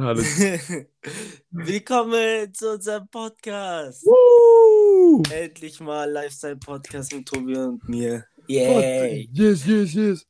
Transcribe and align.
Hallo. 0.00 0.22
Willkommen 1.50 2.54
zu 2.54 2.74
unserem 2.74 3.08
Podcast. 3.08 4.04
Woo! 4.06 5.24
Endlich 5.28 5.80
mal 5.80 6.08
Lifestyle-Podcast 6.08 7.14
mit 7.14 7.26
Tobi 7.26 7.56
und 7.56 7.88
mir. 7.88 8.24
Yay! 8.46 9.28
Yes, 9.32 9.66
yes, 9.66 9.94
yes. 9.94 10.26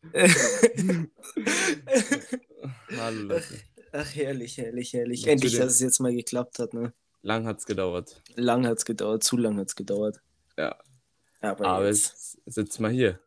Hallo 2.97 3.23
Leute. 3.25 3.45
Ach, 3.93 4.15
herrlich, 4.15 4.57
herrlich, 4.57 4.95
herrlich. 4.95 5.23
Ja, 5.23 5.33
Endlich, 5.33 5.57
dass 5.59 5.75
es 5.75 5.81
jetzt 5.81 6.01
mal 6.01 6.15
geklappt 6.15 6.59
hat, 6.61 6.73
ne? 6.73 6.95
Lang 7.21 7.47
hat's 7.47 7.67
gedauert. 7.67 8.23
Lang 8.37 8.67
hat's 8.67 8.87
gedauert, 8.87 9.23
zu 9.23 9.37
lang 9.37 9.59
hat's 9.59 9.77
gedauert. 9.77 10.19
Ja. 10.57 10.79
Aber, 11.43 11.67
Aber 11.67 11.87
jetzt. 11.87 12.39
sitzen 12.47 12.83
wir 12.85 12.91
hier. 12.91 13.21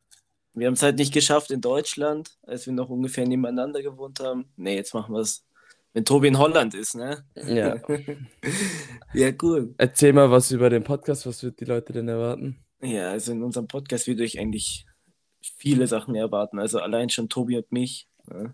Wir 0.54 0.66
haben 0.66 0.74
es 0.74 0.82
halt 0.82 0.98
nicht 0.98 1.14
geschafft 1.14 1.52
in 1.52 1.62
Deutschland, 1.62 2.38
als 2.42 2.66
wir 2.66 2.74
noch 2.74 2.90
ungefähr 2.90 3.28
nebeneinander 3.28 3.84
gewohnt 3.84 4.20
haben. 4.20 4.52
Ne, 4.58 4.76
jetzt 4.76 4.94
machen 4.96 5.14
wir 5.14 5.22
es, 5.22 5.46
wenn 5.94 6.06
Tobi 6.06 6.28
in 6.30 6.38
Holland 6.38 6.74
ist, 6.74 6.96
ne? 6.96 7.26
Ja. 7.36 7.76
ja, 9.14 9.32
cool. 9.42 9.74
Erzähl 9.78 10.14
mal 10.14 10.32
was 10.32 10.52
über 10.52 10.70
den 10.70 10.84
Podcast. 10.84 11.26
Was 11.26 11.44
wird 11.44 11.60
die 11.60 11.66
Leute 11.66 11.94
denn 11.94 12.08
erwarten? 12.08 12.64
Ja, 12.82 13.12
also 13.12 13.32
in 13.32 13.44
unserem 13.44 13.68
Podcast 13.68 14.08
wird 14.08 14.22
euch 14.22 14.40
eigentlich 14.40 14.86
viele 15.42 15.88
Sachen 15.88 16.16
erwarten. 16.16 16.60
Also 16.60 16.80
allein 16.80 17.10
schon 17.10 17.30
Tobi 17.30 17.58
und 17.58 17.72
mich. 17.72 18.08
Ne? 18.28 18.54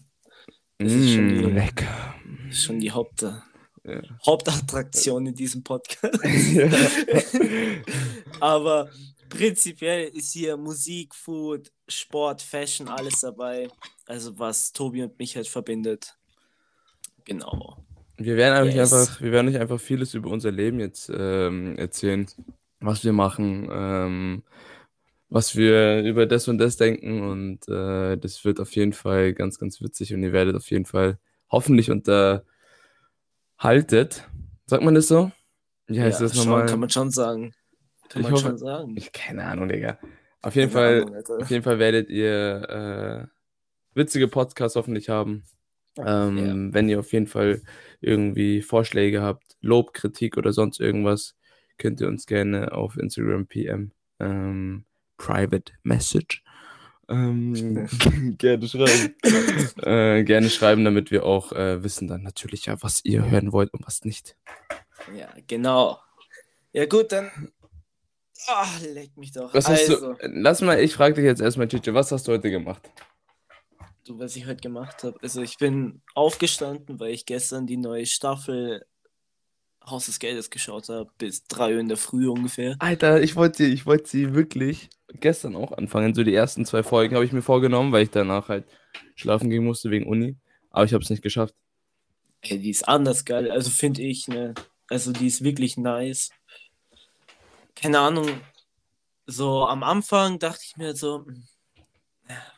Das 0.79 0.91
ist 0.93 1.13
schon 1.13 1.29
die- 1.29 1.35
Mm, 1.45 1.55
lecker. 1.55 2.15
Schon 2.51 2.79
die 2.79 2.91
Haupt 2.91 3.21
Ja. 3.21 4.01
Hauptattraktion 4.25 5.27
in 5.27 5.35
diesem 5.35 5.63
Podcast. 5.63 6.19
Ja. 6.53 6.69
Aber 8.39 8.89
prinzipiell 9.29 10.07
ist 10.09 10.33
hier 10.33 10.57
Musik, 10.57 11.15
Food, 11.15 11.71
Sport, 11.87 12.41
Fashion, 12.41 12.87
alles 12.87 13.21
dabei. 13.21 13.69
Also 14.05 14.37
was 14.37 14.71
Tobi 14.71 15.03
und 15.03 15.17
mich 15.19 15.35
halt 15.35 15.47
verbindet. 15.47 16.16
Genau. 17.27 17.77
Wir 18.17 18.35
werden 18.35 18.55
eigentlich 18.57 18.75
Yes. 18.75 18.93
einfach, 18.93 19.21
wir 19.21 19.31
werden 19.31 19.45
nicht 19.47 19.59
einfach 19.59 19.79
vieles 19.79 20.13
über 20.15 20.31
unser 20.31 20.51
Leben 20.51 20.79
jetzt 20.79 21.11
ähm, 21.15 21.75
erzählen, 21.77 22.25
was 22.79 23.03
wir 23.03 23.13
machen, 23.13 23.69
ähm, 23.71 24.43
was 25.29 25.55
wir 25.55 26.01
über 26.03 26.25
das 26.25 26.47
und 26.47 26.57
das 26.57 26.77
denken 26.77 27.21
und 27.21 27.67
äh, 27.67 28.17
das 28.17 28.43
wird 28.45 28.59
auf 28.59 28.73
jeden 28.75 28.93
Fall 28.93 29.33
ganz, 29.33 29.59
ganz 29.59 29.81
witzig 29.81 30.13
und 30.13 30.23
ihr 30.23 30.31
werdet 30.33 30.55
auf 30.55 30.69
jeden 30.71 30.85
Fall 30.85 31.19
hoffentlich 31.51 31.91
unterhaltet. 31.91 32.43
Sagt 34.65 34.83
man 34.83 34.95
das 34.95 35.07
so? 35.07 35.31
Wie 35.87 36.01
heißt 36.01 36.19
ja, 36.21 36.27
das 36.27 36.35
schon, 36.35 36.45
nochmal? 36.49 36.65
kann 36.65 36.79
man 36.79 36.89
schon 36.89 37.11
sagen. 37.11 37.53
Kann 38.09 38.21
Ich 38.21 38.27
man 38.27 38.33
hoffe- 38.33 38.47
schon 38.47 38.57
sagen. 38.57 38.95
Ich 38.97 39.11
keine 39.11 39.43
Ahnung, 39.43 39.67
Digga. 39.69 39.99
Auf 40.41 40.55
jeden 40.55 40.71
Keine 40.71 41.03
Fall, 41.03 41.17
Ahnung, 41.17 41.41
auf 41.41 41.49
jeden 41.49 41.63
Fall 41.63 41.79
werdet 41.79 42.09
ihr 42.09 43.27
äh, 43.27 43.97
witzige 43.97 44.27
Podcasts 44.27 44.75
hoffentlich 44.75 45.09
haben. 45.09 45.43
Ähm, 46.05 46.73
Wenn 46.73 46.89
ihr 46.89 46.99
auf 46.99 47.13
jeden 47.13 47.27
Fall 47.27 47.61
irgendwie 48.01 48.61
Vorschläge 48.61 49.21
habt, 49.21 49.57
Lob, 49.61 49.93
Kritik 49.93 50.37
oder 50.37 50.53
sonst 50.53 50.79
irgendwas, 50.79 51.35
könnt 51.77 52.01
ihr 52.01 52.07
uns 52.07 52.25
gerne 52.25 52.71
auf 52.71 52.97
Instagram 52.97 53.47
PM 53.47 53.91
ähm, 54.19 54.85
Private 55.17 55.73
Message 55.83 56.43
ähm, 57.09 57.87
gerne 58.37 58.67
schreiben. 58.67 59.15
äh, 59.83 60.23
gerne 60.23 60.49
schreiben, 60.49 60.83
damit 60.85 61.11
wir 61.11 61.25
auch 61.25 61.51
äh, 61.51 61.83
wissen 61.83 62.07
dann 62.07 62.23
natürlich 62.23 62.65
ja, 62.65 62.81
was 62.81 63.03
ihr 63.03 63.29
hören 63.29 63.51
wollt 63.51 63.73
und 63.73 63.85
was 63.85 64.03
nicht. 64.03 64.35
Ja, 65.15 65.29
genau. 65.47 65.99
Ja 66.73 66.85
gut, 66.85 67.11
dann. 67.11 67.31
Ah, 68.47 68.67
leck 68.93 69.17
mich 69.17 69.31
doch. 69.31 69.53
Was 69.53 69.67
hast 69.67 69.89
also, 69.89 70.13
du? 70.13 70.17
Lass 70.21 70.61
mal, 70.61 70.79
ich 70.79 70.93
frage 70.93 71.15
dich 71.15 71.25
jetzt 71.25 71.41
erstmal, 71.41 71.67
Chiche, 71.67 71.93
was 71.93 72.11
hast 72.11 72.27
du 72.27 72.33
heute 72.33 72.51
gemacht? 72.51 72.89
Du, 74.07 74.19
was 74.19 74.35
ich 74.35 74.45
heute 74.45 74.61
gemacht 74.61 75.03
habe. 75.03 75.17
Also 75.21 75.41
ich 75.41 75.57
bin 75.57 76.01
aufgestanden, 76.13 76.99
weil 76.99 77.13
ich 77.13 77.25
gestern 77.25 77.67
die 77.67 77.77
neue 77.77 78.05
Staffel 78.05 78.85
Haus 79.85 80.05
des 80.07 80.19
Geldes 80.19 80.49
geschaut 80.49 80.89
habe, 80.89 81.09
bis 81.17 81.45
3 81.45 81.75
Uhr 81.75 81.79
in 81.79 81.87
der 81.87 81.97
Früh 81.97 82.27
ungefähr. 82.27 82.75
Alter, 82.79 83.21
ich 83.21 83.35
wollte, 83.35 83.65
ich 83.65 83.85
wollte 83.85 84.09
sie 84.09 84.33
wirklich 84.33 84.89
gestern 85.13 85.55
auch 85.55 85.71
anfangen. 85.71 86.13
So 86.13 86.23
die 86.23 86.33
ersten 86.33 86.65
zwei 86.65 86.83
Folgen 86.83 87.15
habe 87.15 87.25
ich 87.25 87.31
mir 87.31 87.41
vorgenommen, 87.41 87.91
weil 87.91 88.03
ich 88.03 88.11
danach 88.11 88.49
halt 88.49 88.65
schlafen 89.15 89.49
gehen 89.49 89.63
musste 89.63 89.89
wegen 89.89 90.07
Uni. 90.07 90.35
Aber 90.71 90.85
ich 90.85 90.93
habe 90.93 91.03
es 91.03 91.09
nicht 91.09 91.23
geschafft. 91.23 91.55
Ey, 92.41 92.59
die 92.59 92.69
ist 92.69 92.87
anders 92.87 93.25
geil, 93.25 93.49
also 93.49 93.69
finde 93.69 94.01
ich, 94.01 94.27
ne? 94.27 94.53
Also 94.89 95.11
die 95.11 95.27
ist 95.27 95.43
wirklich 95.43 95.77
nice. 95.77 96.29
Keine 97.75 97.99
Ahnung, 97.99 98.29
so 99.25 99.65
am 99.65 99.83
Anfang 99.83 100.39
dachte 100.39 100.61
ich 100.63 100.77
mir 100.77 100.95
so, 100.95 101.25
hm, 101.25 101.43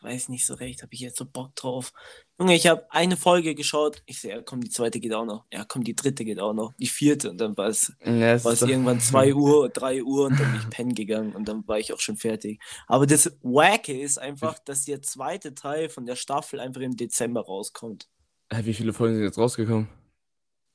weiß 0.02 0.30
nicht 0.30 0.46
so 0.46 0.53
recht, 0.56 0.81
habe 0.81 0.94
ich 0.94 1.00
jetzt 1.02 1.18
so 1.18 1.25
Bock 1.25 1.56
drauf. 1.56 1.94
Junge, 2.40 2.56
ich 2.56 2.68
habe 2.68 2.85
eine 2.91 3.18
Folge 3.18 3.56
geschaut, 3.56 4.02
ich 4.06 4.22
sehe, 4.22 4.35
ja, 4.35 4.41
komm, 4.41 4.62
die 4.62 4.69
zweite 4.69 5.00
geht 5.00 5.13
auch 5.13 5.25
noch. 5.25 5.46
Ja, 5.52 5.66
komm, 5.66 5.84
die 5.84 5.96
dritte 5.96 6.24
geht 6.24 6.40
auch 6.40 6.53
noch. 6.53 6.74
Die 6.80 6.88
vierte 6.88 7.30
und 7.30 7.40
dann 7.40 7.57
war 7.57 7.68
es 7.68 7.94
war 8.00 8.69
irgendwann 8.69 9.00
2 9.00 9.34
Uhr, 9.35 9.69
3 9.69 10.03
Uhr 10.03 10.28
und 10.28 10.40
dann 10.40 10.52
bin 10.52 10.62
ich 10.62 10.69
pennen 10.69 10.96
gegangen 10.96 11.34
und 11.34 11.47
dann 11.47 11.68
war 11.68 11.80
ich 11.80 11.94
auch 11.94 12.00
schon 12.00 12.18
fertig. 12.18 12.62
Aber 12.88 13.06
das 13.06 13.38
Wacke 13.41 14.00
ist 14.00 14.18
einfach, 14.18 14.59
dass 14.59 14.85
der 14.85 15.02
zweite 15.02 15.53
Teil 15.53 15.90
von 15.90 16.06
der 16.06 16.16
Staffel 16.16 16.59
einfach 16.59 16.81
im 16.81 16.96
Dezember 16.96 17.41
rauskommt. 17.41 18.07
Wie 18.51 18.74
viele 18.74 18.94
Folgen 18.94 19.16
sind 19.16 19.25
jetzt 19.25 19.38
rausgekommen? 19.38 19.88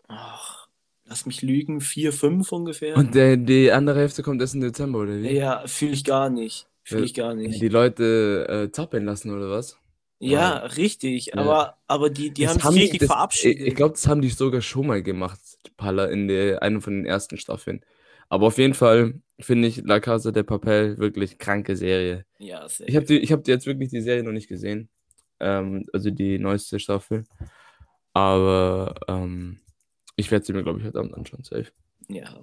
Ach, 0.09 0.69
lass 1.05 1.27
mich 1.27 1.43
lügen, 1.43 1.81
4, 1.81 2.13
5 2.13 2.53
ungefähr. 2.53 2.97
Und 2.97 3.15
der, 3.15 3.37
die 3.37 3.73
andere 3.73 4.01
Hälfte 4.01 4.23
kommt 4.23 4.41
erst 4.41 4.55
im 4.55 4.61
Dezember, 4.61 5.01
oder 5.01 5.23
wie? 5.23 5.31
Ja, 5.31 5.67
fühle 5.67 5.93
ich 5.93 6.05
gar 6.05 6.31
nicht. 6.31 6.69
Fühle 6.85 7.01
Ja, 7.01 7.07
ich 7.07 7.15
gar 7.15 7.35
nicht. 7.35 7.61
Die 7.61 7.69
Leute 7.69 8.47
äh, 8.49 8.73
zappeln 8.73 9.05
lassen, 9.05 9.31
oder 9.31 9.51
was? 9.51 9.79
Ja, 10.21 10.59
richtig. 10.59 11.27
Ja. 11.27 11.39
Aber, 11.39 11.79
aber 11.87 12.11
die, 12.11 12.31
die 12.31 12.45
Das 12.45 12.63
haben 12.63 12.75
sich 12.75 12.85
richtig 12.85 13.01
das, 13.01 13.09
verabschiedet. 13.09 13.61
Ich, 13.61 13.69
ich 13.69 13.75
glaube, 13.75 13.93
das 13.93 14.07
haben 14.07 14.21
die 14.23 14.29
sogar 14.29 14.61
schon 14.61 14.87
mal 14.87 15.03
gemacht, 15.03 15.41
Palla, 15.77 16.07
in 16.07 16.29
der, 16.29 16.63
einer 16.63 16.81
von 16.81 16.95
den 16.95 17.07
ersten 17.07 17.37
Staffeln. 17.37 17.85
Aber 18.29 18.47
auf 18.47 18.59
jeden 18.59 18.75
Fall 18.75 19.21
finde 19.41 19.69
ich 19.69 19.83
La 19.85 20.01
Casa 20.01 20.31
de 20.31 20.43
Papel 20.43 20.99
wirklich 20.99 21.39
kranke 21.39 21.77
Serie. 21.77 22.25
ja, 22.39 22.69
sehr 22.69 22.89
Ich 22.89 22.97
habe 22.97 23.07
die, 23.07 23.19
ich 23.19 23.33
hab 23.33 23.45
die 23.45 23.51
jetzt 23.51 23.67
wirklich 23.67 23.91
die 23.91 24.01
Serie 24.01 24.23
noch 24.23 24.33
nicht 24.33 24.49
gesehen. 24.49 24.89
Ähm, 25.41 25.87
also 25.93 26.11
die 26.11 26.39
neueste 26.39 26.79
Staffel. 26.79 27.25
Aber 28.13 28.95
ähm, 29.09 29.61
ich 30.17 30.31
werde 30.31 30.45
sie 30.45 30.53
mir, 30.53 30.63
glaube 30.63 30.79
ich, 30.79 30.87
heute 30.87 30.99
Abend 30.99 31.15
anschauen. 31.15 31.45
Safe. 31.45 31.67
Ja, 32.09 32.41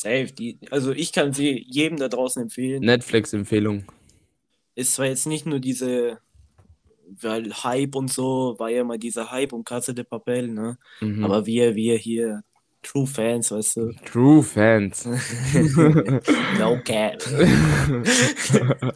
safe. 0.00 0.26
Die, 0.26 0.58
also 0.70 0.92
ich 0.92 1.12
kann 1.12 1.32
sie 1.32 1.64
jedem 1.68 1.98
da 1.98 2.08
draußen 2.08 2.42
empfehlen. 2.42 2.82
Netflix-Empfehlung. 2.82 3.84
Ist 4.74 4.94
zwar 4.94 5.06
jetzt 5.06 5.26
nicht 5.26 5.46
nur 5.46 5.60
diese, 5.60 6.18
weil 7.20 7.52
Hype 7.52 7.94
und 7.94 8.12
so, 8.12 8.54
war 8.58 8.70
ja 8.70 8.84
mal 8.84 8.98
dieser 8.98 9.30
Hype 9.30 9.52
um 9.52 9.64
Casa 9.64 9.92
de 9.92 10.04
Papel, 10.04 10.48
ne? 10.48 10.78
Mhm. 11.00 11.24
Aber 11.24 11.46
wir, 11.46 11.74
wir 11.74 11.96
hier, 11.96 12.42
True 12.82 13.06
Fans, 13.06 13.50
weißt 13.50 13.76
du? 13.76 13.92
True 14.04 14.42
Fans. 14.42 15.04
no 16.58 16.80
cap. 16.84 17.22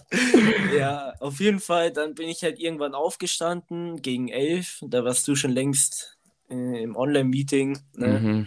ja, 0.78 1.12
auf 1.18 1.40
jeden 1.40 1.58
Fall, 1.58 1.90
dann 1.90 2.14
bin 2.14 2.28
ich 2.28 2.42
halt 2.42 2.60
irgendwann 2.60 2.94
aufgestanden 2.94 4.00
gegen 4.00 4.28
elf. 4.28 4.78
Da 4.86 5.04
warst 5.04 5.26
du 5.26 5.34
schon 5.34 5.50
längst 5.50 6.16
äh, 6.48 6.82
im 6.82 6.94
Online-Meeting. 6.94 7.78
Ne? 7.96 8.20
mhm. 8.20 8.46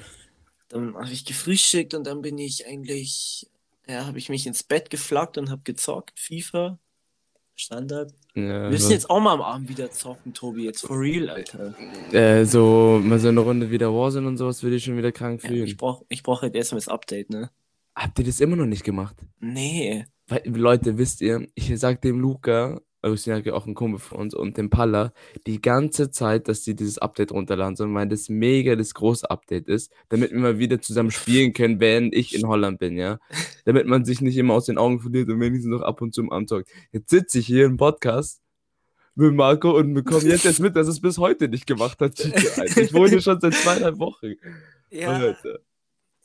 Dann 0.75 0.95
habe 0.95 1.11
ich 1.11 1.23
gefrühstückt 1.25 1.93
und 1.93 2.05
dann 2.05 2.21
bin 2.21 2.37
ich 2.37 2.67
eigentlich, 2.67 3.47
ja, 3.87 4.05
habe 4.05 4.17
ich 4.17 4.29
mich 4.29 4.45
ins 4.45 4.63
Bett 4.63 4.89
geflaggt 4.89 5.37
und 5.37 5.49
habe 5.49 5.61
gezockt. 5.63 6.19
FIFA. 6.19 6.77
Standard. 7.57 8.11
ja, 8.35 8.63
Wir 8.63 8.69
müssen 8.71 8.87
so, 8.87 8.91
jetzt 8.93 9.09
auch 9.09 9.21
mal 9.21 9.31
am 9.33 9.41
Abend 9.41 9.69
wieder 9.69 9.89
zocken, 9.89 10.33
Tobi. 10.33 10.65
Jetzt 10.65 10.81
for 10.85 10.99
real, 10.99 11.29
Alter. 11.29 11.73
äh, 12.11 12.43
so 12.43 12.99
mal 13.01 13.17
so 13.19 13.29
eine 13.29 13.39
Runde 13.39 13.71
wieder 13.71 13.93
Warzone 13.93 14.27
und 14.27 14.35
sowas 14.37 14.61
würde 14.61 14.75
ich 14.75 14.83
schon 14.83 14.97
wieder 14.97 15.13
krank 15.13 15.41
Ja, 15.43 15.49
fühlen. 15.49 15.65
ich 15.65 15.77
brauche 15.77 16.05
ich 16.09 16.21
brauch 16.21 16.41
halt 16.41 16.53
erstmal 16.55 16.79
das 16.79 16.89
Update, 16.89 17.29
ne? 17.29 17.49
Habt 17.95 18.19
ihr 18.19 18.25
das 18.25 18.41
immer 18.41 18.57
noch 18.57 18.65
nicht 18.65 18.83
gemacht? 18.83 19.15
Nee. 19.39 20.05
Weil, 20.27 20.41
Leute, 20.45 20.97
wisst 20.97 21.21
ihr, 21.21 21.47
ich 21.55 21.71
sag 21.79 22.01
dem 22.01 22.19
Luca, 22.19 22.81
Lucian 23.09 23.47
auch 23.49 23.65
ein 23.67 23.73
Kumpel 23.75 23.99
von 23.99 24.19
uns, 24.19 24.33
und 24.33 24.57
dem 24.57 24.69
Palla, 24.69 25.13
die 25.47 25.61
ganze 25.61 26.11
Zeit, 26.11 26.47
dass 26.47 26.63
die 26.63 26.75
dieses 26.75 26.97
Update 26.97 27.31
runterladen 27.31 27.75
sollen, 27.75 27.93
weil 27.93 28.07
das 28.07 28.29
mega 28.29 28.75
das 28.75 28.93
große 28.93 29.29
Update 29.29 29.67
ist, 29.67 29.91
damit 30.09 30.31
wir 30.31 30.39
mal 30.39 30.59
wieder 30.59 30.81
zusammen 30.81 31.11
spielen 31.11 31.53
können, 31.53 31.79
während 31.79 32.13
ich 32.13 32.35
in 32.35 32.47
Holland 32.47 32.79
bin, 32.79 32.97
ja. 32.97 33.19
Damit 33.65 33.87
man 33.87 34.05
sich 34.05 34.21
nicht 34.21 34.37
immer 34.37 34.53
aus 34.55 34.65
den 34.65 34.77
Augen 34.77 34.99
verliert 34.99 35.29
und 35.29 35.39
wenigstens 35.39 35.71
noch 35.71 35.81
ab 35.81 36.01
und 36.01 36.13
zu 36.13 36.29
am 36.29 36.47
Talk. 36.47 36.65
Jetzt 36.91 37.09
sitze 37.09 37.39
ich 37.39 37.45
hier 37.47 37.65
im 37.65 37.77
Podcast 37.77 38.41
mit 39.15 39.33
Marco 39.33 39.77
und 39.77 39.93
bekomme 39.93 40.25
jetzt 40.25 40.45
erst 40.45 40.59
mit, 40.59 40.75
dass 40.75 40.87
es 40.87 40.99
bis 40.99 41.17
heute 41.17 41.47
nicht 41.47 41.65
gemacht 41.65 41.99
hat. 41.99 42.19
Ich 42.19 42.93
wohne 42.93 43.21
schon 43.21 43.39
seit 43.39 43.53
zweieinhalb 43.53 43.97
Wochen. 43.99 44.33
Ja, 44.89 45.09
Alter. 45.09 45.59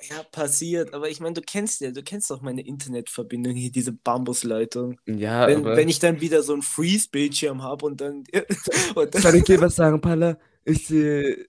Ja, 0.08 0.22
passiert. 0.24 0.94
Aber 0.94 1.08
ich 1.10 1.20
meine, 1.20 1.34
du 1.34 1.42
kennst 1.42 1.80
ja, 1.80 1.90
du 1.90 2.02
kennst 2.02 2.30
doch 2.30 2.40
meine 2.40 2.62
Internetverbindung 2.66 3.54
hier, 3.54 3.70
diese 3.70 3.92
Bambusleitung. 3.92 5.00
Ja, 5.06 5.46
Wenn, 5.46 5.58
aber 5.58 5.76
wenn 5.76 5.88
ich 5.88 5.98
dann 5.98 6.20
wieder 6.20 6.42
so 6.42 6.52
einen 6.52 6.62
Freeze-Bildschirm 6.62 7.62
habe 7.62 7.86
und 7.86 8.00
dann. 8.00 8.24
und 8.94 9.14
soll 9.16 9.32
dann 9.32 9.34
ich 9.34 9.44
dir 9.44 9.60
was 9.60 9.76
sagen, 9.76 10.00
Palla? 10.00 10.38
Ich 10.64 10.90
äh, 10.90 11.46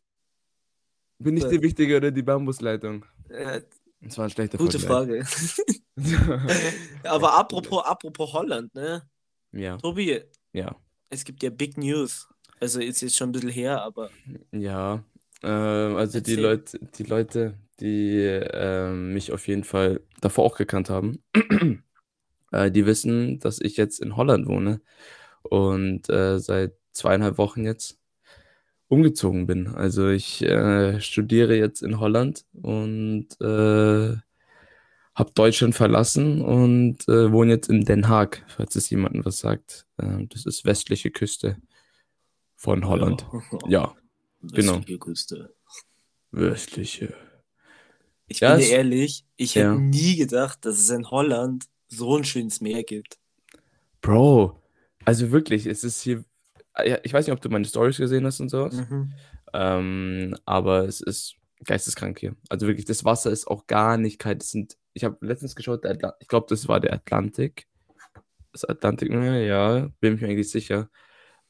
bin 1.20 1.36
nicht 1.36 1.44
Was? 1.46 1.52
die 1.52 1.62
Wichtige 1.62 1.98
oder 1.98 2.12
die 2.12 2.24
Bambusleitung. 2.24 3.06
äh, 3.30 3.62
Das 4.02 4.18
war 4.18 4.26
ein 4.26 4.32
schlechter 4.32 4.58
gute 4.58 4.80
Vergleich. 4.80 4.80
Frage. 4.80 5.26
Aber 7.04 7.34
apropos, 7.38 7.84
apropos 7.86 8.34
Holland, 8.34 8.74
ne? 8.76 9.10
ja, 9.52 9.78
Tobi, 9.78 10.22
ja, 10.54 10.76
es 11.10 11.24
gibt 11.24 11.44
ja 11.44 11.50
Big 11.50 11.78
News. 11.78 12.28
Also 12.60 12.80
ist 12.80 13.02
jetzt 13.02 13.18
schon 13.18 13.30
ein 13.30 13.32
bisschen 13.34 13.50
her, 13.50 13.82
aber 13.84 14.12
ja. 14.52 15.04
Ähm, 15.44 15.96
also 15.96 16.20
die 16.20 16.36
Erzähl. 16.36 16.44
Leute, 16.44 16.80
die 16.80 17.04
Leute, 17.04 17.58
die 17.82 18.18
ähm, 18.20 19.14
mich 19.14 19.32
auf 19.32 19.48
jeden 19.48 19.64
Fall 19.64 20.02
davor 20.22 20.46
auch 20.46 20.58
gekannt 20.58 20.90
haben, 20.90 21.24
äh, 22.52 22.72
die 22.72 22.86
wissen, 22.86 23.40
dass 23.40 23.60
ich 23.60 23.78
jetzt 23.78 24.00
in 24.00 24.16
Holland 24.16 24.48
wohne 24.48 24.82
und 25.44 26.10
äh, 26.10 26.40
seit 26.40 26.74
zweieinhalb 26.94 27.38
Wochen 27.38 27.66
jetzt 27.66 27.98
umgezogen 28.88 29.48
bin. 29.48 29.68
Also 29.68 30.10
ich 30.10 30.44
äh, 30.44 31.00
studiere 31.00 31.56
jetzt 31.56 31.82
in 31.82 32.00
Holland 32.00 32.46
und 32.54 33.28
äh, 33.40 34.18
habe 35.16 35.32
Deutschland 35.34 35.76
verlassen 35.76 36.42
und 36.42 37.08
äh, 37.08 37.32
wohne 37.32 37.54
jetzt 37.54 37.70
in 37.70 37.86
Den 37.86 38.08
Haag, 38.08 38.44
falls 38.48 38.76
es 38.76 38.90
jemandem 38.90 39.26
was 39.26 39.40
sagt. 39.40 39.88
Äh, 39.98 40.26
das 40.28 40.46
ist 40.46 40.66
westliche 40.66 41.10
Küste 41.10 41.58
von 42.56 42.88
Holland. 42.88 43.26
Ja, 43.68 43.96
genau. 44.42 44.76
Westliche 44.76 45.00
Küste. 45.00 45.54
westliche. 46.32 47.14
Ich 48.32 48.40
Ja, 48.42 48.56
bin 48.56 48.58
dir 48.58 48.68
ehrlich, 48.70 49.26
ich 49.38 49.56
ja. 49.56 49.56
hätte 49.56 49.80
nie 49.80 50.16
gedacht, 50.18 50.66
dass 50.66 50.80
es 50.80 50.90
in 50.90 51.10
Holland 51.12 51.66
so 51.90 52.18
ein 52.18 52.24
schönes 52.26 52.62
Meer 52.62 52.84
gibt. 52.84 53.20
Bro, 54.02 54.60
also 55.06 55.32
wirklich, 55.32 55.66
es 55.66 55.84
ist 55.84 56.02
hier. 56.02 56.24
Ja, 56.86 56.98
Ich 57.04 57.14
weiß 57.14 57.28
nicht, 57.28 57.34
ob 57.34 57.42
du 57.42 57.50
meine 57.50 57.66
Stories 57.66 57.98
gesehen 57.98 58.26
hast 58.26 58.40
und 58.40 58.50
sowas. 58.50 58.86
Mhm. 58.90 59.14
Ähm, 59.54 60.36
aber 60.46 60.86
es 60.86 61.02
ist 61.02 61.36
geisteskrank 61.66 62.20
hier. 62.20 62.36
Also 62.50 62.68
wirklich, 62.68 62.86
das 62.86 63.06
Wasser 63.06 63.32
ist 63.32 63.48
auch 63.48 63.68
gar 63.68 63.98
nicht 63.98 64.20
kalt. 64.20 64.44
Es 64.44 64.52
sind, 64.52 64.78
ich 64.94 65.04
habe 65.04 65.18
letztens 65.26 65.56
geschaut, 65.56 65.86
ich 66.20 66.28
glaube, 66.28 66.48
das 66.50 66.68
war 66.68 66.80
der 66.80 66.94
Atlantik. 66.94 67.68
Das 68.54 68.66
Atlantikmeer, 68.66 69.44
ja, 69.46 69.90
bin 70.02 70.16
ich 70.16 70.22
mir 70.22 70.30
eigentlich 70.30 70.52
sicher. 70.52 70.90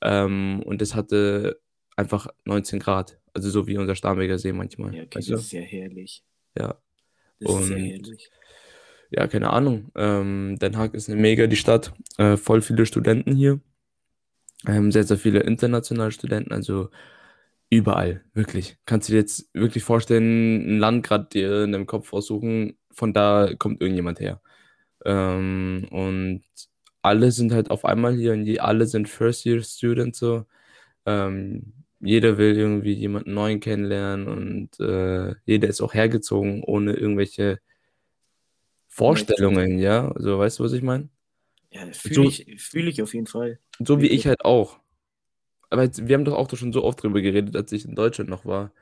Ähm, 0.01 0.63
und 0.66 0.81
es 0.81 0.95
hatte 0.95 1.62
einfach 1.98 2.28
19 2.45 2.80
Grad. 2.80 3.19
Also 3.33 3.50
so 3.50 3.68
wie 3.68 3.78
unser 3.78 3.95
Starnberger 3.95 4.39
See 4.39 4.54
manchmal. 4.54 4.92
Ja, 4.92 5.04
okay, 5.04 5.19
weißt 5.19 5.30
das 5.31 5.42
ist 5.42 5.51
ja 5.54 5.62
herrlich. 5.62 6.24
Ja. 6.57 6.75
Das 7.39 7.50
ist 7.56 7.71
Und- 7.71 7.77
herrlich. 7.77 8.30
Ja, 9.13 9.27
keine 9.27 9.50
Ahnung. 9.50 9.92
Ähm, 9.95 10.57
Den 10.62 10.77
Haag 10.77 10.94
ist 10.94 11.09
eine 11.09 11.19
mega 11.19 11.48
die 11.48 11.57
Stadt. 11.57 11.94
Äh, 12.18 12.38
voll 12.38 12.62
viele 12.62 12.86
Studenten 12.86 13.36
hier. 13.36 13.59
Ähm, 14.65 14.92
sehr, 14.92 15.03
sehr 15.03 15.18
viele 15.18 15.42
internationale 15.42 16.12
Studenten. 16.12 16.53
Also 16.53 16.89
überall, 17.69 18.24
wirklich. 18.33 18.77
Kannst 18.86 19.09
du 19.09 19.13
dir 19.13 19.19
jetzt 19.19 19.50
wirklich 19.53 19.83
vorstellen, 19.83 20.75
ein 20.77 20.80
Land 20.80 21.06
gerade 21.06 21.27
dir 21.31 21.63
in 21.63 21.74
deinem 21.74 21.88
Kopf 21.88 22.13
aussuchen, 22.13 22.77
von 22.92 23.13
da 23.13 23.50
kommt 23.57 23.81
irgendjemand 23.81 24.19
her. 24.21 24.42
Ähm, 25.06 25.88
und 25.92 26.44
alle 27.01 27.31
sind 27.31 27.51
halt 27.54 27.71
auf 27.71 27.83
einmal 27.86 28.13
hier 28.15 28.33
und 28.33 28.45
die, 28.45 28.62
alle 28.62 28.86
sind 28.86 29.09
First-Year-Students 29.09 30.19
so. 30.19 30.45
Ähm, 31.06 31.74
jeder 32.01 32.38
will 32.38 32.57
irgendwie 32.57 32.94
jemanden 32.94 33.33
neuen 33.33 33.59
kennenlernen 33.59 34.27
und 34.27 34.80
äh, 34.80 35.36
jeder 35.45 35.68
ist 35.68 35.81
auch 35.81 35.94
hergezogen 35.94 36.63
ohne 36.63 36.94
irgendwelche 36.94 37.59
Vorstellungen, 38.88 39.80
ja. 39.80 40.13
So, 40.18 40.39
weißt 40.39 40.59
du, 40.59 40.63
was 40.63 40.74
ich 40.74 40.81
meine? 40.81 41.09
Ja, 41.71 41.86
So- 41.94 42.09
fühle 42.09 42.27
ich, 42.27 42.62
fühl 42.62 42.88
ich 42.88 43.01
auf 43.01 43.13
jeden 43.13 43.27
Fall. 43.27 43.59
So 43.80 44.01
wie 44.01 44.07
ich 44.07 44.27
halt 44.27 44.44
auch. 44.44 44.80
Aber 45.69 45.83
jetzt, 45.83 46.07
wir 46.07 46.15
haben 46.15 46.25
doch 46.25 46.36
auch 46.36 46.50
schon 46.56 46.74
so 46.74 46.83
oft 46.83 47.01
drüber 47.01 47.21
geredet, 47.21 47.56
als 47.56 47.71
ich 47.71 47.86
in 47.86 47.95
Deutschland 47.95 48.30
noch 48.30 48.45
war. 48.45 48.74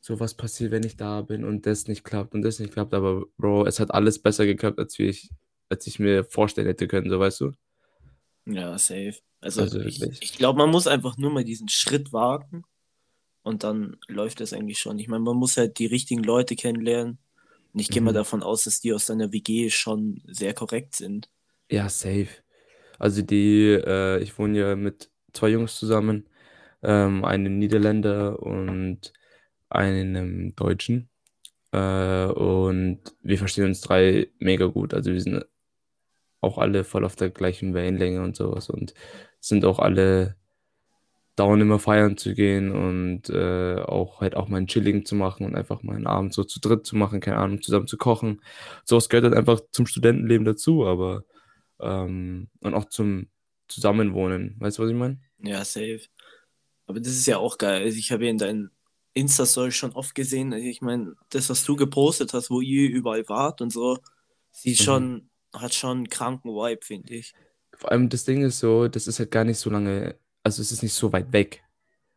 So, 0.00 0.20
was 0.20 0.34
passiert, 0.34 0.70
wenn 0.70 0.84
ich 0.84 0.96
da 0.96 1.22
bin 1.22 1.44
und 1.44 1.66
das 1.66 1.88
nicht 1.88 2.04
klappt 2.04 2.34
und 2.34 2.42
das 2.42 2.60
nicht 2.60 2.72
klappt. 2.72 2.94
Aber 2.94 3.26
Bro, 3.38 3.66
es 3.66 3.80
hat 3.80 3.92
alles 3.92 4.20
besser 4.20 4.46
geklappt, 4.46 4.78
als 4.78 4.98
ich, 4.98 5.30
als 5.68 5.86
ich 5.88 5.98
mir 5.98 6.24
vorstellen 6.24 6.68
hätte 6.68 6.88
können, 6.88 7.10
so 7.10 7.18
weißt 7.20 7.40
du? 7.40 7.52
Ja, 8.48 8.78
safe. 8.78 9.14
Also, 9.40 9.66
Also 9.66 9.78
ich, 9.82 10.08
ich 10.20 10.32
glaube, 10.32 10.58
man 10.58 10.70
muss 10.70 10.86
einfach 10.86 11.16
nur 11.18 11.30
mal 11.30 11.44
diesen 11.44 11.68
Schritt 11.68 12.12
wagen 12.12 12.64
und 13.42 13.64
dann 13.64 13.96
läuft 14.08 14.40
das 14.40 14.52
eigentlich 14.52 14.78
schon. 14.80 14.98
Ich 14.98 15.08
meine, 15.08 15.24
man 15.24 15.36
muss 15.36 15.56
halt 15.56 15.78
die 15.78 15.86
richtigen 15.86 16.22
Leute 16.24 16.56
kennenlernen. 16.56 17.18
Und 17.74 17.80
ich 17.80 17.90
gehe 17.90 18.02
mal 18.02 18.12
Mhm. 18.12 18.14
davon 18.14 18.42
aus, 18.42 18.64
dass 18.64 18.80
die 18.80 18.92
aus 18.94 19.06
deiner 19.06 19.32
WG 19.32 19.70
schon 19.70 20.22
sehr 20.26 20.54
korrekt 20.54 20.96
sind. 20.96 21.30
Ja, 21.70 21.88
safe. 21.88 22.28
Also 22.98 23.22
die, 23.22 23.70
äh, 23.72 24.20
ich 24.22 24.38
wohne 24.38 24.58
ja 24.58 24.76
mit 24.76 25.10
zwei 25.32 25.48
Jungs 25.50 25.76
zusammen, 25.78 26.28
ähm, 26.82 27.24
einem 27.24 27.58
Niederländer 27.58 28.40
und 28.42 29.12
einem 29.70 30.54
Deutschen. 30.56 31.10
Äh, 31.72 32.26
und 32.26 33.00
wir 33.22 33.38
verstehen 33.38 33.66
uns 33.66 33.80
drei 33.82 34.30
mega 34.40 34.66
gut. 34.66 34.94
Also 34.94 35.12
wir 35.12 35.20
sind 35.22 35.44
auch 36.40 36.58
alle 36.58 36.84
voll 36.84 37.04
auf 37.04 37.16
der 37.16 37.30
gleichen 37.30 37.74
Wellenlänge 37.74 38.22
und 38.22 38.36
sowas 38.36 38.70
und 38.70 38.94
sind 39.40 39.64
auch 39.64 39.78
alle 39.78 40.36
down 41.36 41.60
immer 41.60 41.78
feiern 41.78 42.16
zu 42.16 42.34
gehen 42.34 42.72
und 42.72 43.30
äh, 43.30 43.76
auch 43.82 44.20
halt 44.20 44.34
auch 44.36 44.48
mal 44.48 44.56
ein 44.58 44.66
Chilling 44.66 45.04
zu 45.04 45.14
machen 45.14 45.46
und 45.46 45.54
einfach 45.54 45.82
mal 45.84 45.94
einen 45.96 46.06
Abend 46.08 46.34
so 46.34 46.42
zu 46.44 46.58
dritt 46.60 46.84
zu 46.84 46.96
machen, 46.96 47.20
keine 47.20 47.36
Ahnung, 47.38 47.62
zusammen 47.62 47.86
zu 47.86 47.96
kochen. 47.96 48.42
Sowas 48.84 49.08
gehört 49.08 49.24
halt 49.24 49.34
einfach 49.36 49.60
zum 49.70 49.86
Studentenleben 49.86 50.44
dazu, 50.44 50.84
aber 50.86 51.22
ähm, 51.80 52.48
und 52.60 52.74
auch 52.74 52.86
zum 52.86 53.28
Zusammenwohnen. 53.68 54.56
Weißt 54.60 54.78
du, 54.78 54.82
was 54.84 54.90
ich 54.90 54.96
meine? 54.96 55.18
Ja, 55.38 55.64
safe. 55.64 56.00
Aber 56.86 57.00
das 57.00 57.12
ist 57.14 57.26
ja 57.26 57.38
auch 57.38 57.58
geil. 57.58 57.82
Also 57.84 57.98
ich 57.98 58.12
habe 58.12 58.24
ja 58.26 58.30
in 58.30 58.38
deinen 58.38 58.70
Insta-Story 59.14 59.72
schon 59.72 59.92
oft 59.94 60.14
gesehen. 60.14 60.52
Also 60.52 60.66
ich 60.66 60.82
meine, 60.82 61.14
das, 61.30 61.50
was 61.50 61.64
du 61.64 61.76
gepostet 61.76 62.34
hast, 62.34 62.50
wo 62.50 62.60
ihr 62.60 62.90
überall 62.90 63.28
wart 63.28 63.60
und 63.62 63.72
so, 63.72 63.98
sieht 64.52 64.78
Mhm. 64.78 64.82
schon, 64.84 65.30
hat 65.60 65.74
schon 65.74 65.98
einen 65.98 66.08
kranken 66.08 66.50
Vibe, 66.50 66.84
finde 66.84 67.14
ich. 67.14 67.34
Vor 67.74 67.92
allem 67.92 68.08
das 68.08 68.24
Ding 68.24 68.42
ist 68.42 68.58
so, 68.58 68.88
das 68.88 69.06
ist 69.06 69.18
halt 69.18 69.30
gar 69.30 69.44
nicht 69.44 69.58
so 69.58 69.70
lange, 69.70 70.16
also 70.42 70.62
es 70.62 70.72
ist 70.72 70.82
nicht 70.82 70.94
so 70.94 71.12
weit 71.12 71.32
weg. 71.32 71.62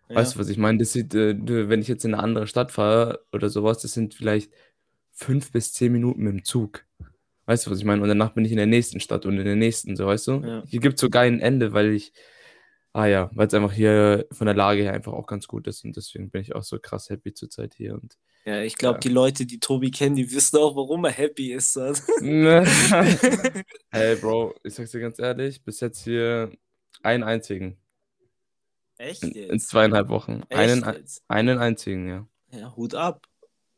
Ja. 0.10 0.16
Weißt 0.16 0.36
du, 0.36 0.40
was 0.40 0.50
ich 0.50 0.58
meine? 0.58 0.78
Das 0.78 0.92
sieht, 0.92 1.14
äh, 1.14 1.36
wenn 1.70 1.82
ich 1.82 1.88
jetzt 1.88 2.04
in 2.04 2.14
eine 2.14 2.24
andere 2.24 2.48
Stadt 2.48 2.72
fahre 2.72 3.26
oder 3.32 3.50
sowas, 3.50 3.82
das 3.82 3.94
sind 3.94 4.14
vielleicht 4.14 4.52
fünf 5.12 5.52
bis 5.52 5.74
zehn 5.74 5.92
Minuten 5.92 6.24
mit 6.24 6.34
dem 6.34 6.44
Zug. 6.44 6.86
Weißt 7.46 7.66
du, 7.66 7.72
was 7.72 7.80
ich 7.80 7.86
meine? 7.86 8.02
Und 8.02 8.08
danach 8.08 8.34
bin 8.34 8.46
ich 8.46 8.52
in 8.52 8.58
der 8.58 8.66
nächsten 8.66 9.00
Stadt 9.00 9.26
und 9.26 9.38
in 9.38 9.46
der 9.46 9.56
nächsten, 9.56 9.96
so 9.96 10.06
weißt 10.08 10.28
du? 10.28 10.32
Ja. 10.44 10.64
Hier 10.66 10.80
gibt 10.80 10.96
es 10.96 11.02
sogar 11.02 11.24
ein 11.24 11.40
Ende, 11.40 11.74
weil 11.74 11.92
ich, 11.92 12.14
ah 12.94 13.06
ja, 13.06 13.30
weil 13.34 13.48
es 13.48 13.54
einfach 13.54 13.74
hier 13.74 14.26
von 14.32 14.46
der 14.46 14.56
Lage 14.56 14.84
her 14.84 14.94
einfach 14.94 15.14
auch 15.14 15.28
ganz 15.28 15.48
gut 15.48 15.68
ist 15.68 15.84
und 15.84 15.96
deswegen 15.96 16.30
bin 16.30 16.42
ich 16.42 16.56
auch 16.56 16.64
so 16.64 16.80
krass 16.80 17.10
happy 17.10 17.34
zurzeit 17.34 17.74
hier 17.74 17.94
und 17.94 18.18
Ja, 18.46 18.62
ich 18.64 18.76
glaube, 18.76 18.96
Ja. 18.96 19.00
die 19.02 19.10
Leute, 19.10 19.46
die 19.46 19.60
Tobi 19.60 19.92
kennen, 19.92 20.16
die 20.16 20.32
wissen 20.32 20.58
auch, 20.58 20.76
warum 20.76 21.06
er 21.06 21.12
happy 21.12 21.54
ist. 21.54 21.76
Dann. 21.76 21.96
Hey 23.92 24.16
Bro, 24.16 24.56
ich 24.64 24.74
sag's 24.74 24.92
dir 24.92 25.00
ganz 25.02 25.19
ehrlich, 25.19 25.64
bis 25.64 25.80
jetzt 25.80 26.04
hier 26.04 26.52
einen 27.04 27.24
einzigen. 27.24 27.78
Echt 28.98 29.24
In, 29.24 29.31
in 29.31 29.50
jetzt? 29.54 29.69
zweieinhalb 29.69 30.10
Wochen. 30.10 30.42
Echt 30.50 30.60
Einen, 30.60 30.83
ein- 30.83 30.95
jetzt? 30.95 31.24
einen 31.28 31.57
einzigen, 31.60 32.07
ja. 32.07 32.28
Ja, 32.52 32.76
Hut 32.76 32.95
ab. 32.95 33.28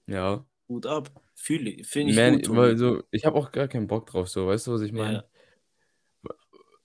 Ja. 0.07 0.45
Hut 0.69 0.85
ab. 0.85 1.09
Fühle 1.35 1.69
ich. 1.71 1.87
Finde 1.87 2.11
ich 2.11 2.15
Mehr, 2.15 2.31
gut, 2.31 2.55
weil 2.55 2.77
so, 2.77 3.03
ich 3.11 3.25
habe 3.25 3.37
auch 3.37 3.51
gar 3.51 3.67
keinen 3.67 3.87
Bock 3.87 4.05
drauf, 4.07 4.29
so, 4.29 4.47
weißt 4.47 4.67
du, 4.67 4.73
was 4.73 4.81
ich 4.81 4.91
meine? 4.93 5.25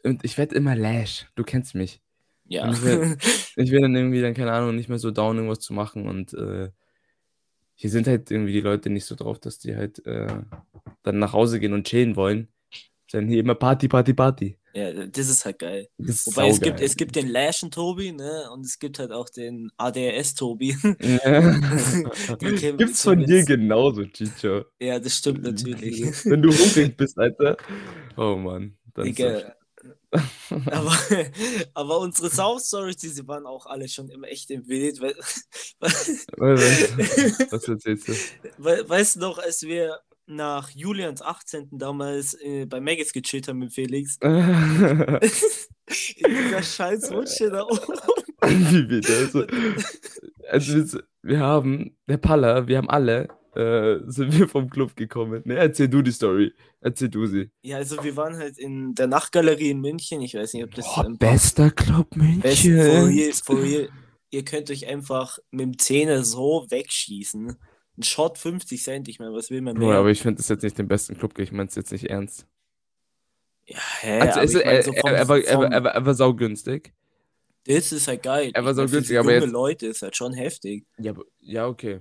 Und 0.04 0.24
ich 0.24 0.38
werde 0.38 0.54
immer 0.54 0.74
Lash, 0.76 1.26
du 1.34 1.44
kennst 1.44 1.74
mich. 1.74 2.00
Ja. 2.44 2.64
Und 2.68 2.74
ich 3.56 3.70
will 3.70 3.80
dann 3.82 3.94
irgendwie 3.94 4.20
dann, 4.22 4.34
keine 4.34 4.52
Ahnung, 4.52 4.74
nicht 4.76 4.88
mehr 4.88 4.98
so 4.98 5.10
down 5.10 5.36
irgendwas 5.36 5.60
zu 5.60 5.72
machen 5.74 6.08
und 6.08 6.32
äh, 6.34 6.70
hier 7.80 7.90
sind 7.90 8.08
halt 8.08 8.30
irgendwie 8.30 8.52
die 8.52 8.60
Leute 8.60 8.90
nicht 8.90 9.04
so 9.04 9.14
drauf, 9.14 9.38
dass 9.38 9.58
die 9.60 9.76
halt 9.76 10.04
äh, 10.04 10.26
dann 11.04 11.18
nach 11.20 11.32
Hause 11.32 11.60
gehen 11.60 11.72
und 11.74 11.86
chillen 11.86 12.16
wollen. 12.16 12.48
Sondern 13.10 13.30
hier 13.30 13.40
immer 13.40 13.54
Party, 13.54 13.86
Party, 13.88 14.12
Party. 14.12 14.58
ja, 14.74 14.92
das 15.06 15.28
ist 15.30 15.44
halt 15.46 15.60
geil. 15.60 15.88
Ist 15.96 16.26
Wobei 16.26 16.48
es 16.48 16.60
gibt, 16.60 16.80
es 16.80 16.94
gibt 16.96 17.16
den 17.16 17.28
Lashen 17.28 17.70
Tobi, 17.70 18.12
ne? 18.12 18.50
Und 18.52 18.66
es 18.66 18.78
gibt 18.78 18.98
halt 18.98 19.12
auch 19.12 19.30
den 19.30 19.70
ADRS 19.78 20.34
Tobi. 20.34 20.76
Den 20.82 22.56
kennen- 22.56 22.78
Gibt's 22.78 23.02
von 23.02 23.24
dir 23.24 23.44
genauso, 23.44 24.04
Chicho. 24.04 24.64
ja, 24.80 24.98
das 24.98 25.16
stimmt 25.16 25.42
natürlich. 25.42 26.02
Wenn 26.26 26.42
du 26.42 26.50
hungrig 26.52 26.96
bist, 26.96 27.18
Alter. 27.18 27.56
Oh 28.16 28.36
Mann. 28.36 28.76
Dann 28.94 29.06
ist 29.06 29.18
Digga. 29.18 29.54
Aber, 30.50 30.96
aber 31.74 31.98
unsere 32.00 32.30
South 32.30 32.64
Stories, 32.66 32.96
die 32.96 33.28
waren 33.28 33.46
auch 33.46 33.66
alle 33.66 33.88
schon 33.88 34.08
immer 34.08 34.28
echt 34.28 34.50
im 34.50 34.64
Bild. 34.64 35.00
Weil, 35.00 35.14
Was, 35.80 37.68
erzählst 37.68 38.08
du? 38.08 38.14
weil, 38.58 38.88
weißt 38.88 39.16
du 39.16 39.20
noch, 39.20 39.38
als 39.38 39.62
wir 39.62 39.98
nach 40.26 40.70
Julians 40.70 41.22
18. 41.22 41.68
damals 41.72 42.34
äh, 42.34 42.66
bei 42.66 42.80
Maggis 42.80 43.12
gechillt 43.12 43.48
haben 43.48 43.60
mit 43.60 43.72
Felix, 43.72 44.18
in 44.20 45.20
dieser 45.86 46.62
scheiß 46.62 47.10
Rutsche 47.12 47.50
da 47.50 47.62
oben. 47.62 47.98
Wie 48.42 48.82
bitte? 48.82 49.16
Also, 49.16 49.46
also 50.50 50.74
wir, 50.74 51.02
wir 51.22 51.40
haben, 51.40 51.96
der 52.06 52.18
Palla, 52.18 52.68
wir 52.68 52.76
haben 52.76 52.90
alle, 52.90 53.28
äh, 53.58 53.98
sind 54.06 54.38
wir 54.38 54.48
vom 54.48 54.70
Club 54.70 54.94
gekommen. 54.96 55.42
Ne, 55.44 55.56
erzähl 55.56 55.88
du 55.88 56.00
die 56.02 56.12
Story. 56.12 56.52
Erzähl 56.80 57.08
du 57.08 57.26
sie. 57.26 57.50
Ja, 57.62 57.76
also 57.78 58.02
wir 58.04 58.16
waren 58.16 58.36
halt 58.36 58.56
in 58.58 58.94
der 58.94 59.08
Nachtgalerie 59.08 59.70
in 59.70 59.80
München. 59.80 60.22
Ich 60.22 60.34
weiß 60.34 60.54
nicht, 60.54 60.64
ob 60.64 60.74
das 60.74 60.84
Boah, 60.94 61.08
bester 61.18 61.70
Club 61.70 62.08
Best, 62.10 62.62
for 62.62 62.70
München. 62.70 63.04
real, 63.06 63.32
for 63.32 63.60
real. 63.62 63.88
Ihr 64.30 64.44
könnt 64.44 64.70
euch 64.70 64.86
einfach 64.86 65.38
mit 65.50 65.64
dem 65.66 65.78
Zähne 65.78 66.22
so 66.24 66.66
wegschießen. 66.68 67.56
Ein 67.98 68.02
Shot 68.02 68.38
50 68.38 68.80
Cent, 68.82 69.08
ich 69.08 69.18
meine, 69.18 69.32
was 69.32 69.50
will 69.50 69.60
man 69.62 69.76
mehr? 69.76 69.96
aber 69.96 70.10
ich 70.10 70.20
finde 70.22 70.36
das 70.36 70.48
jetzt 70.48 70.62
nicht 70.62 70.78
den 70.78 70.86
besten 70.86 71.16
Club. 71.18 71.36
Ich 71.38 71.50
meine 71.50 71.68
es 71.68 71.74
jetzt 71.74 71.90
nicht 71.90 72.04
ernst. 72.08 72.46
ja, 73.66 73.78
hä, 74.00 74.20
Also, 74.20 74.40
ist, 74.40 74.54
ich 74.54 74.64
mein, 74.64 74.74
er, 74.76 74.82
so 74.84 74.92
vom, 74.92 75.10
er, 75.10 75.28
war, 75.28 75.38
er, 75.40 75.58
war, 75.58 75.72
er, 75.72 75.84
war, 75.84 75.90
er 75.94 76.06
war 76.06 76.14
saugünstig. 76.14 76.92
Das 77.66 77.90
ist 77.90 78.06
halt 78.06 78.22
geil. 78.22 78.50
Er 78.54 78.64
war 78.64 78.70
Ich 78.70 78.76
so 78.76 78.82
mein, 78.82 78.88
für 78.88 78.94
günstig, 78.96 79.14
so 79.16 79.20
aber 79.20 79.32
junge 79.32 79.44
jetzt- 79.46 79.52
Leute 79.52 79.86
ist 79.86 80.02
halt 80.02 80.16
schon 80.16 80.32
heftig. 80.32 80.86
Ja, 80.98 81.10
aber- 81.12 81.24
ja, 81.40 81.66
okay. 81.66 82.00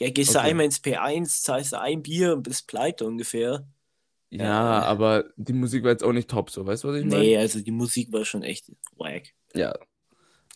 Ja, 0.00 0.10
gehst 0.10 0.34
du 0.34 0.38
Okay. 0.38 0.48
einmal 0.48 0.66
ins 0.66 0.78
P1, 0.82 1.42
zahlst 1.42 1.72
du 1.72 1.80
ein 1.80 2.02
Bier 2.02 2.34
und 2.34 2.42
bist 2.42 2.66
pleite 2.66 3.06
ungefähr. 3.06 3.66
Ja, 4.30 4.44
Ja. 4.44 4.82
aber 4.82 5.24
die 5.36 5.52
Musik 5.52 5.82
war 5.82 5.90
jetzt 5.90 6.04
auch 6.04 6.12
nicht 6.12 6.30
top, 6.30 6.50
so, 6.50 6.64
weißt 6.64 6.84
du, 6.84 6.88
was 6.88 6.96
ich 6.96 7.04
meine? 7.04 7.20
Nee, 7.20 7.36
also 7.36 7.60
die 7.60 7.72
Musik 7.72 8.12
war 8.12 8.24
schon 8.24 8.42
echt 8.42 8.70
wack. 8.96 9.24
Ja. 9.54 9.74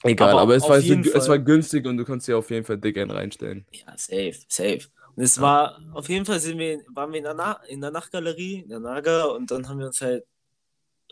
Egal, 0.02 0.30
Aber 0.30 0.42
aber, 0.42 0.54
es, 0.56 0.62
war 0.68 0.80
so, 0.80 0.92
es 0.94 1.28
war 1.28 1.38
günstig 1.38 1.86
und 1.86 1.96
du 1.96 2.04
konntest 2.04 2.28
dir 2.28 2.36
auf 2.36 2.50
jeden 2.50 2.64
Fall 2.66 2.78
dick 2.78 2.98
einen 2.98 3.10
reinstellen. 3.10 3.66
Ja, 3.72 3.96
safe, 3.96 4.34
safe. 4.48 4.80
Und 5.16 5.22
es 5.22 5.40
war, 5.40 5.80
auf 5.94 6.08
jeden 6.08 6.26
Fall 6.26 6.40
sind 6.40 6.58
wir, 6.58 6.82
waren 6.92 7.10
wir 7.12 7.18
in 7.18 7.24
der, 7.24 7.34
Na 7.34 7.52
in 7.68 7.80
der 7.80 7.90
Nachtgalerie, 7.90 8.60
in 8.60 8.68
der 8.68 8.80
Naga, 8.80 9.24
und 9.24 9.50
dann 9.50 9.68
haben 9.68 9.78
wir 9.78 9.86
uns 9.86 10.00
halt 10.00 10.24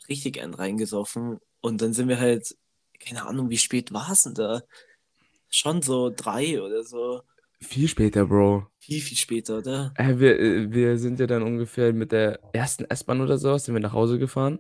richtig 0.09 0.41
einen 0.43 0.55
reingesoffen. 0.55 1.39
Und 1.61 1.81
dann 1.81 1.93
sind 1.95 2.09
wir 2.09 2.19
halt, 2.21 2.55
keine 3.01 3.25
Ahnung, 3.27 3.49
wie 3.51 3.59
spät 3.59 3.93
war 3.93 4.11
es 4.13 4.25
denn 4.25 4.35
da? 4.35 4.63
Schon 5.49 5.81
so 5.83 6.11
drei 6.15 6.61
oder 6.61 6.83
so. 6.85 7.23
Viel 7.63 7.89
später, 7.89 8.27
Bro. 8.27 8.67
Viel, 8.79 9.01
viel 9.01 9.17
später, 9.17 9.59
oder? 9.59 9.93
Äh, 9.97 10.19
wir, 10.19 10.73
wir 10.73 10.99
sind 10.99 11.21
ja 11.21 11.27
dann 11.27 11.43
ungefähr 11.43 11.93
mit 11.93 12.13
der 12.13 12.41
ersten 12.53 12.85
S-Bahn 12.85 13.21
oder 13.21 13.39
so, 13.39 13.57
sind 13.57 13.75
wir 13.75 13.81
nach 13.81 13.93
Hause 13.93 14.19
gefahren. 14.19 14.59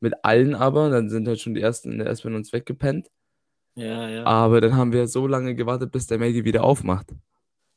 Mit 0.00 0.24
allen 0.24 0.54
aber, 0.54 0.90
dann 0.90 1.08
sind 1.08 1.28
halt 1.28 1.40
schon 1.40 1.54
die 1.54 1.60
ersten 1.60 1.92
in 1.92 1.98
der 1.98 2.08
S-Bahn 2.08 2.34
uns 2.34 2.52
weggepennt. 2.52 3.08
Ja, 3.74 4.08
ja. 4.08 4.24
Aber 4.24 4.60
dann 4.60 4.76
haben 4.76 4.92
wir 4.92 5.06
so 5.06 5.26
lange 5.26 5.54
gewartet, 5.54 5.92
bis 5.92 6.06
der 6.06 6.18
Maggie 6.18 6.44
wieder 6.44 6.64
aufmacht. 6.64 7.06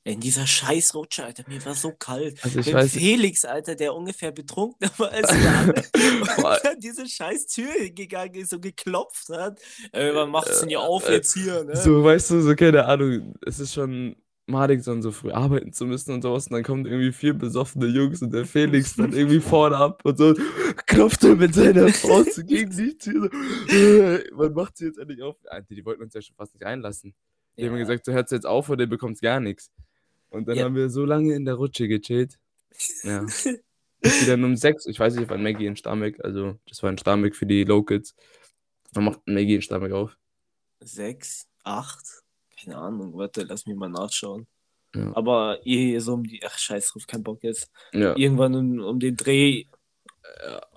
In 0.04 0.20
dieser 0.20 0.46
Scheißrutsche, 0.46 1.26
Alter, 1.26 1.44
mir 1.48 1.66
war 1.66 1.74
so 1.74 1.92
kalt. 1.92 2.38
Also 2.44 2.60
ich 2.60 2.68
Mit 2.68 2.76
weiß, 2.76 2.92
Felix, 2.92 3.44
Alter, 3.44 3.76
der 3.76 3.94
ungefähr 3.96 4.32
betrunkener 4.32 4.92
war 4.98 5.12
als 5.12 5.30
dann 6.64 6.80
diese 6.80 7.08
scheiß 7.08 7.48
Tür 7.48 7.72
hingegangen 7.72 8.36
ist 8.36 8.54
und 8.54 8.62
geklopft 8.62 9.30
hat. 9.30 9.60
Ey, 9.92 10.14
wann 10.14 10.30
macht's 10.30 10.60
denn 10.60 10.70
hier 10.70 10.82
auf 10.82 11.10
äh, 11.10 11.14
jetzt 11.14 11.34
hier, 11.34 11.64
ne? 11.64 11.76
so, 11.76 12.04
weißt 12.04 12.32
du, 12.32 12.42
so 12.42 12.56
keine 12.56 12.86
Ahnung, 12.86 13.34
es 13.48 13.60
ist 13.60 13.74
schon 13.74 14.16
madig, 14.48 14.84
so, 14.84 15.00
so 15.02 15.12
früh 15.12 15.32
arbeiten 15.32 15.74
zu 15.74 15.86
müssen 15.86 16.14
und 16.14 16.22
sowas. 16.22 16.48
Und 16.48 16.54
dann 16.54 16.64
kommen 16.64 16.86
irgendwie 16.86 17.12
vier 17.12 17.34
besoffene 17.34 17.88
Jungs 17.88 18.22
und 18.22 18.32
der 18.34 18.46
Felix 18.46 18.96
dann 18.96 19.14
irgendwie 19.14 19.40
vorne 19.40 19.78
ab 19.78 20.02
und 20.06 20.18
so 20.18 20.34
klopft 20.86 21.24
er 21.24 21.36
mit 21.36 21.54
seiner 21.54 21.88
Faust 21.94 22.46
gegen 22.48 22.70
die 22.70 22.98
Tür. 22.98 23.30
So, 23.68 23.76
äh, 23.76 24.24
wann 24.34 24.54
macht 24.54 24.78
sie 24.78 24.86
jetzt 24.86 24.98
endlich 25.00 25.22
auf? 25.22 25.36
Alter, 25.48 25.74
die 25.76 25.86
wollten 25.86 26.04
uns 26.04 26.14
ja 26.14 26.22
schon 26.22 26.36
fast 26.36 26.54
nicht 26.54 26.66
einlassen. 26.66 27.14
Die 27.58 27.66
haben 27.66 27.74
Ja. 27.74 27.80
gesagt, 27.80 28.06
so 28.06 28.12
hört 28.12 28.30
jetzt 28.32 28.46
auf 28.46 28.70
oder 28.70 28.84
ihr 28.84 28.90
bekommt 28.90 29.22
gar 29.22 29.40
nichts. 29.40 29.72
Und 30.30 30.48
dann 30.48 30.58
Ja. 30.58 30.66
haben 30.66 30.76
wir 30.76 30.90
so 30.90 31.06
lange 31.06 31.34
in 31.36 31.46
der 31.46 31.56
Rutsche 31.56 31.88
gechillt. 31.88 32.38
Ja. 33.04 33.26
Bis 34.02 34.26
dann 34.28 34.44
um 34.44 34.56
sechs, 34.56 34.86
ich 34.86 35.00
weiß 35.00 35.16
nicht, 35.16 35.30
wann 35.30 35.42
Maggie 35.42 35.66
in 35.66 35.76
Starnberg, 35.78 36.24
also 36.24 36.60
das 36.68 36.84
war 36.84 36.92
in 36.92 36.98
Starnberg 36.98 37.36
für 37.36 37.46
die 37.48 37.64
Locals. 37.64 38.14
Wann 38.92 39.06
macht 39.06 39.22
Maggie 39.26 39.56
in 39.56 39.62
Starnberg 39.64 39.94
auf? 39.94 40.18
Sechs, 40.84 41.48
acht, 41.64 42.24
keine 42.66 42.78
Ahnung, 42.78 43.14
warte, 43.18 43.44
lass 43.44 43.66
mich 43.66 43.76
mal 43.78 43.90
nachschauen. 43.90 44.48
Ja. 44.96 45.12
Aber 45.16 45.60
ihr 45.66 46.02
so 46.02 46.14
um 46.14 46.24
die, 46.24 46.42
ach 46.46 46.58
scheiß 46.58 46.88
drauf, 46.90 47.06
kein 47.08 47.24
Bock 47.24 47.44
jetzt. 47.44 47.70
Ja. 47.94 48.16
Irgendwann 48.16 48.56
um, 48.56 48.80
um 48.80 49.00
den 49.00 49.16
Dreh 49.18 49.66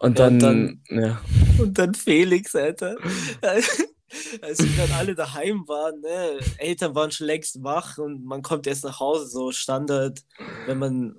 Und 0.01 0.19
Ja, 0.19 0.29
dann, 0.31 0.39
dann- 0.39 0.83
ja. 0.89 1.21
und 1.59 1.79
dann 1.79 1.95
Felix, 1.95 2.55
Alter. 2.55 2.97
Als 4.41 4.59
wir 4.63 4.87
dann 4.87 4.97
alle 4.99 5.15
daheim 5.15 5.69
waren, 5.69 6.01
ne, 6.01 6.39
Eltern 6.57 6.95
waren 6.95 7.11
schon 7.11 7.27
längst 7.27 7.63
wach 7.63 7.99
und 7.99 8.25
man 8.25 8.41
kommt 8.43 8.67
erst 8.67 8.85
nach 8.85 9.01
Hause, 9.01 9.27
so 9.27 9.53
Standard, 9.53 10.21
wenn 10.67 10.79
man 10.79 11.15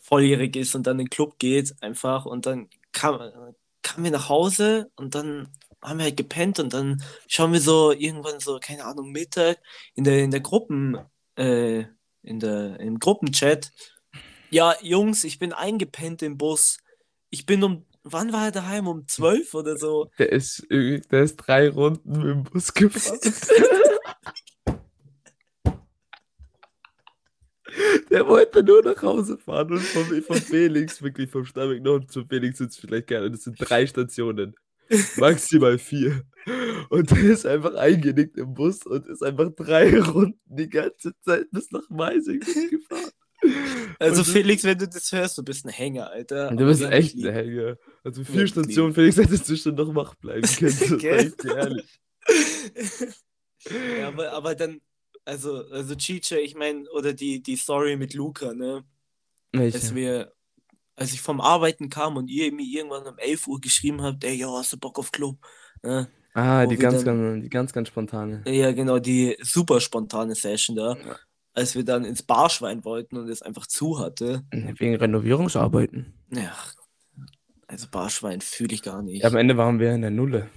volljährig 0.00 0.54
ist 0.56 0.74
und 0.76 0.86
dann 0.86 0.98
in 1.00 1.06
den 1.06 1.10
Club 1.10 1.38
geht, 1.38 1.74
einfach. 1.80 2.24
Und 2.24 2.46
dann 2.46 2.68
kam, 2.92 3.18
kamen 3.82 4.04
wir 4.04 4.10
nach 4.12 4.28
Hause 4.28 4.90
und 4.96 5.14
dann 5.16 5.48
haben 5.82 5.98
wir 5.98 6.04
halt 6.04 6.16
gepennt 6.16 6.58
und 6.58 6.72
dann 6.72 7.02
schauen 7.26 7.52
wir 7.52 7.60
so 7.60 7.92
irgendwann 7.92 8.40
so, 8.40 8.58
keine 8.60 8.84
Ahnung, 8.84 9.10
Mittag 9.10 9.58
in 9.94 10.04
der, 10.04 10.22
in 10.22 10.30
der 10.30 10.40
Gruppen, 10.40 10.98
äh, 11.36 11.84
in 12.22 12.40
der, 12.40 12.78
im 12.80 12.98
Gruppenchat. 12.98 13.72
Ja, 14.50 14.74
Jungs, 14.80 15.24
ich 15.24 15.38
bin 15.38 15.52
eingepennt 15.52 16.22
im 16.22 16.38
Bus. 16.38 16.78
Ich 17.30 17.46
bin 17.46 17.64
um, 17.64 17.86
wann 18.02 18.32
war 18.32 18.46
er 18.46 18.52
daheim? 18.52 18.86
Um 18.86 19.08
12 19.08 19.54
oder 19.54 19.76
so? 19.76 20.10
Der 20.18 20.30
ist, 20.30 20.66
der 20.70 21.22
ist 21.22 21.36
drei 21.36 21.68
Runden 21.68 22.12
mit 22.12 22.26
dem 22.26 22.44
Bus 22.44 22.72
gefahren. 22.72 23.18
Der 28.10 28.28
wollte 28.28 28.62
nur 28.62 28.82
nach 28.82 29.00
Hause 29.02 29.38
fahren 29.38 29.72
und 29.72 29.80
vom 29.80 30.36
Felix, 30.36 31.00
wirklich 31.00 31.30
vom 31.30 31.46
Starnberg 31.46 31.82
noch 31.82 32.06
zu 32.06 32.26
Felix 32.26 32.58
sind 32.58 32.70
es 32.70 32.76
vielleicht 32.76 33.06
gerne. 33.06 33.30
Das 33.30 33.44
sind 33.44 33.56
drei 33.58 33.86
Stationen. 33.86 34.54
Maximal 35.16 35.78
vier. 35.78 36.22
Und 36.90 37.10
der 37.10 37.18
ist 37.22 37.46
einfach 37.46 37.74
eingenickt 37.74 38.36
im 38.36 38.52
Bus 38.54 38.84
und 38.84 39.06
ist 39.06 39.22
einfach 39.22 39.50
drei 39.54 39.98
Runden 40.00 40.38
die 40.46 40.68
ganze 40.68 41.12
Zeit 41.20 41.46
bis 41.50 41.70
nach 41.70 41.88
Meising 41.88 42.40
gefahren. 42.40 43.10
Also 43.98 44.20
Und- 44.20 44.26
Felix, 44.28 44.64
wenn 44.64 44.78
du 44.78 44.88
das 44.88 45.10
hörst, 45.12 45.38
du 45.38 45.42
bist 45.42 45.64
ein 45.64 45.70
Hänger, 45.70 46.10
Alter. 46.10 46.48
Du 46.50 46.56
Aber 46.58 46.66
bist 46.66 46.82
echt 46.82 47.16
ein. 47.16 47.32
Hänger. 47.32 47.76
Also 48.04 48.24
vier. 48.24 48.46
Stationen, 48.46 48.92
Felix, 48.94 49.16
hättest 49.18 49.48
du 49.48 49.56
schon 49.56 49.74
noch 49.74 49.94
wach 49.94 50.14
bleiben 50.16 50.42
können. 50.42 50.76
Das 51.02 51.24
ich 51.24 51.36
dir 51.36 51.56
ehrlich. 51.56 52.00
ja, 53.98 54.08
aber, 54.08 54.32
aber 54.32 54.54
dann, 54.54 54.80
also, 55.24 55.64
also 55.70 55.94
Chicha, 55.94 56.36
ich 56.36 56.54
meine, 56.54 56.88
oder 56.90 57.12
die, 57.12 57.42
die 57.42 57.56
Story 57.56 57.96
mit 57.96 58.14
Luca, 58.14 58.52
ne? 58.54 58.84
Welche? 59.52 59.94
wir, 59.94 60.32
als 60.96 61.12
ich 61.12 61.20
vom 61.20 61.40
Arbeiten 61.40 61.88
kam 61.88 62.16
und 62.16 62.28
ihr 62.28 62.52
mir 62.52 62.64
irgendwann 62.66 63.06
um 63.06 63.18
11 63.18 63.46
Uhr 63.48 63.60
geschrieben 63.60 64.02
habt, 64.02 64.24
ey, 64.24 64.34
ja, 64.34 64.48
hast 64.52 64.72
du 64.72 64.78
Bock 64.78 64.98
auf 64.98 65.10
Club? 65.12 65.38
Ne? 65.82 66.08
Ah, 66.34 66.64
wo 66.64 66.70
die 66.70 66.76
ganz, 66.76 67.04
dann- 67.04 67.22
ganz, 67.34 67.42
die 67.44 67.50
ganz, 67.50 67.72
ganz 67.72 67.88
spontane. 67.88 68.42
Ja, 68.46 68.72
genau, 68.72 68.98
die 68.98 69.36
super 69.42 69.80
spontane 69.80 70.34
Session 70.34 70.76
da, 70.76 70.94
Ja. 70.96 71.16
als 71.54 71.74
wir 71.74 71.84
dann 71.84 72.04
ins 72.04 72.22
Barschwein 72.22 72.84
wollten 72.84 73.16
und 73.16 73.28
es 73.28 73.42
einfach 73.42 73.66
zu 73.66 73.98
hatte. 73.98 74.42
Wegen 74.50 74.94
Renovierungsarbeiten. 74.96 76.14
Ja, 76.30 76.54
also 77.66 77.86
Barschwein 77.90 78.40
fühle 78.40 78.74
ich 78.74 78.82
gar 78.82 79.02
nicht. 79.02 79.22
Ja, 79.22 79.28
am 79.28 79.36
Ende 79.36 79.56
waren 79.56 79.78
wir 79.78 79.92
in 79.94 80.02
der 80.02 80.10
Nulle. 80.10 80.48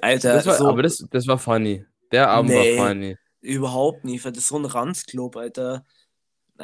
Alter, 0.00 0.34
Das 0.34 0.46
war, 0.46 0.54
so, 0.56 0.68
aber 0.68 0.82
das, 0.82 1.04
das 1.10 1.26
war 1.28 1.38
funny. 1.38 1.84
Der 2.10 2.28
Abend 2.30 2.50
Nee. 2.50 2.76
war 2.78 2.88
funny. 2.88 3.16
überhaupt 3.40 4.04
nicht, 4.04 4.24
weil 4.24 4.32
das 4.32 4.44
ist 4.44 4.48
so 4.48 4.58
ein 4.58 4.64
Ranzclub, 4.64 5.36
Alter. 5.36 5.84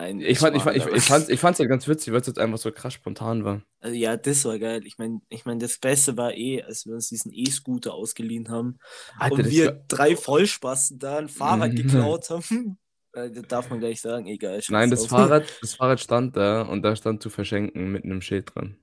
Nein, 0.01 0.21
Ich, 0.21 0.39
fand, 0.39 0.57
ich, 0.57 0.65
war- 0.65 0.73
fand, 0.75 0.87
ich, 0.91 0.97
ich, 0.97 1.03
fand's, 1.05 1.29
ich 1.29 1.41
fand's 1.41 1.59
halt 1.59 1.69
ganz 1.69 1.89
witzig, 1.89 2.13
weil 2.13 2.21
es 2.21 2.27
jetzt 2.29 2.39
einfach 2.39 2.59
so 2.59 2.71
krass 2.71 2.95
spontan 2.95 3.45
war. 3.45 3.63
Also 3.81 3.97
ja, 3.97 4.17
das 4.17 4.45
war 4.45 4.57
geil. 4.59 4.87
Ich 4.87 4.97
meine, 4.99 5.21
ich 5.29 5.45
mein, 5.45 5.59
das 5.59 5.79
Beste 5.79 6.17
war 6.17 6.35
eh, 6.35 6.63
als 6.63 6.87
wir 6.87 6.95
uns 6.95 7.09
diesen 7.09 7.33
E-Scooter 7.33 7.95
ausgeliehen 7.95 8.49
haben 8.49 8.79
Alter, 9.19 9.35
und 9.37 9.51
wir 9.51 9.67
war- 9.67 9.73
drei 9.89 10.15
Vollspasten 10.15 10.99
da 11.01 11.19
ein 11.19 11.29
Fahrrad 11.29 11.73
Mhm. 11.73 11.77
geklaut 11.77 12.31
haben. 12.31 12.79
Äh, 13.15 13.31
Das 13.31 13.45
darf 13.49 13.71
man 13.71 13.81
gleich 13.81 14.03
sagen, 14.03 14.27
egal. 14.27 14.61
Nein, 14.69 14.91
das. 14.91 15.07
Fahrrad, 15.07 15.45
das 15.63 15.75
Fahrrad 15.75 15.99
stand 15.99 16.37
da 16.37 16.61
und 16.63 16.83
da 16.83 16.95
stand 16.95 17.23
zu 17.23 17.31
verschenken 17.31 17.91
mit 17.91 18.05
einem 18.05 18.21
Schild 18.21 18.55
dran. 18.55 18.77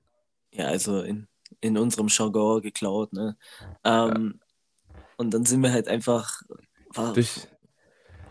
Ja, 0.50 0.66
also 0.66 1.00
in, 1.02 1.28
in 1.60 1.78
unserem 1.78 2.08
Jargon 2.08 2.60
geklaut, 2.60 3.12
ne? 3.12 3.36
Ähm, 3.84 4.40
Und 5.16 5.32
dann 5.32 5.44
sind 5.44 5.62
wir 5.62 5.70
halt 5.72 5.86
einfach 5.86 6.42
war, 6.92 7.12
durch, 7.14 7.46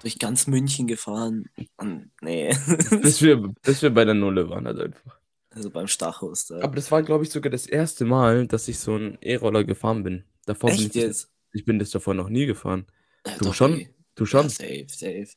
Durch, 0.06 0.20
ganz 0.20 0.46
München 0.48 0.86
gefahren. 0.88 1.46
Und 1.78 2.12
nee, 2.22 2.50
bis, 3.02 3.22
wir, 3.22 3.38
bis 3.64 3.82
wir 3.82 3.90
bei 3.90 4.06
der 4.06 4.14
Nulle 4.14 4.50
waren 4.50 4.66
halt 4.68 4.80
einfach. 4.80 5.18
also 5.50 5.70
beim 5.72 5.88
Stachus 5.88 6.46
da. 6.46 6.62
Aber 6.62 6.76
das 6.76 6.92
war, 6.92 7.02
glaube 7.04 7.24
ich, 7.24 7.32
sogar 7.32 7.50
das 7.52 7.66
erste 7.66 8.06
Mal, 8.06 8.48
dass 8.48 8.68
ich 8.68 8.78
so 8.80 8.94
einen 8.96 9.18
E-Roller 9.22 9.64
gefahren 9.64 10.04
bin. 10.04 10.24
Davor 10.46 10.70
bin 10.70 10.80
Echt 10.80 10.88
ich, 10.88 10.92
das- 10.94 11.04
jetzt? 11.04 11.30
ich 11.54 11.66
bin 11.66 11.80
das 11.80 11.90
davor 11.90 12.14
noch 12.14 12.30
nie 12.30 12.46
gefahren. 12.46 12.86
Ja, 13.26 13.38
du 13.40 13.46
doch, 13.46 13.54
schon? 13.56 13.74
ey. 13.80 13.90
Du 14.16 14.26
schon? 14.26 14.44
Ja, 14.44 14.50
safe, 14.50 14.86
safe. 14.90 15.28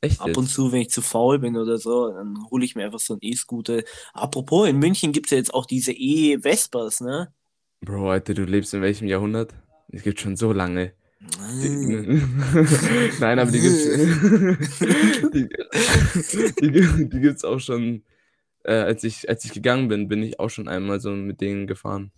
Echt 0.00 0.20
Ab 0.20 0.28
jetzt? 0.28 0.36
und 0.38 0.46
zu, 0.48 0.72
wenn 0.72 0.80
ich 0.80 0.90
zu 0.90 1.02
faul 1.02 1.38
bin 1.38 1.56
oder 1.56 1.78
so, 1.78 2.10
dann 2.12 2.36
hole 2.50 2.64
ich 2.64 2.74
mir 2.74 2.84
einfach 2.86 2.98
so 2.98 3.14
einen 3.14 3.20
E-Scooter. 3.22 3.82
Apropos, 4.14 4.68
in 4.68 4.78
München 4.78 5.12
gibt 5.12 5.26
es 5.26 5.30
ja 5.30 5.36
jetzt 5.36 5.54
auch 5.54 5.66
diese 5.66 5.92
E-Vespas, 5.92 7.00
ne? 7.02 7.32
Bro, 7.82 8.10
Alter, 8.10 8.34
du 8.34 8.44
lebst 8.44 8.74
in 8.74 8.80
welchem 8.82 9.06
Jahrhundert? 9.06 9.54
Es 9.88 10.02
gibt 10.02 10.18
schon 10.20 10.36
so 10.36 10.52
lange. 10.52 10.94
Nein, 13.20 13.38
aber 13.38 13.50
die 13.50 13.60
gibt's. 13.60 13.84
die, 15.32 15.48
die, 16.60 17.08
die 17.08 17.20
gibt's 17.20 17.44
auch 17.44 17.58
schon. 17.60 18.02
Äh, 18.64 18.74
als, 18.74 19.02
ich, 19.04 19.28
als 19.28 19.44
ich 19.44 19.52
gegangen 19.52 19.88
bin, 19.88 20.08
bin 20.08 20.22
ich 20.22 20.38
auch 20.38 20.48
schon 20.48 20.68
einmal 20.68 21.00
so 21.00 21.10
mit 21.10 21.40
denen 21.40 21.66
gefahren. 21.66 22.12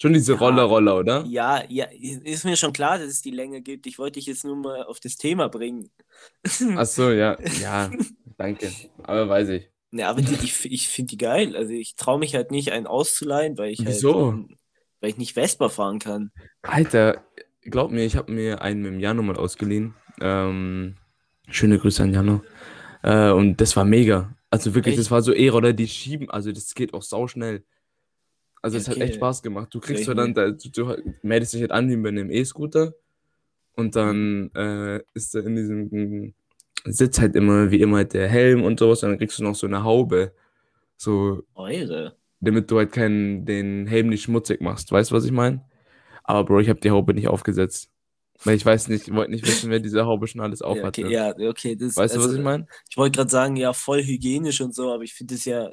Schon 0.00 0.12
diese 0.12 0.32
Ja. 0.34 0.38
Roller-Roller, 0.38 0.98
oder? 0.98 1.24
Ja, 1.26 1.64
ja, 1.70 1.86
ist 1.90 2.44
mir 2.44 2.56
schon 2.56 2.74
klar, 2.74 2.98
dass 2.98 3.08
es 3.08 3.22
die 3.22 3.30
Länge 3.30 3.62
gibt. 3.62 3.86
Ich 3.86 3.98
wollte 3.98 4.18
dich 4.18 4.26
jetzt 4.26 4.44
nur 4.44 4.56
mal 4.56 4.84
auf 4.84 5.00
das 5.00 5.16
Thema 5.16 5.48
bringen. 5.48 5.88
Ach 6.76 6.84
so, 6.84 7.10
ja. 7.10 7.38
Ja, 7.62 7.90
danke. 8.36 8.70
Aber 9.02 9.26
weiß 9.28 9.48
ich. 9.50 9.70
Ja, 9.92 10.10
aber 10.10 10.20
die, 10.20 10.34
ich, 10.34 10.66
ich 10.70 10.88
finde 10.90 11.10
die 11.12 11.16
geil. 11.16 11.56
Also 11.56 11.72
ich 11.72 11.96
traue 11.96 12.18
mich 12.18 12.34
halt 12.34 12.50
nicht, 12.50 12.72
einen 12.72 12.86
auszuleihen, 12.86 13.56
weil 13.56 13.72
ich 13.72 13.78
halt, 13.78 13.88
Wieso? 13.88 14.30
ähm, 14.32 14.56
weil 15.00 15.10
ich 15.10 15.16
nicht 15.16 15.32
Vespa 15.32 15.70
fahren 15.70 15.98
kann. 15.98 16.30
Alter, 16.60 17.24
glaub 17.70 17.90
mir, 17.90 18.04
ich 18.04 18.16
habe 18.16 18.32
mir 18.32 18.62
einen 18.62 18.82
mit 18.82 18.92
dem 18.92 19.00
Jano 19.00 19.22
mal 19.22 19.36
ausgeliehen. 19.36 19.94
Ähm, 20.20 20.96
schöne 21.48 21.78
Grüße 21.78 22.02
an 22.02 22.12
Jano. 22.14 22.42
Äh, 23.02 23.30
und 23.30 23.60
das 23.60 23.76
war 23.76 23.84
mega. 23.84 24.34
Also 24.50 24.74
wirklich, 24.74 24.94
Echt? 24.94 25.00
das 25.00 25.10
war 25.10 25.22
so 25.22 25.32
E-Roller, 25.34 25.72
die 25.72 25.88
schieben, 25.88 26.30
also 26.30 26.52
das 26.52 26.74
geht 26.74 26.94
auch 26.94 27.02
sauschnell. 27.02 27.64
Also 28.62 28.76
Ja, 28.76 28.80
es 28.82 28.88
hat 28.88 28.96
okay. 28.96 29.04
echt 29.04 29.14
Spaß 29.16 29.42
gemacht. 29.42 29.72
Du 29.74 29.80
kriegst 29.80 30.04
so 30.04 30.12
Vielleicht 30.12 30.18
dann, 30.18 30.34
da, 30.34 30.50
du, 30.50 30.70
du 30.70 31.14
meldest 31.22 31.54
dich 31.54 31.60
halt 31.62 31.72
an 31.72 31.88
wie 31.88 31.96
bei 31.96 32.08
einem 32.08 32.30
E-Scooter 32.30 32.94
Und 33.74 33.96
dann 33.96 34.50
äh, 34.54 35.00
ist 35.14 35.34
da 35.34 35.40
in 35.40 35.56
diesem 35.56 36.34
Sitz 36.84 37.20
halt 37.20 37.36
immer, 37.36 37.70
wie 37.70 37.80
immer, 37.80 37.98
halt 37.98 38.14
der 38.14 38.28
Helm 38.28 38.62
und 38.64 38.78
sowas. 38.80 39.02
Und 39.02 39.10
dann 39.10 39.18
kriegst 39.18 39.38
du 39.38 39.44
noch 39.44 39.54
so 39.54 39.66
eine 39.66 39.84
Haube. 39.84 40.32
So, 40.96 41.44
Eure. 41.54 42.16
damit 42.40 42.70
du 42.70 42.78
halt 42.78 42.92
keinen, 42.92 43.44
den 43.46 43.86
Helm 43.86 44.08
nicht 44.08 44.24
schmutzig 44.24 44.60
machst. 44.60 44.92
Weißt 44.92 45.10
du, 45.10 45.14
was 45.16 45.24
ich 45.24 45.32
meine? 45.32 45.64
Aber 46.26 46.44
Bro, 46.44 46.60
ich 46.60 46.68
habe 46.68 46.80
die 46.80 46.90
Haube 46.90 47.14
nicht 47.14 47.28
aufgesetzt. 47.28 47.90
Weil 48.44 48.56
ich 48.56 48.66
weiß 48.66 48.88
nicht, 48.88 49.08
ich 49.08 49.14
wollte 49.14 49.30
nicht 49.30 49.46
wissen, 49.46 49.70
wer 49.70 49.80
diese 49.80 50.04
Haube 50.04 50.26
schon 50.26 50.42
alles 50.42 50.60
Ja, 50.60 50.66
aufhat. 50.66 50.98
okay, 50.98 51.04
ne? 51.04 51.10
ja, 51.10 51.34
okay. 51.48 51.74
Das, 51.74 51.96
Weißt 51.96 52.14
du, 52.14 52.18
was 52.18 52.26
also, 52.26 52.38
ich 52.38 52.44
meine? 52.44 52.66
Ich 52.90 52.96
wollte 52.96 53.16
gerade 53.16 53.30
sagen, 53.30 53.56
ja, 53.56 53.72
voll 53.72 54.02
hygienisch 54.04 54.60
und 54.60 54.74
so, 54.74 54.92
aber 54.92 55.04
ich 55.04 55.14
finde 55.14 55.36
es 55.36 55.44
ja 55.46 55.70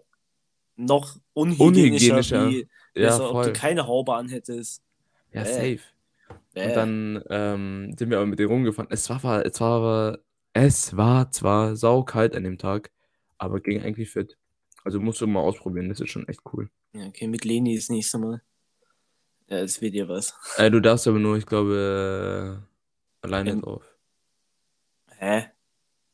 noch 0.76 1.18
unhygienischer, 1.34 2.16
Unhygienischer. 2.18 2.50
wie 2.50 2.68
Ja, 2.96 3.10
besser, 3.10 3.36
ob 3.36 3.44
du 3.44 3.54
keine 3.54 3.88
Haube 3.88 4.16
anhättest. 4.16 4.82
Ja, 5.34 5.42
Äh. 5.42 5.78
safe. 5.78 5.80
Und 6.30 6.62
Äh, 6.62 6.74
dann 6.74 7.24
ähm, 7.30 7.96
sind 7.98 8.10
wir 8.10 8.18
aber 8.18 8.28
mit 8.28 8.40
denen 8.40 8.50
rumgefahren. 8.50 8.90
Es 8.92 9.10
war, 9.10 9.46
es 9.46 9.60
war, 9.60 10.20
es 10.54 10.96
war 10.96 11.32
zwar 11.32 11.76
saukalt 11.76 12.36
an 12.36 12.44
dem 12.44 12.58
Tag, 12.58 12.92
aber 13.38 13.60
ging 13.60 13.82
eigentlich 13.82 14.10
fit. 14.12 14.38
Also 14.84 15.00
musst 15.00 15.20
du 15.22 15.28
mal 15.28 15.42
ausprobieren, 15.42 15.90
das 15.90 16.00
ist 16.00 16.12
schon 16.12 16.28
echt 16.28 16.42
cool. 16.54 16.70
ja, 16.94 17.08
okay, 17.08 17.28
mit 17.28 17.46
Leni 17.46 17.76
das 17.76 17.90
nächste 17.90 18.18
Mal. 18.20 18.42
Ja, 19.54 19.60
es 19.60 19.82
wird 19.82 19.94
dir 19.94 20.08
was. 20.10 20.34
Äh, 20.58 20.72
du 20.72 20.80
darfst 20.82 21.08
aber 21.08 21.20
nur, 21.20 21.38
ich 21.38 21.46
glaube, 21.46 22.64
äh, 23.22 23.26
alleine 23.26 23.52
Ähm, 23.52 23.62
drauf. 23.62 23.84
Hä? 25.18 25.46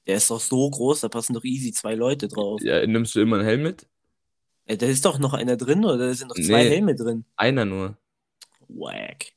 Der 0.07 0.17
ist 0.17 0.29
doch 0.29 0.39
so 0.39 0.69
groß, 0.69 1.01
da 1.01 1.09
passen 1.09 1.33
doch 1.33 1.43
easy 1.43 1.71
zwei 1.71 1.95
Leute 1.95 2.27
drauf. 2.27 2.61
Ja, 2.63 2.85
nimmst 2.85 3.15
du 3.15 3.21
immer 3.21 3.37
einen 3.37 3.45
Helm 3.45 3.63
mit? 3.63 3.87
Äh, 4.65 4.75
da 4.77 4.87
ist 4.87 5.05
doch 5.05 5.19
noch 5.19 5.33
einer 5.33 5.55
drin, 5.55 5.85
oder? 5.85 5.97
Da 5.97 6.13
sind 6.13 6.27
noch 6.29 6.35
zwei 6.35 6.63
Nee. 6.63 6.69
Helme 6.69 6.95
drin. 6.95 7.25
Einer 7.35 7.65
nur. 7.65 7.97
Wack. 8.67 9.27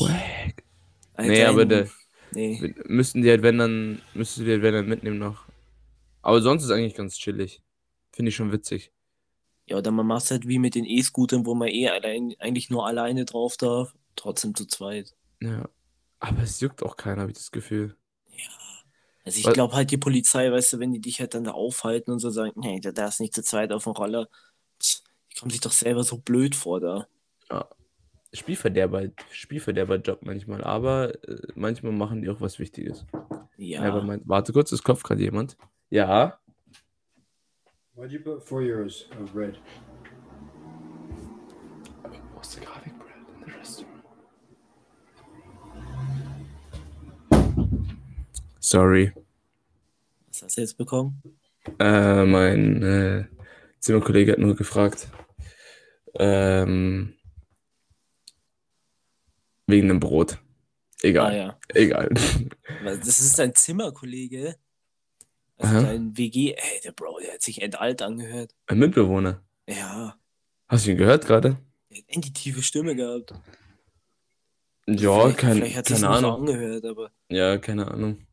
Wack. 0.00 0.62
Alter, 1.14 1.30
Nee, 1.30 1.44
aber 1.44 1.64
der, 1.64 1.88
Nee. 2.32 2.74
müssten 2.84 3.22
die 3.22 3.30
halt, 3.30 3.42
wenn 3.42 3.58
dann, 3.58 4.02
müsstest 4.14 4.40
du 4.40 4.44
die 4.44 4.52
halt, 4.52 4.62
wenn 4.62 4.74
dann 4.74 4.88
mitnehmen 4.88 5.18
noch. 5.18 5.46
Aber 6.22 6.40
sonst 6.42 6.64
ist 6.64 6.70
eigentlich 6.70 6.94
ganz 6.94 7.16
chillig. 7.16 7.62
Finde 8.12 8.28
ich 8.30 8.36
schon 8.36 8.52
witzig. 8.52 8.92
Ja, 9.68 9.76
oder 9.76 9.90
man 9.90 10.06
macht 10.06 10.30
halt 10.30 10.48
wie 10.48 10.58
mit 10.58 10.74
den 10.74 10.84
E-Scootern, 10.84 11.46
wo 11.46 11.54
man 11.54 11.68
eh 11.68 11.88
allein, 11.88 12.34
eigentlich 12.38 12.70
nur 12.70 12.86
alleine 12.86 13.24
drauf 13.24 13.56
darf. 13.56 13.94
Trotzdem 14.16 14.54
zu 14.54 14.66
zweit. 14.66 15.14
Ja. 15.40 15.68
Aber 16.20 16.42
es 16.42 16.60
juckt 16.60 16.82
auch 16.82 16.96
keiner, 16.96 17.22
habe 17.22 17.30
ich 17.30 17.38
das 17.38 17.52
Gefühl. 17.52 17.96
Ja. 18.30 18.48
Also 19.24 19.38
ich 19.38 19.52
glaube 19.52 19.74
halt 19.74 19.90
die 19.90 19.98
Polizei, 19.98 20.50
weißt 20.50 20.72
du, 20.72 20.78
wenn 20.80 20.92
die 20.92 21.00
dich 21.00 21.20
halt 21.20 21.34
dann 21.34 21.44
da 21.44 21.52
aufhalten 21.52 22.10
und 22.10 22.18
so 22.18 22.30
sagen, 22.30 22.52
nee, 22.56 22.80
der 22.80 22.92
darf 22.92 23.20
nicht 23.20 23.34
zu 23.34 23.42
zweit 23.42 23.72
auf 23.72 23.84
dem 23.84 23.92
Roller. 23.92 24.28
Die 24.82 25.38
kommen 25.38 25.50
sich 25.50 25.60
doch 25.60 25.72
selber 25.72 26.02
so 26.02 26.18
blöd 26.18 26.56
vor 26.56 26.80
da. 26.80 27.06
Spielverderber, 28.32 29.08
Spielverderber-Job 29.30 30.20
manchmal, 30.22 30.62
aber 30.62 31.14
äh, 31.26 31.38
manchmal 31.54 31.92
machen 31.92 32.20
die 32.20 32.28
auch 32.28 32.40
was 32.40 32.58
Wichtiges. 32.58 33.06
Ja. 33.56 33.82
Aber 33.82 34.02
mein, 34.02 34.20
warte 34.26 34.52
kurz, 34.52 34.70
es 34.72 34.82
klopft 34.82 35.04
gerade 35.04 35.22
jemand. 35.22 35.56
Ja. 35.90 36.38
Why'd 37.98 38.12
you 38.12 38.20
put 38.20 38.46
four 38.46 38.62
euros 38.62 39.10
of 39.20 39.34
red? 39.34 39.58
What's 42.32 42.54
the 42.54 42.60
garlic 42.60 42.96
bread 42.96 43.26
in 43.34 43.40
the 43.44 43.58
restaurant? 43.58 44.04
Sorry. 48.60 49.12
Was 50.28 50.42
hast 50.42 50.56
du 50.56 50.60
jetzt 50.60 50.78
bekommen? 50.78 51.20
Äh, 51.80 52.24
mein 52.24 52.82
äh, 52.84 53.24
Zimmerkollege 53.80 54.30
hat 54.30 54.38
nur 54.38 54.54
gefragt. 54.54 55.08
Ähm, 56.20 57.14
wegen 59.66 59.88
dem 59.88 59.98
Brot. 59.98 60.38
Egal. 61.02 61.32
Ah 61.32 61.36
ja. 61.36 61.58
Egal. 61.74 62.10
Das 62.84 63.18
ist 63.18 63.40
dein 63.40 63.56
Zimmerkollege. 63.56 64.54
Also 65.58 65.76
Aha. 65.76 65.82
dein 65.82 66.16
WG. 66.16 66.52
Ey, 66.54 66.80
der 66.84 66.92
Bro, 66.92 67.18
der 67.20 67.34
hat 67.34 67.42
sich 67.42 67.60
endalt 67.62 68.00
angehört. 68.02 68.54
Ein 68.66 68.78
Mitbewohner. 68.78 69.42
Ja. 69.68 70.16
Hast 70.68 70.86
du 70.86 70.92
ihn 70.92 70.96
gehört 70.96 71.26
gerade? 71.26 71.58
Der 71.90 71.98
hat 71.98 72.04
endlich 72.08 72.32
tiefe 72.34 72.62
Stimme 72.62 72.94
gehabt. 72.94 73.34
Ja, 74.86 75.20
vielleicht, 75.20 75.38
kein, 75.38 75.56
vielleicht 75.56 75.86
keine 75.86 75.98
so 76.00 76.06
Ahnung. 76.06 76.34
angehört, 76.40 76.84
aber. 76.84 77.10
Ja, 77.28 77.58
keine 77.58 77.90
Ahnung. 77.90 78.26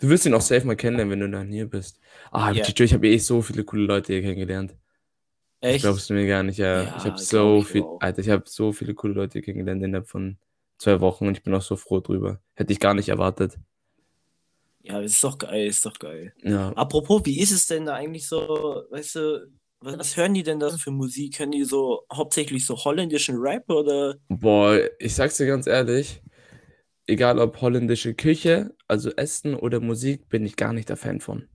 Du 0.00 0.08
wirst 0.08 0.24
ihn 0.24 0.34
auch 0.34 0.40
safe 0.40 0.66
mal 0.66 0.76
kennenlernen, 0.76 1.12
wenn 1.12 1.20
du 1.20 1.30
dann 1.30 1.48
hier 1.50 1.66
bist. 1.68 1.98
Ah, 2.30 2.52
Ja. 2.52 2.64
Ich 2.66 2.94
habe 2.94 3.08
eh 3.08 3.18
so 3.18 3.42
viele 3.42 3.64
coole 3.64 3.84
Leute 3.84 4.12
hier 4.12 4.22
kennengelernt. 4.22 4.74
Echt? 5.60 5.82
Glaubst 5.82 6.08
du 6.08 6.14
mir 6.14 6.26
gar 6.26 6.42
nicht, 6.42 6.58
ja. 6.58 6.84
Ja, 6.84 6.96
ich 6.96 7.04
habe 7.04 7.18
so 7.18 7.58
ich 7.58 7.66
viel, 7.68 7.82
auch. 7.82 8.00
Alter, 8.00 8.20
ich 8.20 8.30
habe 8.30 8.44
so 8.46 8.72
viele 8.72 8.94
coole 8.94 9.12
Leute 9.14 9.34
hier 9.34 9.42
kennengelernt 9.42 9.82
innerhalb 9.82 10.08
von 10.08 10.38
zwei 10.78 11.00
Wochen 11.00 11.26
und 11.26 11.36
ich 11.36 11.42
bin 11.42 11.52
auch 11.54 11.60
so 11.62 11.76
froh 11.76 12.00
drüber. 12.00 12.40
Hätte 12.54 12.72
ich 12.72 12.80
gar 12.80 12.94
nicht 12.94 13.10
erwartet. 13.10 13.58
Ja, 14.82 15.00
ist 15.00 15.22
doch 15.22 15.38
geil, 15.38 15.66
ist 15.66 15.84
doch 15.84 15.98
geil. 15.98 16.32
Ja. 16.42 16.72
Apropos, 16.72 17.22
wie 17.24 17.38
ist 17.40 17.50
es 17.52 17.66
denn 17.66 17.86
da 17.86 17.94
eigentlich 17.94 18.26
so, 18.26 18.84
weißt 18.90 19.14
du, 19.16 19.52
was, 19.80 19.98
was 19.98 20.16
hören 20.16 20.34
die 20.34 20.42
denn 20.42 20.58
da 20.58 20.70
für 20.70 20.90
Musik? 20.90 21.38
Hören 21.38 21.50
die 21.50 21.64
so 21.64 22.04
hauptsächlich 22.12 22.64
so 22.66 22.76
holländischen 22.76 23.36
Rap 23.38 23.68
oder? 23.70 24.16
Boah, 24.28 24.78
ich 24.98 25.14
sag's 25.14 25.36
dir 25.36 25.46
ganz 25.46 25.66
ehrlich, 25.66 26.22
egal 27.06 27.38
ob 27.38 27.60
holländische 27.60 28.14
Küche, 28.14 28.74
also 28.88 29.10
Essen 29.10 29.54
oder 29.54 29.80
Musik, 29.80 30.28
bin 30.28 30.44
ich 30.46 30.56
gar 30.56 30.72
nicht 30.72 30.88
der 30.88 30.96
Fan 30.96 31.20
von. 31.20 31.48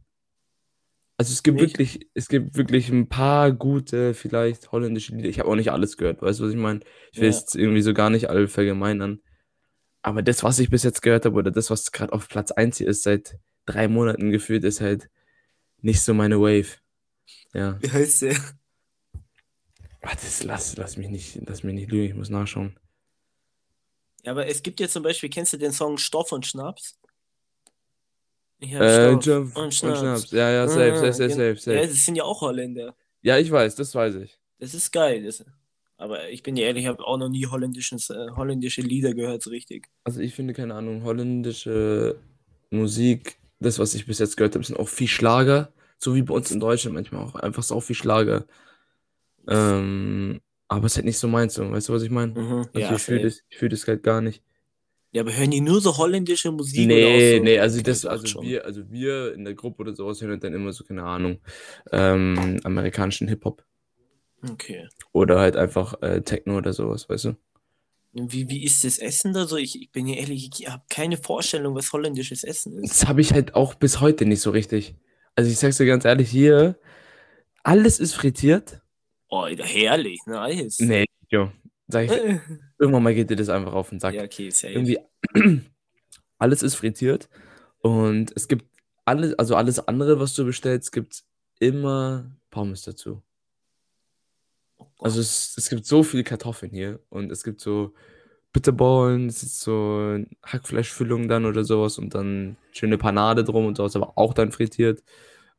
Also 1.18 1.32
es 1.32 1.44
gibt 1.44 1.62
Nicht? 1.62 1.78
wirklich, 1.80 2.10
es 2.14 2.28
gibt 2.28 2.58
wirklich 2.58 2.90
ein 2.90 3.08
paar 3.08 3.52
gute, 3.54 4.14
vielleicht 4.14 4.72
holländische 4.74 5.16
Lieder. 5.16 5.30
Ich 5.30 5.40
habe 5.40 5.50
auch 5.50 5.56
nicht 5.56 5.72
alles 5.72 5.96
gehört, 5.96 6.22
weißt 6.22 6.40
du, 6.40 6.44
was 6.44 6.52
ich 6.52 6.58
meine? 6.58 6.82
Ich 7.14 7.22
will 7.22 7.30
Ja. 7.30 7.36
jetzt 7.36 7.56
irgendwie 7.56 7.82
so 7.82 7.94
gar 7.94 8.10
nicht 8.10 8.30
alle 8.30 8.48
verallgemeinern. 8.50 9.22
Aber 10.06 10.22
das, 10.22 10.44
was 10.44 10.60
ich 10.60 10.70
bis 10.70 10.84
jetzt 10.84 11.02
gehört 11.02 11.26
habe, 11.26 11.36
oder 11.36 11.50
das, 11.50 11.72
was 11.72 11.92
gerade 11.92 12.14
auf 12.14 12.28
Platz 12.30 12.52
1 12.52 12.78
hier 12.78 12.88
ist, 12.88 13.02
seit 13.02 13.40
drei 13.66 13.88
Monaten 13.88 14.30
gefühlt, 14.30 14.64
ist 14.64 14.80
halt 14.80 15.10
nicht 15.82 16.00
so 16.00 16.14
meine 16.14 16.40
Wave. 16.40 16.78
Ja. 17.54 17.82
Wie 17.82 17.90
heißt 17.92 18.22
der? 18.22 18.36
Warte, 20.02 20.28
lass, 20.44 20.78
lass 20.78 20.98
mich 20.98 21.10
nicht, 21.10 21.40
lass 21.48 21.64
mich 21.64 21.74
nicht 21.74 21.90
lügen, 21.90 22.06
ich 22.06 22.14
muss 22.14 22.30
nachschauen. 22.30 22.78
Ja, 24.24 24.34
aber 24.34 24.46
es 24.46 24.62
gibt 24.62 24.80
ja 24.80 24.88
zum 24.88 25.02
Beispiel, 25.02 25.30
kennst 25.32 25.54
du 25.54 25.58
den 25.58 25.72
Song 25.72 25.98
Stoff 25.98 26.32
und 26.32 26.46
Schnaps? 26.46 27.00
Hab 28.62 28.82
Äh, 28.82 29.10
Stoff 29.12 29.26
Jump 29.26 29.58
und 29.58 29.74
Schnaps. 29.74 30.30
Ja, 30.30 30.52
ja, 30.52 30.68
safe, 30.68 30.94
Ah, 30.94 30.96
safe, 30.98 31.14
safe, 31.14 31.28
gen- 31.30 31.38
safe, 31.38 31.56
safe. 31.58 31.78
Ja, 31.78 31.88
das 31.88 32.06
sind 32.06 32.16
ja 32.16 32.24
auch 32.26 32.42
Holländer. 32.42 32.96
Ja, 33.24 33.40
ich 33.40 33.50
weiß, 33.50 33.74
das 33.74 33.96
weiß 33.96 34.14
ich. 34.18 34.38
Das 34.60 34.76
ist 34.76 34.92
geil. 34.92 35.24
Das, 35.24 35.44
aber 35.98 36.30
ich 36.30 36.44
bin 36.44 36.56
dir 36.56 36.66
ehrlich, 36.66 36.84
ich 36.84 36.90
habe 36.90 37.06
auch 37.06 37.18
noch 37.18 37.30
nie 37.30 37.46
holländisches, 37.46 38.10
äh, 38.10 38.28
holländische 38.36 38.82
Lieder 38.82 39.14
gehört, 39.14 39.42
so 39.42 39.50
richtig. 39.50 39.88
Also 40.04 40.20
ich 40.22 40.36
finde, 40.36 40.54
keine 40.54 40.76
Ahnung, 40.76 41.04
holländische 41.04 42.18
Musik, 42.70 43.38
das, 43.60 43.80
was 43.80 43.96
ich 43.96 44.06
bis 44.06 44.20
jetzt 44.20 44.38
gehört 44.38 44.56
habe, 44.56 44.66
sind 44.66 44.78
auch 44.80 44.90
viel 44.90 45.08
Schlager, 45.08 45.72
so 45.98 46.16
wie 46.16 46.22
bei 46.22 46.34
uns 46.34 46.52
in 46.52 46.60
Deutschland 46.60 46.96
manchmal 46.96 47.24
auch. 47.24 47.36
Einfach 47.36 47.64
so 47.64 47.80
viel 47.82 47.96
Schlager. 47.96 48.46
Ähm, 49.48 50.42
aber 50.68 50.86
es 50.86 50.94
ist 50.94 50.98
halt 50.98 51.06
nicht 51.06 51.20
so 51.20 51.28
meins, 51.28 51.54
so. 51.54 51.70
Weißt 51.72 51.90
du, 51.90 51.94
was 51.94 52.04
ich 52.04 52.10
meine? 52.10 52.34
Mhm. 52.34 52.68
Also 52.74 52.80
Ja, 52.80 52.96
ich 52.96 53.02
fühle 53.02 53.22
das, 53.22 53.42
ich 53.50 53.58
fühl 53.58 53.70
das 53.70 53.88
halt 53.88 54.04
gar 54.04 54.22
nicht. 54.22 54.44
ja, 55.12 55.22
aber 55.22 55.36
hören 55.36 55.52
die 55.52 55.62
nur 55.62 55.80
so 55.82 55.98
holländische 55.98 56.52
Musik 56.52 56.88
Nee, 56.88 57.38
so? 57.38 57.44
nee, 57.44 57.60
also 57.60 57.82
das, 57.82 58.06
also 58.06 58.42
wir, 58.44 58.66
also 58.66 58.92
wir 58.92 59.34
in 59.34 59.46
der 59.46 59.54
Gruppe 59.54 59.82
oder 59.82 59.96
sowas 59.96 60.22
hören 60.22 60.40
dann 60.40 60.54
immer 60.54 60.74
so, 60.74 60.84
keine 60.84 61.04
Ahnung, 61.04 61.40
ähm, 61.92 62.60
amerikanischen 62.64 63.28
Hip-Hop. 63.28 63.64
Okay. 64.52 64.88
Oder 65.12 65.40
halt 65.40 65.56
einfach 65.56 66.02
äh, 66.02 66.22
Techno 66.22 66.58
oder 66.58 66.74
sowas, 66.74 67.10
weißt 67.10 67.26
du? 67.26 67.36
Wie, 68.14 68.48
wie 68.48 68.64
ist 68.64 68.86
das 68.86 68.98
Essen 68.98 69.34
da 69.34 69.46
so? 69.46 69.58
Ich, 69.58 69.82
ich 69.82 69.92
bin 69.92 70.06
dir 70.06 70.18
ehrlich, 70.18 70.50
ich 70.58 70.70
habe 70.70 70.84
keine 70.90 71.18
Vorstellung, 71.18 71.76
was 71.76 71.92
holländisches 71.92 72.46
Essen 72.46 72.78
ist. 72.82 73.02
Das 73.02 73.08
habe 73.10 73.20
ich 73.20 73.34
halt 73.34 73.56
auch 73.56 73.76
bis 73.76 74.00
heute 74.00 74.26
nicht 74.26 74.40
so 74.40 74.52
richtig. 74.52 74.96
Also 75.36 75.52
ich 75.52 75.58
sag's 75.58 75.78
dir 75.78 75.86
ganz 75.86 76.06
ehrlich, 76.06 76.30
hier, 76.30 76.80
alles 77.64 78.00
ist 78.00 78.14
frittiert. 78.14 78.82
Oh, 79.28 79.48
herrlich, 79.48 80.22
nice. 80.28 80.80
Nee, 80.80 81.06
jo, 81.30 81.52
sag 81.90 82.06
ich, 82.06 82.12
irgendwann 82.80 83.04
mal 83.04 83.14
geht 83.14 83.30
dir 83.30 83.36
das 83.36 83.50
einfach 83.50 83.74
auf 83.74 83.90
den 83.90 84.00
Sack. 84.00 84.14
Ja, 84.14 84.24
okay, 84.24 84.50
safe. 84.50 84.74
Irgendwie, 84.74 85.00
alles 86.38 86.64
ist 86.64 86.76
frittiert 86.76 87.28
und 87.80 88.32
es 88.36 88.48
gibt 88.48 88.66
alles, 89.04 89.38
also 89.38 89.56
alles 89.58 89.86
andere, 89.88 90.22
was 90.22 90.34
du 90.36 90.46
bestellst, 90.46 90.94
gibt 90.94 91.26
immer 91.60 92.32
Pommes 92.50 92.84
dazu. 92.84 93.22
Oh. 94.78 94.86
Also 95.00 95.20
es, 95.22 95.56
es 95.58 95.70
gibt 95.70 95.86
so 95.86 96.04
viele 96.04 96.24
Kartoffeln 96.24 96.72
hier 96.72 97.00
und 97.10 97.32
es 97.32 97.44
gibt 97.44 97.62
so 97.62 97.94
Bitterballen, 98.54 99.28
es 99.30 99.44
ist 99.44 99.62
so 99.62 100.20
Hackfleischfüllung 100.44 101.28
dann 101.28 101.46
oder 101.46 101.64
sowas 101.66 101.98
und 102.00 102.16
dann 102.16 102.58
schöne 102.72 102.98
Panade 102.98 103.44
drum 103.44 103.66
und 103.68 103.78
sowas, 103.78 103.96
aber 103.96 104.18
auch 104.18 104.34
dann 104.34 104.52
frittiert. 104.52 105.04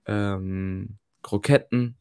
Ähm, 0.07 0.99
Kroketten, 1.23 1.97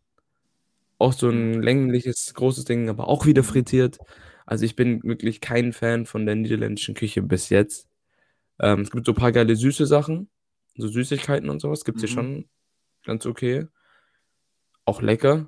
auch 0.98 1.14
so 1.14 1.30
ein 1.30 1.62
längliches, 1.62 2.34
großes 2.34 2.66
Ding, 2.66 2.90
aber 2.90 3.08
auch 3.08 3.26
wieder 3.26 3.44
frittiert. 3.44 4.00
Also 4.46 4.66
ich 4.66 4.76
bin 4.76 5.04
wirklich 5.04 5.42
kein 5.42 5.74
Fan 5.74 6.06
von 6.06 6.26
der 6.26 6.36
niederländischen 6.36 6.96
Küche 6.96 7.22
bis 7.22 7.50
jetzt. 7.50 7.88
Ähm, 8.60 8.82
es 8.82 8.92
gibt 8.92 9.06
so 9.06 9.14
ein 9.14 9.18
paar 9.18 9.32
geile 9.34 9.56
süße 9.56 9.86
Sachen, 9.88 10.30
so 10.78 10.88
Süßigkeiten 10.88 11.50
und 11.50 11.62
sowas, 11.62 11.86
gibt 11.86 11.98
es 11.98 12.04
hier 12.04 12.12
Mhm. 12.12 12.14
schon 12.14 12.50
ganz 13.06 13.26
okay. 13.26 13.68
Auch 14.86 15.02
lecker, 15.02 15.48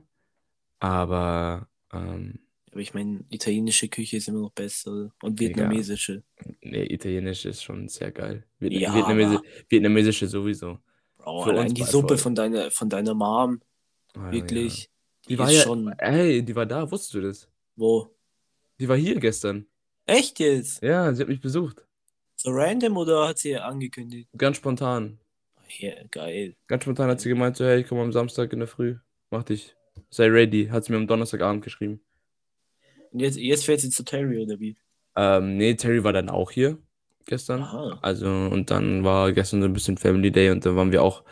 aber 0.79 1.67
ähm, 1.93 2.39
Aber 2.71 2.81
ich 2.81 2.93
meine, 2.93 3.23
italienische 3.29 3.87
Küche 3.87 4.17
ist 4.17 4.27
immer 4.27 4.41
noch 4.41 4.51
besser. 4.51 5.11
Und 5.21 5.39
vietnamesische. 5.39 6.23
Nee, 6.61 6.83
italienisch 6.85 7.45
ist 7.45 7.63
schon 7.63 7.87
sehr 7.89 8.11
geil. 8.11 8.45
Vietna 8.59 8.79
Ja, 8.79 8.95
Vietnamesi 8.95 9.35
aber- 9.35 9.43
vietnamesische 9.69 10.27
sowieso. 10.27 10.79
Bro, 11.17 11.43
Für 11.43 11.49
allein 11.51 11.73
die 11.73 11.83
Suppe 11.83 12.09
voll. 12.09 12.17
von 12.17 12.35
deiner, 12.35 12.71
von 12.71 12.89
deiner 12.89 13.13
Mom, 13.13 13.61
Ah, 14.13 14.31
wirklich. 14.31 14.83
Ja. 14.83 14.89
Die, 15.25 15.27
Die 15.33 15.39
war 15.39 15.51
ja, 15.51 15.61
schon. 15.61 15.89
ey, 15.97 16.41
die 16.43 16.55
war 16.55 16.65
da, 16.65 16.89
wusstest 16.89 17.13
du 17.15 17.21
das? 17.21 17.49
Wo? 17.75 18.15
Die 18.79 18.87
war 18.87 18.95
hier 18.97 19.19
gestern. 19.19 19.65
Echt 20.05 20.39
jetzt? 20.39 20.81
Ja, 20.81 21.13
sie 21.13 21.21
hat 21.21 21.27
mich 21.29 21.41
besucht. 21.41 21.83
So 22.37 22.51
random 22.51 22.95
oder 22.97 23.27
hat 23.27 23.39
sie 23.39 23.57
angekündigt? 23.57 24.29
Ganz 24.37 24.57
spontan. 24.57 25.19
Ja, 25.79 25.93
geil. 26.11 26.55
Ganz 26.67 26.83
spontan 26.83 27.09
hat 27.09 27.19
sie 27.19 27.29
gemeint, 27.29 27.57
so, 27.57 27.65
hey, 27.65 27.81
ich 27.81 27.87
komme 27.87 28.01
am 28.03 28.13
Samstag 28.13 28.53
in 28.53 28.59
der 28.59 28.67
Früh. 28.67 28.95
Mach 29.31 29.43
dich. 29.43 29.75
Sei 30.09 30.27
ready. 30.27 30.67
Hat 30.67 30.85
sie 30.85 30.91
mir 30.91 30.97
am 30.97 31.07
Donnerstagabend 31.07 31.63
geschrieben. 31.63 32.01
Und 33.11 33.19
jetzt, 33.19 33.37
jetzt 33.37 33.65
fährt 33.65 33.79
sie 33.79 33.89
zu 33.89 34.03
Terry 34.03 34.39
oder 34.39 34.59
wie? 34.59 34.77
Ähm, 35.15 35.57
nee, 35.57 35.73
Terry 35.75 36.03
war 36.03 36.13
dann 36.13 36.29
auch 36.29 36.51
hier 36.51 36.77
gestern. 37.25 37.61
Aha. 37.61 37.99
Also, 38.01 38.27
und 38.27 38.71
dann 38.71 39.03
war 39.03 39.31
gestern 39.31 39.61
so 39.61 39.67
ein 39.67 39.73
bisschen 39.73 39.97
Family 39.97 40.31
Day 40.31 40.49
und 40.51 40.65
dann 40.65 40.75
waren 40.75 40.91
wir 40.91 41.03
auch 41.03 41.23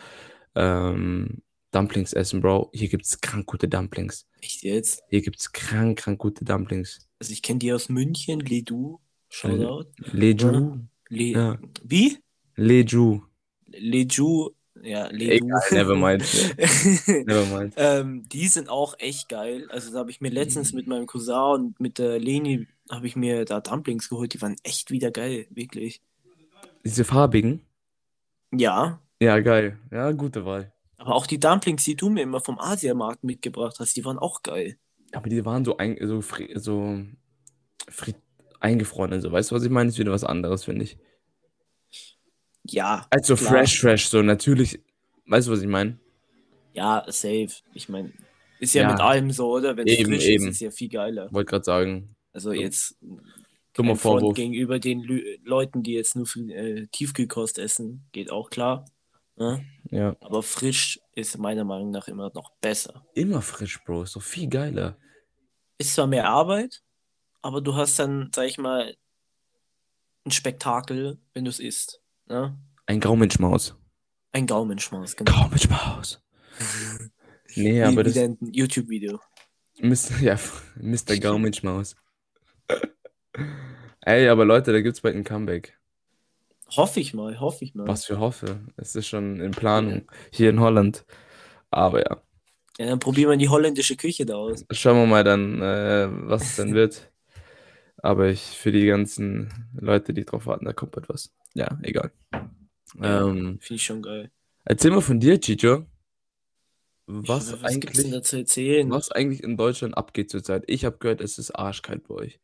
ähm, 0.56 1.42
Dumplings 1.72 2.14
essen, 2.14 2.42
Bro. 2.42 2.72
Hier 2.74 2.88
gibt's 2.88 3.20
krank 3.20 3.46
gute 3.46 3.68
Dumplings. 3.68 4.28
Echt 4.42 4.64
jetzt? 4.64 5.04
Hier 5.10 5.22
gibt's 5.22 5.52
krank, 5.52 6.00
krank 6.00 6.20
gute 6.20 6.46
Dumplings. 6.46 7.08
Also 7.20 7.34
ich 7.34 7.42
kenne 7.42 7.60
die 7.60 7.74
aus 7.74 7.90
München, 7.90 8.40
Ledu. 8.40 9.00
Shoutout. 9.30 9.90
Leju. 10.14 10.80
Le 11.10 11.24
Ja. 11.24 11.60
Wie? 11.84 12.18
Leju. 12.56 13.22
Leju. 13.68 14.52
Ja, 14.86 15.08
Ledu. 15.08 15.46
Egal, 15.48 15.62
never 15.72 15.96
mind. 15.96 16.24
Never 17.26 17.46
mind. 17.58 17.74
ähm, 17.78 18.24
die 18.30 18.48
sind 18.48 18.70
auch 18.70 18.94
echt 19.00 19.30
geil. 19.30 19.68
Also 19.72 19.92
da 19.92 20.00
habe 20.00 20.12
ich 20.12 20.22
mir 20.22 20.30
letztens 20.30 20.74
mit 20.74 20.86
meinem 20.88 21.08
Cousin 21.08 21.34
und 21.66 21.80
mit 21.80 21.98
der 21.98 22.20
Leni 22.20 22.68
habe 22.92 23.08
ich 23.08 23.16
mir 23.16 23.46
da 23.46 23.62
Dumplings 23.62 24.10
geholt. 24.10 24.34
Die 24.34 24.42
waren 24.42 24.56
echt 24.64 24.92
wieder 24.92 25.10
geil, 25.12 25.48
wirklich. 25.50 26.02
Diese 26.84 27.04
farbigen? 27.04 27.62
Ja, 28.54 29.02
Ja, 29.20 29.40
geil. 29.40 29.80
Ja, 29.92 30.12
gute 30.12 30.46
Wahl. 30.46 30.72
aber 30.98 31.16
auch 31.16 31.26
die 31.26 31.40
Dumplings, 31.40 31.84
die 31.84 31.96
du 31.96 32.10
mir 32.10 32.22
immer 32.22 32.40
vom 32.42 32.60
Asiamarkt 32.60 33.24
mitgebracht 33.24 33.78
hast, 33.80 33.96
die 33.98 34.06
waren 34.06 34.20
auch 34.20 34.44
geil. 34.44 34.78
Aber 35.14 35.30
die 35.30 35.44
waren 35.46 35.66
so, 35.66 35.78
ein, 35.78 35.98
so, 36.02 36.20
fri- 36.20 36.58
so 36.60 37.00
fri- 37.90 38.16
eingefroren 38.60 39.14
und 39.14 39.22
so. 39.22 39.32
Weißt 39.32 39.50
du, 39.52 39.56
was 39.56 39.64
ich 39.64 39.70
meine? 39.72 39.90
Ist 39.90 39.98
wieder 39.98 40.12
was 40.12 40.24
anderes, 40.24 40.64
finde 40.66 40.84
ich. 40.84 40.98
Ja, 42.68 43.06
Also 43.10 43.36
klar. 43.36 43.52
fresh, 43.52 43.80
fresh, 43.80 44.08
so 44.08 44.22
natürlich. 44.22 44.80
Weißt 45.28 45.48
du, 45.48 45.52
was 45.52 45.62
ich 45.62 45.68
meine? 45.68 46.00
Ja, 46.74 47.04
safe. 47.08 47.50
Ich 47.74 47.90
meine, 47.90 48.12
ist 48.60 48.74
ja, 48.74 48.84
Ja. 48.84 48.92
mit 48.92 49.02
allem 49.02 49.32
so, 49.32 49.50
oder? 49.52 49.78
Wenn 49.78 49.88
es 49.88 49.96
frisch 50.02 50.26
eben. 50.26 50.48
ist, 50.48 50.56
ist 50.56 50.60
ja 50.62 50.72
viel 50.72 50.90
geiler. 50.90 51.32
Wollte 51.32 51.50
gerade 51.52 51.64
sagen. 51.64 52.16
Also 52.34 52.52
jetzt 52.52 52.98
Dummer 53.74 53.96
Vorwurf. 53.96 54.36
gegenüber 54.36 54.80
den 54.80 55.02
Lü 55.02 55.38
Leuten, 55.44 55.84
die 55.84 55.94
jetzt 55.94 56.16
nur 56.16 56.28
äh, 56.50 56.88
Tiefkühlkost 56.92 57.60
essen, 57.60 58.08
geht 58.12 58.32
auch 58.32 58.50
klar. 58.50 58.86
Ne? 59.38 59.66
Ja. 59.92 60.16
Aber 60.22 60.44
frisch 60.44 61.00
ist 61.14 61.38
meiner 61.38 61.64
Meinung 61.66 61.92
nach 61.92 62.08
immer 62.08 62.32
noch 62.34 62.52
besser. 62.62 63.06
Immer 63.14 63.42
frisch, 63.42 63.82
Bro. 63.84 64.04
Ist 64.04 64.16
doch 64.16 64.22
viel 64.24 64.48
geiler. 64.50 64.98
Ist 65.78 65.94
zwar 65.96 66.08
mehr 66.08 66.30
Arbeit, 66.30 66.84
aber 67.42 67.62
du 67.62 67.76
hast 67.76 68.00
dann, 68.00 68.32
sag 68.34 68.48
ich 68.48 68.58
mal, 68.58 68.96
ein 70.26 70.32
Spektakel, 70.32 71.18
wenn 71.34 71.44
du 71.46 71.50
es 71.50 71.60
isst. 71.60 72.02
Ne? 72.28 72.58
Ein 72.86 73.00
Graumenschmaus. 73.00 73.76
Ein 74.32 74.48
Gaumenschmaus, 74.48 75.16
genau. 75.16 75.32
Graumenschmaus. 75.32 76.22
Nee, 77.58 77.82
aber 77.84 78.04
das. 78.04 78.16
dein 78.16 78.38
YouTube-Video. 78.42 79.22
Mr. 79.80 80.20
Ja, 80.20 80.38
Mr. 80.76 81.18
Graumenschmaus. 81.18 81.96
Ey, 84.02 84.28
aber 84.28 84.44
Leute, 84.44 84.74
da 84.74 84.82
gibt's 84.82 85.00
bald 85.00 85.16
ein 85.16 85.24
Comeback. 85.24 85.80
Hoffe 86.76 87.00
ich 87.00 87.14
mal, 87.14 87.40
hoffe 87.40 87.64
ich 87.64 87.74
mal. 87.74 87.88
Was 87.88 88.06
für 88.06 88.20
hoffe. 88.20 88.60
Es 88.76 88.96
ist 88.96 89.08
schon 89.08 89.40
in 89.40 89.52
Planung. 89.52 90.02
Hier 90.32 90.50
in 90.50 90.60
Holland. 90.60 91.06
Aber 91.72 92.00
ja. 92.00 92.22
Ja, 92.78 92.88
dann 92.88 93.00
probieren 93.00 93.30
wir 93.32 93.38
die 93.38 93.48
holländische 93.48 93.96
Küche 93.96 94.26
da 94.26 94.36
aus. 94.36 94.66
Schauen 94.72 94.98
wir 94.98 95.06
mal 95.06 95.24
dann, 95.24 95.62
äh, 95.62 96.10
was 96.12 96.44
es 96.44 96.56
dann 96.58 96.74
wird. 96.74 97.10
Aber 97.98 98.28
ich, 98.28 98.42
für 98.42 98.72
die 98.72 98.86
ganzen 98.86 99.70
Leute, 99.80 100.14
die 100.14 100.26
drauf 100.26 100.46
warten, 100.46 100.66
da 100.66 100.74
kommt 100.74 100.92
bald 100.92 101.08
was. 101.08 101.34
Ja, 101.56 101.80
egal. 101.82 102.12
Ähm, 103.02 103.58
Finde 103.60 103.76
ich 103.76 103.84
schon 103.84 104.02
geil. 104.02 104.32
erzähl 104.66 104.92
mal 104.92 105.02
von 105.02 105.20
dir, 105.20 105.40
Chicho. 105.40 105.86
Was, 107.08 107.62
was 107.62 107.80
gibt's 107.80 107.98
denn 107.98 108.06
eigentlich, 108.06 108.12
da 108.12 108.22
zu 108.24 108.38
erzählen? 108.38 108.90
was 108.90 109.12
eigentlich 109.12 109.44
in 109.44 109.58
Deutschland 109.58 109.98
abgeht 109.98 110.30
zurzeit? 110.30 110.64
Ich 110.68 110.86
habe 110.86 110.98
gehört, 110.98 111.22
es 111.22 111.38
ist 111.38 111.52
arschkalt 111.52 112.08
bei 112.08 112.16
euch. 112.16 112.40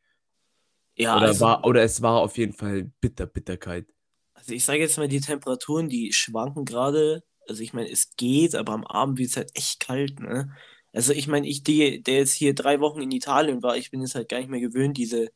Ja, 0.95 1.17
oder, 1.17 1.27
also, 1.27 1.45
war, 1.45 1.65
oder 1.65 1.83
es 1.83 2.01
war 2.01 2.19
auf 2.21 2.37
jeden 2.37 2.53
Fall 2.53 2.91
bitter, 3.01 3.25
bitter 3.25 3.57
kalt. 3.57 3.87
also 4.33 4.53
ich 4.53 4.63
sage 4.63 4.79
jetzt 4.79 4.97
mal, 4.97 5.07
die 5.07 5.19
Temperaturen, 5.19 5.89
die 5.89 6.13
schwanken 6.13 6.65
gerade. 6.65 7.23
Also 7.47 7.63
ich 7.63 7.73
meine, 7.73 7.89
es 7.89 8.15
geht, 8.15 8.55
aber 8.55 8.73
am 8.73 8.85
Abend 8.85 9.17
wird 9.17 9.31
es 9.31 9.37
halt 9.37 9.51
echt 9.55 9.79
kalt, 9.79 10.19
ne? 10.19 10.55
Also 10.93 11.13
ich 11.13 11.27
meine, 11.27 11.47
ich, 11.47 11.63
die, 11.63 12.03
der 12.03 12.15
jetzt 12.17 12.33
hier 12.33 12.53
drei 12.53 12.79
Wochen 12.81 13.01
in 13.01 13.11
Italien 13.11 13.63
war, 13.63 13.77
ich 13.77 13.91
bin 13.91 14.01
jetzt 14.01 14.15
halt 14.15 14.29
gar 14.29 14.37
nicht 14.37 14.49
mehr 14.49 14.59
gewöhnt, 14.59 14.97
diese, 14.97 15.31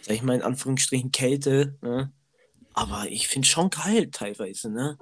sag 0.00 0.14
ich 0.14 0.22
mal 0.22 0.36
in 0.36 0.42
Anführungsstrichen, 0.42 1.12
Kälte, 1.12 1.78
ne? 1.82 2.12
Aber 2.72 3.06
ich 3.08 3.28
finde 3.28 3.46
schon 3.48 3.70
kalt 3.70 4.14
teilweise, 4.14 4.70
ne? 4.70 4.96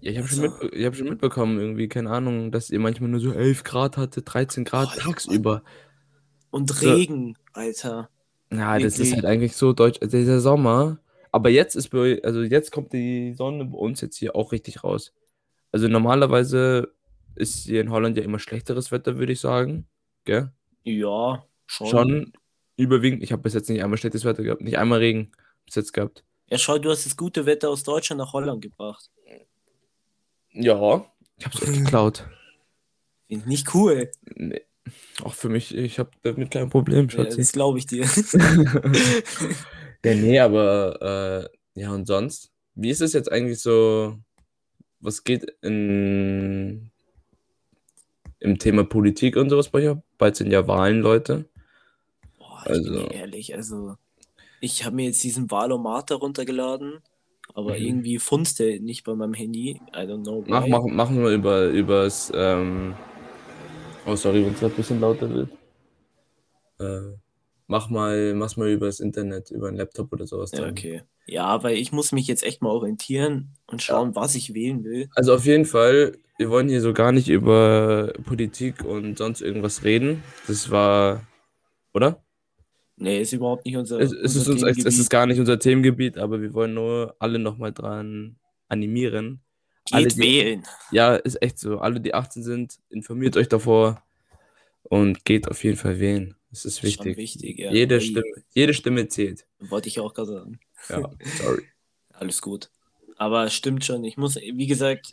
Ja, 0.00 0.12
ich 0.12 0.18
habe 0.18 0.28
schon, 0.28 0.44
Also- 0.44 0.64
mit, 0.64 0.74
ich 0.74 0.84
hab 0.86 0.96
schon 0.96 1.08
mitbekommen, 1.08 1.58
irgendwie, 1.58 1.88
keine 1.88 2.10
Ahnung, 2.10 2.50
dass 2.52 2.70
ihr 2.70 2.78
manchmal 2.80 3.10
nur 3.10 3.20
so 3.20 3.32
11 3.32 3.64
Grad 3.64 3.96
hatte, 3.96 4.22
13 4.22 4.64
Grad 4.64 4.90
Oh, 4.96 5.00
tagsüber. 5.00 5.62
Und 6.50 6.70
So. 6.70 6.88
Regen, 6.94 7.36
Alter. 7.52 8.08
Ja, 8.50 8.78
das 8.78 8.98
ist 8.98 9.12
halt 9.14 9.26
eigentlich 9.26 9.54
so 9.56 9.72
deutsch, 9.74 9.98
also 10.00 10.16
dieser 10.16 10.40
Sommer. 10.40 10.98
Aber 11.32 11.50
jetzt 11.50 11.74
ist 11.76 11.88
bei, 11.90 12.22
also 12.24 12.42
jetzt 12.42 12.72
kommt 12.72 12.92
die 12.94 13.34
Sonne 13.34 13.66
bei 13.66 13.76
uns 13.76 14.00
jetzt 14.00 14.16
hier 14.16 14.34
auch 14.34 14.52
richtig 14.52 14.82
raus. 14.82 15.12
Also 15.72 15.86
normalerweise 15.88 16.94
ist 17.34 17.64
hier 17.66 17.82
in 17.82 17.90
Holland 17.90 18.16
ja 18.16 18.22
immer 18.24 18.38
schlechteres 18.38 18.90
Wetter, 18.90 19.18
würde 19.18 19.32
ich 19.34 19.40
sagen. 19.40 19.86
Gell? 20.24 20.50
Ja, 20.84 21.44
schon. 21.66 21.88
Schon 21.88 22.32
überwiegend. 22.76 23.22
Ich 23.22 23.32
habe 23.32 23.42
bis 23.42 23.52
jetzt 23.52 23.68
nicht 23.68 23.82
einmal 23.84 23.98
schlechtes 23.98 24.24
Wetter 24.24 24.42
gehabt, 24.42 24.62
nicht 24.62 24.78
einmal 24.78 25.00
Regen 25.00 25.32
bis 25.66 25.74
jetzt 25.74 25.92
gehabt. 25.92 26.24
Ja, 26.50 26.58
schau, 26.58 26.78
du 26.78 26.90
hast 26.90 27.04
das 27.06 27.16
gute 27.16 27.44
Wetter 27.46 27.68
aus 27.70 27.82
Deutschland 27.82 28.18
nach 28.18 28.32
Holland 28.32 28.62
gebracht. 28.62 29.10
Ja. 30.52 31.04
Ich 31.36 31.44
hab's 31.46 31.62
euch 31.62 31.72
geklaut. 31.78 32.26
Finde 33.28 33.42
ich 33.44 33.46
nicht 33.46 33.74
cool. 33.74 34.10
Nee. 34.34 34.62
Auch 35.22 35.34
für 35.34 35.50
mich, 35.50 35.74
ich 35.74 35.98
habe 35.98 36.10
damit 36.22 36.50
kein 36.50 36.70
Problem, 36.70 37.08
Ja, 37.08 37.24
Schatzi. 37.24 37.36
das 37.38 37.52
glaube 37.52 37.78
ich 37.78 37.86
dir. 37.86 38.08
Ja, 40.04 40.14
nee, 40.14 40.38
aber 40.38 41.50
äh, 41.74 41.80
ja, 41.80 41.90
und 41.90 42.06
sonst? 42.06 42.52
Wie 42.76 42.88
ist 42.88 43.00
es 43.00 43.12
jetzt 43.14 43.30
eigentlich 43.32 43.58
so? 43.60 44.16
Was 45.00 45.24
geht 45.24 45.44
in 45.60 46.90
im 48.38 48.58
Thema 48.60 48.84
Politik 48.84 49.36
und 49.36 49.50
sowas 49.50 49.68
bei 49.68 49.90
euch? 49.90 49.98
Bald 50.16 50.36
sind 50.36 50.52
ja 50.52 50.68
Wahlen, 50.68 51.00
Leute. 51.00 51.46
Boah, 52.38 52.60
ich 52.60 52.64
bin 52.66 52.74
Also- 52.76 53.06
dir 53.08 53.10
ehrlich, 53.12 53.54
also 53.56 53.96
ich 54.60 54.84
habe 54.84 54.96
mir 54.96 55.06
jetzt 55.06 55.22
diesen 55.22 55.50
Valomat 55.50 56.10
runtergeladen, 56.12 57.00
aber 57.54 57.78
Mhm. 57.78 57.84
irgendwie 57.86 58.18
funzt 58.18 58.58
der 58.58 58.80
nicht 58.80 59.04
bei 59.04 59.14
meinem 59.14 59.34
Handy. 59.34 59.80
I 59.94 59.98
don't 60.00 60.22
know 60.22 60.44
Mach, 60.46 60.66
mach, 60.66 60.82
machen 60.84 61.22
wir 61.22 61.30
über 61.30 61.66
übers 61.66 62.32
ähm, 62.34 62.94
Oh, 64.06 64.16
sorry, 64.16 64.44
wenn 64.44 64.54
es 64.54 64.64
ein 64.64 64.70
bisschen 64.70 65.00
lauter 65.00 65.28
wird. 65.28 65.50
Äh, 66.80 67.14
mach 67.66 67.90
mal, 67.90 68.34
mach's 68.34 68.56
mal 68.56 68.70
übers 68.70 69.00
Internet, 69.00 69.50
über 69.50 69.68
einen 69.68 69.76
Laptop 69.76 70.12
oder 70.12 70.26
sowas. 70.26 70.50
Ja, 70.52 70.60
dann. 70.60 70.70
okay. 70.70 71.02
Ja, 71.26 71.62
weil 71.62 71.76
ich 71.76 71.92
muss 71.92 72.12
mich 72.12 72.26
jetzt 72.26 72.42
echt 72.42 72.62
mal 72.62 72.70
orientieren 72.70 73.50
und 73.66 73.82
schauen, 73.82 74.14
was 74.14 74.34
ich 74.34 74.54
wählen 74.54 74.82
will. 74.82 75.10
Also 75.14 75.34
auf 75.34 75.44
jeden 75.44 75.66
Fall, 75.66 76.16
wir 76.38 76.48
wollen 76.48 76.70
hier 76.70 76.80
so 76.80 76.94
gar 76.94 77.12
nicht 77.12 77.28
über 77.28 78.14
Politik 78.24 78.82
und 78.82 79.18
sonst 79.18 79.42
irgendwas 79.42 79.84
reden. 79.84 80.22
Das 80.46 80.70
war, 80.70 81.20
oder? 81.92 82.22
Nee, 83.00 83.20
ist 83.20 83.32
überhaupt 83.32 83.64
nicht 83.64 83.76
unser, 83.76 84.00
Es, 84.00 84.12
es, 84.12 84.34
ist 84.34 84.48
unser 84.48 84.66
uns, 84.66 84.84
es, 84.84 84.98
ist 84.98 85.08
gar 85.08 85.26
nicht 85.26 85.38
unser 85.38 85.58
Themengebiet, 85.58 86.18
aber 86.18 86.42
wir 86.42 86.52
wollen 86.52 86.74
nur 86.74 87.14
alle 87.20 87.38
nochmal 87.38 87.72
dran 87.72 88.36
animieren. 88.66 89.40
alle, 89.92 90.04
Geht 90.08 90.16
die- 90.16 90.20
wählen. 90.20 90.64
Ja, 90.90 91.14
ist 91.14 91.40
echt 91.40 91.58
so. 91.60 91.78
Alle, 91.78 92.00
die 92.00 92.12
18 92.12 92.42
sind, 92.42 92.78
informiert 92.90 93.36
euch 93.36 93.48
davor 93.48 94.02
und 94.82 95.24
geht 95.24 95.48
auf 95.48 95.62
jeden 95.62 95.76
Fall 95.76 96.00
wählen. 96.00 96.34
Das 96.50 96.64
ist 96.64 96.82
wichtig. 96.82 97.16
wichtig, 97.16 97.58
ja. 97.58 97.70
jede, 97.70 98.00
Stimme, 98.00 98.22
jede 98.52 98.74
Stimme 98.74 99.06
zählt. 99.08 99.46
Wollte 99.60 99.88
ich 99.88 100.00
auch 100.00 100.12
gerade 100.14 100.32
sagen. 100.32 100.60
Ja, 100.88 101.08
sorry. 101.38 101.62
Alles 102.12 102.42
gut. 102.42 102.70
Aber 103.16 103.44
es 103.44 103.54
stimmt 103.54 103.84
schon. 103.84 104.02
Ich 104.04 104.16
muss, 104.16 104.36
wie 104.36 104.66
gesagt, 104.66 105.12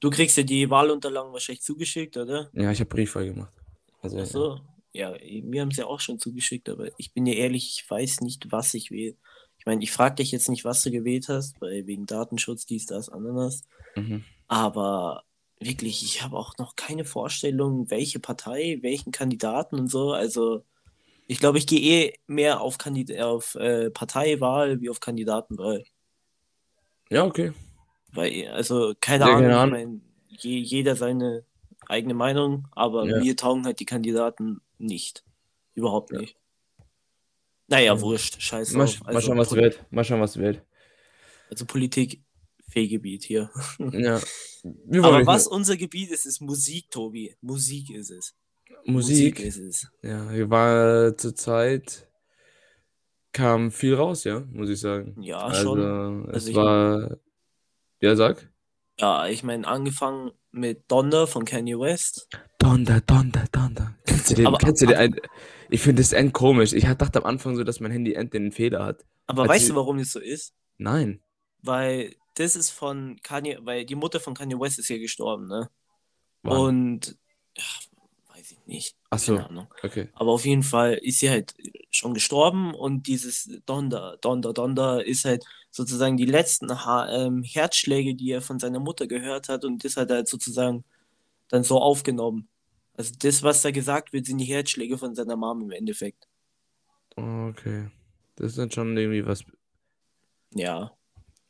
du 0.00 0.10
kriegst 0.10 0.36
ja 0.36 0.42
die 0.42 0.70
Wahlunterlagen 0.70 1.32
wahrscheinlich 1.32 1.62
zugeschickt, 1.62 2.16
oder? 2.16 2.50
Ja, 2.54 2.70
ich 2.70 2.80
habe 2.80 2.88
Briefwahl 2.88 3.26
gemacht. 3.26 3.52
Also, 4.00 4.18
Ach 4.20 4.26
so. 4.26 4.54
Ja, 4.54 4.73
mir 4.94 5.62
haben 5.62 5.70
sie 5.72 5.80
ja 5.82 5.86
auch 5.86 6.00
schon 6.00 6.18
zugeschickt, 6.18 6.68
aber 6.68 6.88
ich 6.98 7.12
bin 7.12 7.24
dir 7.24 7.36
ehrlich, 7.36 7.80
ich 7.80 7.90
weiß 7.90 8.20
nicht, 8.22 8.52
was 8.52 8.74
ich 8.74 8.90
wähle. 8.90 9.16
Ich 9.58 9.66
meine, 9.66 9.82
ich 9.82 9.92
frage 9.92 10.16
dich 10.16 10.32
jetzt 10.32 10.48
nicht, 10.48 10.64
was 10.64 10.82
du 10.82 10.90
gewählt 10.90 11.28
hast, 11.28 11.60
weil 11.60 11.86
wegen 11.86 12.06
Datenschutz, 12.06 12.66
dies, 12.66 12.86
das, 12.86 13.08
Ananas. 13.08 13.62
mhm. 13.96 14.24
Aber 14.48 15.24
wirklich, 15.60 16.02
ich 16.04 16.22
habe 16.22 16.36
auch 16.38 16.58
noch 16.58 16.76
keine 16.76 17.04
Vorstellung, 17.04 17.90
welche 17.90 18.20
Partei, 18.20 18.78
welchen 18.82 19.12
Kandidaten 19.12 19.76
und 19.80 19.88
so. 19.90 20.12
Also, 20.12 20.64
Ich 21.28 21.40
glaube, 21.40 21.58
ich 21.58 21.66
gehe 21.68 21.80
eh 22.08 22.14
mehr 22.28 22.60
auf, 22.62 22.78
Kandid 22.78 23.18
auf 23.20 23.54
äh, 23.56 23.90
Parteiwahl 23.90 24.80
wie 24.82 24.90
auf 24.90 25.00
Kandidatenwahl. 25.00 25.84
Ja, 27.10 27.24
okay. 27.24 27.52
Weil, 28.12 28.48
also, 28.48 28.94
keine 29.00 29.24
Ja, 29.24 29.36
Ahnung, 29.36 29.52
ich 29.52 29.64
meine, 29.66 30.00
je, 30.28 30.58
jeder 30.58 30.96
seine 30.96 31.44
eigene 31.88 32.14
Meinung, 32.14 32.66
aber 32.72 33.06
Ja. 33.06 33.18
mir 33.18 33.36
taugen 33.36 33.64
halt 33.66 33.80
die 33.80 33.84
Kandidaten 33.86 34.60
nicht. 34.84 35.24
Überhaupt 35.74 36.12
nicht. 36.12 36.36
Naja, 37.66 37.94
Ja. 37.94 38.00
wurscht, 38.00 38.40
scheiß 38.40 38.72
Mal, 38.72 38.86
sch- 38.86 39.02
mal 39.04 39.14
Also, 39.16 39.28
schauen, 39.28 39.38
was 39.38 39.52
wird. 39.54 39.84
Mal 39.92 40.04
schauen, 40.04 40.20
was 40.20 40.36
wird. 40.36 40.62
also 41.50 41.64
Politik, 41.66 42.22
Fehlgebiet 42.68 43.24
hier. 43.24 43.50
Ja. 43.78 44.20
Wir 44.86 45.04
Aber 45.04 45.26
was 45.26 45.46
unser 45.46 45.76
Gebiet 45.76 46.10
ist, 46.10 46.24
ist 46.24 46.40
Musik, 46.40 46.90
Tobi. 46.90 47.36
Musik 47.42 47.90
ist 47.90 48.10
es. 48.10 48.34
mehr- 48.68 48.78
Musik. 48.94 49.40
ist 49.40 49.58
es. 49.58 49.86
Ja, 50.02 50.30
hier 50.30 50.48
war 50.50 51.16
zur 51.18 51.34
Zeit 51.34 52.08
kam 53.32 53.70
viel 53.72 53.94
raus, 53.94 54.24
ja, 54.24 54.40
muss 54.52 54.70
ich 54.70 54.80
sagen. 54.80 55.20
Ja, 55.22 55.38
Also, 55.38 55.62
schon. 55.76 56.28
es 56.30 56.34
Also 56.34 56.54
war. 56.54 57.18
Ja, 58.00 58.16
sag. 58.16 58.50
Ja, 58.98 59.26
ich 59.26 59.42
meine, 59.42 59.66
angefangen 59.66 60.30
mit 60.50 60.90
Donner 60.90 61.26
von 61.26 61.44
Kanye 61.44 61.78
West. 61.78 62.28
Donder, 62.58 63.00
Donder, 63.00 63.44
Donder. 63.52 63.93
Kennst 64.26 64.30
du 64.30 64.34
den? 64.36 64.46
Aber- 64.46 64.58
kennst 64.58 64.82
du 64.82 64.86
den? 64.86 65.20
Ich 65.70 65.80
finde 65.80 66.02
das 66.02 66.12
end 66.12 66.32
komisch. 66.32 66.72
Ich 66.72 66.84
dachte 66.84 67.18
am 67.20 67.24
Anfang 67.26 67.56
so, 67.56 67.64
dass 67.64 67.80
mein 67.80 67.90
Handy 67.90 68.14
end 68.14 68.32
den 68.34 68.52
Fehler 68.52 68.84
hat. 68.84 69.04
Aber 69.26 69.42
Hat 69.44 69.50
weißt 69.50 69.66
sie- 69.66 69.70
du, 69.72 69.76
warum 69.76 69.98
das 69.98 70.12
so 70.12 70.20
ist? 70.20 70.54
Nein. 70.78 71.20
Weil 71.62 72.14
das 72.34 72.56
ist 72.56 72.70
von 72.70 73.18
Kanye, 73.22 73.58
weil 73.62 73.84
die 73.84 73.94
Mutter 73.94 74.20
von 74.20 74.34
Kanye 74.34 74.58
West 74.58 74.78
ist 74.78 74.88
ja 74.88 74.98
gestorben, 74.98 75.46
ne? 75.46 75.70
Wann? 76.42 76.58
Und 76.58 77.16
ja, 77.56 77.64
weiß 78.34 78.50
ich 78.52 78.66
nicht. 78.66 78.96
Ach 79.10 79.18
so, 79.18 79.36
Keine 79.36 79.48
Ahnung. 79.48 79.66
okay. 79.82 80.08
Aber 80.12 80.32
auf 80.32 80.44
jeden 80.44 80.62
Fall 80.64 80.94
ist 80.94 81.20
sie 81.20 81.30
halt 81.30 81.54
schon 81.90 82.12
gestorben 82.12 82.74
und 82.74 83.06
dieses 83.06 83.48
Donder, 83.66 84.18
Donder, 84.20 84.52
Donder 84.52 85.04
ist 85.06 85.24
halt 85.24 85.44
sozusagen 85.70 86.16
die 86.16 86.26
letzten 86.26 86.84
ha 86.84 87.08
ähm, 87.10 87.42
Herzschläge, 87.44 88.14
die 88.14 88.30
er 88.32 88.42
von 88.42 88.58
seiner 88.58 88.80
Mutter 88.80 89.06
gehört 89.06 89.48
hat 89.48 89.64
und 89.64 89.84
das 89.84 89.96
hat 89.96 90.10
er 90.10 90.16
halt 90.16 90.28
sozusagen 90.28 90.84
dann 91.48 91.62
so 91.64 91.80
aufgenommen. 91.80 92.48
Also 92.96 93.12
das, 93.18 93.42
was 93.42 93.62
da 93.62 93.70
gesagt 93.70 94.12
wird, 94.12 94.26
sind 94.26 94.38
die 94.38 94.44
Herzschläge 94.44 94.98
von 94.98 95.14
seiner 95.14 95.36
Mom 95.36 95.62
im 95.62 95.70
Endeffekt. 95.70 96.28
Okay. 97.16 97.90
Das 98.36 98.52
ist 98.52 98.58
dann 98.58 98.70
schon 98.70 98.96
irgendwie 98.96 99.26
was 99.26 99.44
Ja. 100.54 100.96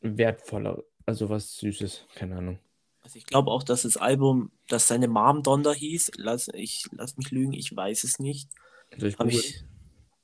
wertvoller, 0.00 0.85
also 1.07 1.28
was 1.28 1.57
Süßes, 1.57 2.07
keine 2.14 2.37
Ahnung. 2.37 2.59
Also 3.02 3.18
ich 3.18 3.26
glaube 3.26 3.50
auch, 3.50 3.62
dass 3.62 3.83
das 3.83 3.96
Album, 3.96 4.50
dass 4.68 4.88
seine 4.88 5.09
Mom 5.09 5.42
Donder 5.42 5.74
hieß, 5.74 6.12
lass, 6.16 6.48
ich 6.54 6.87
lass 6.92 7.16
mich 7.16 7.30
lügen, 7.30 7.52
ich 7.52 7.74
weiß 7.74 8.04
es 8.04 8.18
nicht. 8.18 8.48
Ich 8.96 9.18
Habe 9.18 9.30
ich, 9.30 9.64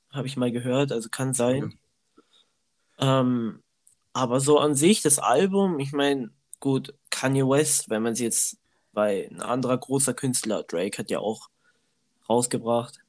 hab 0.09 0.25
ich 0.25 0.37
mal 0.37 0.51
gehört, 0.51 0.91
also 0.91 1.09
kann 1.09 1.33
sein. 1.33 1.77
Ähm, 2.99 3.61
aber 4.13 4.39
so 4.39 4.59
an 4.59 4.75
sich, 4.75 5.01
das 5.01 5.19
Album, 5.19 5.79
ich 5.79 5.91
meine, 5.91 6.31
gut, 6.59 6.93
Kanye 7.09 7.47
West, 7.47 7.89
wenn 7.89 8.03
man 8.03 8.13
es 8.13 8.19
jetzt 8.19 8.57
bei 8.93 9.27
ein 9.29 9.41
anderer 9.41 9.77
großer 9.77 10.13
Künstler, 10.13 10.63
Drake 10.63 10.97
hat 10.97 11.09
ja 11.09 11.19
auch 11.19 11.49
rausgebracht. 12.29 12.99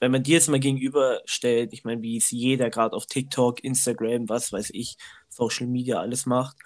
Wenn 0.00 0.12
man 0.12 0.22
die 0.22 0.32
jetzt 0.32 0.48
mal 0.48 0.60
gegenüberstellt, 0.60 1.72
ich 1.72 1.84
meine, 1.84 2.02
wie 2.02 2.16
es 2.16 2.30
jeder 2.30 2.70
gerade 2.70 2.94
auf 2.94 3.06
TikTok, 3.06 3.64
Instagram, 3.64 4.28
was 4.28 4.52
weiß 4.52 4.70
ich, 4.72 4.96
Social 5.28 5.66
Media 5.66 5.98
alles 6.00 6.24
macht, 6.26 6.56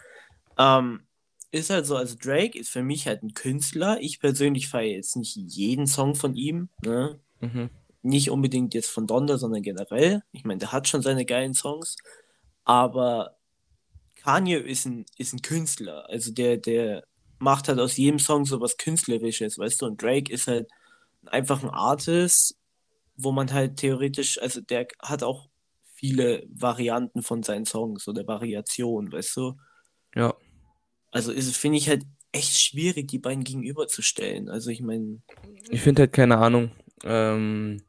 ähm, 0.58 1.06
ist 1.50 1.70
halt 1.70 1.86
so, 1.86 1.96
also 1.96 2.16
Drake 2.18 2.58
ist 2.58 2.70
für 2.70 2.82
mich 2.82 3.06
halt 3.06 3.22
ein 3.22 3.34
Künstler. 3.34 3.98
Ich 4.00 4.20
persönlich 4.20 4.68
feiere 4.68 4.96
jetzt 4.96 5.16
nicht 5.16 5.36
jeden 5.36 5.86
Song 5.86 6.14
von 6.14 6.34
ihm, 6.34 6.68
ne? 6.84 7.20
Mhm. 7.40 7.70
nicht 8.02 8.30
unbedingt 8.30 8.74
jetzt 8.74 8.90
von 8.90 9.06
Donda, 9.06 9.36
sondern 9.36 9.62
generell. 9.62 10.22
Ich 10.32 10.44
meine, 10.44 10.58
der 10.58 10.72
hat 10.72 10.88
schon 10.88 11.02
seine 11.02 11.24
geilen 11.24 11.54
Songs, 11.54 11.96
aber 12.64 13.36
Kanye 14.16 14.56
ist 14.58 14.86
ein, 14.86 15.04
ist 15.18 15.32
ein 15.32 15.42
Künstler. 15.42 16.08
Also 16.08 16.32
der, 16.32 16.56
der 16.56 17.04
macht 17.42 17.68
halt 17.68 17.80
aus 17.80 17.96
jedem 17.96 18.20
Song 18.20 18.44
so 18.44 18.60
was 18.60 18.76
Künstlerisches, 18.76 19.58
weißt 19.58 19.82
du? 19.82 19.86
Und 19.86 20.00
Drake 20.00 20.32
ist 20.32 20.46
halt 20.46 20.70
einfach 21.26 21.62
ein 21.62 21.70
Artist, 21.70 22.56
wo 23.16 23.32
man 23.32 23.52
halt 23.52 23.76
theoretisch, 23.76 24.40
also 24.40 24.60
der 24.60 24.86
hat 25.00 25.22
auch 25.22 25.48
viele 25.94 26.46
Varianten 26.48 27.22
von 27.22 27.42
seinen 27.42 27.66
Songs 27.66 28.06
oder 28.06 28.26
Variationen, 28.26 29.12
weißt 29.12 29.36
du? 29.36 29.54
Ja. 30.14 30.34
Also 31.10 31.32
finde 31.32 31.78
ich 31.78 31.88
halt 31.88 32.04
echt 32.30 32.58
schwierig, 32.58 33.08
die 33.08 33.18
beiden 33.18 33.44
gegenüberzustellen. 33.44 34.48
Also 34.48 34.70
ich 34.70 34.80
meine, 34.80 35.20
Ich 35.68 35.82
finde 35.82 36.02
halt 36.02 36.12
keine 36.12 36.38
Ahnung. 36.38 36.70
Ähm, 37.04 37.82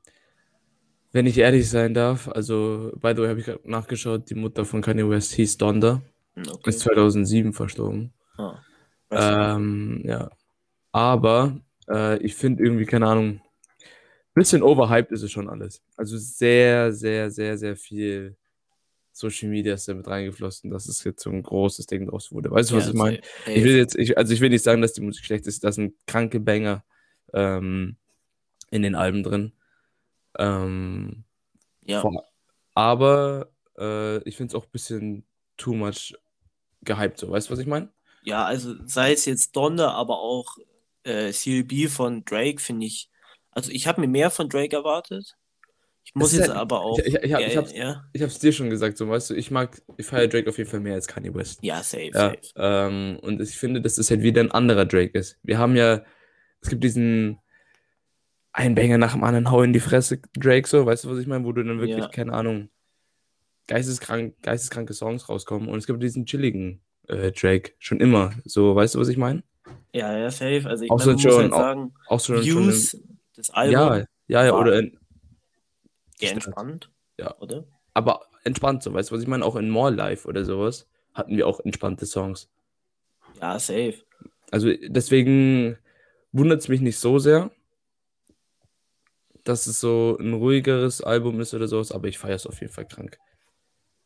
wenn 1.12 1.28
ich 1.28 1.38
ehrlich 1.38 1.70
sein 1.70 1.94
darf, 1.94 2.28
also, 2.28 2.92
by 2.96 3.14
the 3.16 3.22
way, 3.22 3.30
habe 3.30 3.40
ich 3.40 3.46
gerade 3.46 3.70
nachgeschaut, 3.70 4.32
die 4.32 4.36
Mutter 4.36 4.66
von 4.66 4.82
Kanye 4.82 5.08
West 5.08 5.34
hieß 5.34 5.58
Donda, 5.58 6.02
hm, 6.34 6.44
okay. 6.50 6.70
ist 6.70 6.80
2007 6.80 7.54
verstorben. 7.54 8.12
Ah. 8.38 8.60
Ähm, 9.16 10.02
ja. 10.06 10.30
Aber 10.92 11.60
äh, 11.90 12.18
ich 12.20 12.36
finde 12.36 12.64
irgendwie, 12.64 12.86
keine 12.86 13.08
Ahnung, 13.08 13.42
bisschen 14.34 14.64
overhyped 14.64 15.12
ist 15.12 15.24
es 15.24 15.32
schon 15.32 15.50
alles. 15.50 15.82
Also 15.96 16.18
sehr, 16.18 16.92
sehr, 16.92 17.30
sehr, 17.30 17.58
sehr 17.58 17.76
viel 17.76 18.36
Social 19.12 19.50
Media 19.50 19.76
ist 19.76 19.88
da 19.88 19.94
mit 19.94 20.08
reingeflossen, 20.08 20.72
dass 20.72 20.88
es 20.88 21.04
jetzt 21.04 21.22
so 21.22 21.30
ein 21.30 21.44
großes 21.44 21.86
Ding 21.86 22.08
draus 22.08 22.32
wurde. 22.32 22.50
Weißt 22.50 22.72
du, 22.72 22.76
was 22.76 22.86
Ja, 22.86 22.90
ich 22.92 22.98
meine? 22.98 23.22
Ich 23.46 23.64
will 23.64 23.76
jetzt, 23.78 23.96
ich, 23.96 24.18
also 24.18 24.34
ich 24.34 24.42
will 24.42 24.50
nicht 24.50 24.64
sagen, 24.64 24.82
dass 24.82 24.94
die 24.94 25.02
Musik 25.02 25.24
schlecht 25.24 25.46
ist, 25.46 25.64
da 25.64 25.72
sind 25.72 25.94
kranke 26.08 26.40
Banger 26.40 26.84
ähm, 27.34 27.96
in 28.72 28.82
den 28.82 28.96
Alben 28.96 29.22
drin. 29.22 29.52
Ähm, 30.38 31.24
Ja. 31.86 32.02
vor- 32.02 32.28
aber 32.74 33.52
äh, 33.78 34.18
ich 34.28 34.36
finde 34.38 34.52
es 34.52 34.56
auch 34.56 34.66
ein 34.66 34.72
bisschen 34.72 35.26
too 35.58 35.76
much 35.76 36.16
gehypt, 36.82 37.20
so. 37.20 37.30
Weißt 37.30 37.50
du, 37.50 37.54
was 37.54 37.60
ich 37.60 37.68
meine? 37.68 37.90
Ja, 38.24 38.46
also 38.46 38.76
sei 38.86 39.14
es 39.14 39.26
jetzt 39.26 39.56
Donda, 39.56 39.92
aber 39.92 40.20
auch 40.20 40.58
äh, 41.04 41.32
CLB 41.32 41.90
von 41.90 42.24
Drake, 42.26 42.62
finde 42.62 42.86
ich. 42.86 43.10
Also 43.52 43.72
ich 43.72 43.88
habe 43.88 44.02
mir 44.02 44.08
mehr 44.08 44.30
von 44.32 44.50
Drake 44.50 44.76
erwartet. 44.76 45.36
Ich 46.06 46.16
muss 46.16 46.34
jetzt 46.34 46.48
halt- 46.50 46.58
aber 46.58 46.82
auch. 46.82 46.98
ich- 47.00 47.06
ich- 47.08 47.16
ich 47.24 47.34
hab- 47.34 47.42
ja, 47.42 47.48
ich 47.48 47.58
hab's- 47.58 47.74
ja, 47.74 48.06
Ich 48.14 48.22
habe 48.22 48.32
es 48.32 48.40
dir 48.40 48.52
schon 48.54 48.70
gesagt, 48.70 48.98
so, 48.98 49.08
weißt 49.10 49.30
du, 49.30 49.34
ich 49.36 49.52
mag, 49.52 49.82
ich 49.98 50.06
feiere 50.06 50.28
Drake 50.28 50.50
auf 50.50 50.58
jeden 50.58 50.70
Fall 50.70 50.80
mehr 50.80 50.94
als 50.96 51.08
Kanye 51.08 51.34
West. 51.34 51.60
ja, 51.64 51.82
safe, 51.84 52.06
Ja, 52.14 52.30
safe. 52.30 52.38
ähm, 52.56 53.20
und 53.22 53.42
ich 53.42 53.58
finde, 53.58 53.82
dass 53.82 53.96
das 53.96 54.10
halt 54.10 54.22
wieder 54.22 54.42
ein 54.42 54.52
anderer 54.52 54.86
Drake 54.86 55.18
ist. 55.18 55.38
Wir 55.44 55.58
haben 55.58 55.76
ja, 55.76 56.04
es 56.62 56.70
gibt 56.70 56.84
diesen 56.84 57.40
einen 58.52 58.76
Banger 58.76 58.98
nach 58.98 59.14
dem 59.14 59.24
anderen, 59.24 59.50
hau 59.52 59.62
in 59.64 59.74
die 59.74 59.80
Fresse 59.80 60.20
Drake, 60.38 60.68
so, 60.68 60.86
weißt 60.86 61.04
du, 61.06 61.10
was 61.10 61.18
ich 61.20 61.28
meine, 61.28 61.44
wo 61.46 61.52
du 61.52 61.64
dann 61.64 61.80
wirklich, 61.80 61.98
Ja. 61.98 62.08
keine 62.10 62.34
Ahnung, 62.34 62.70
geisteskrank, 63.68 64.36
geisteskranke 64.42 64.94
Songs 64.94 65.30
rauskommen. 65.30 65.70
Und 65.70 65.78
es 65.80 65.88
gibt 65.88 66.02
diesen 66.04 66.26
chilligen 66.26 66.82
äh, 67.08 67.32
Drake, 67.32 67.74
schon 67.80 68.00
immer, 68.00 68.32
so, 68.46 68.76
weißt 68.76 68.96
du, 68.96 69.00
was 69.00 69.08
ich 69.10 69.18
meine? 69.18 69.44
Ja, 69.94 70.18
ja, 70.18 70.30
safe. 70.32 70.64
Also 70.68 70.84
ich 70.86 70.92
Auch 70.92 70.98
meine, 70.98 71.06
so 71.06 71.12
muss 71.14 71.22
schon- 71.22 71.42
halt 71.44 71.54
auch- 71.54 71.58
sagen, 71.58 71.94
Auch 72.08 72.20
schon, 72.20 72.36
schon 72.38 72.46
Views, 72.46 72.98
das 73.36 73.50
im, 73.50 73.56
Album, 73.56 73.74
ja, 73.74 73.98
ja, 74.28 74.46
ja, 74.46 74.56
oder 74.58 74.80
in, 74.80 74.98
entspannt. 76.20 76.90
Ja. 77.20 77.36
Oder? 77.40 77.66
aber 77.94 78.22
entspannt, 78.44 78.82
so, 78.84 78.94
weißt 78.94 79.12
du, 79.12 79.16
was 79.16 79.22
ich 79.22 79.28
meine? 79.28 79.46
Auch 79.46 79.56
in 79.56 79.70
More 79.70 79.92
Life 79.92 80.28
oder 80.28 80.44
sowas 80.46 80.88
hatten 81.14 81.38
wir 81.38 81.48
auch 81.48 81.60
entspannte 81.60 82.06
Songs. 82.06 82.50
Ja, 83.40 83.58
safe. 83.60 83.96
Also 84.52 84.70
deswegen 84.88 85.78
wundert 86.32 86.62
es 86.62 86.68
mich 86.70 86.82
nicht 86.82 86.98
so 86.98 87.20
sehr, 87.20 87.52
dass 89.44 89.68
es 89.68 89.80
so 89.80 90.18
ein 90.20 90.34
ruhigeres 90.34 91.02
Album 91.02 91.40
ist 91.40 91.54
oder 91.54 91.68
sowas, 91.68 91.92
aber 91.92 92.08
ich 92.08 92.18
feiere 92.18 92.36
es 92.36 92.48
auf 92.48 92.60
jeden 92.62 92.72
Fall 92.74 92.88
krank. 92.88 93.18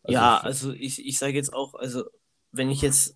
Also 0.04 0.14
ja, 0.14 0.38
ich- 0.40 0.44
also 0.44 0.74
ich, 0.74 1.06
ich 1.06 1.18
sage 1.18 1.34
jetzt 1.34 1.54
auch, 1.54 1.76
also 1.76 2.06
wenn 2.58 2.70
ich 2.70 2.82
jetzt 2.82 3.16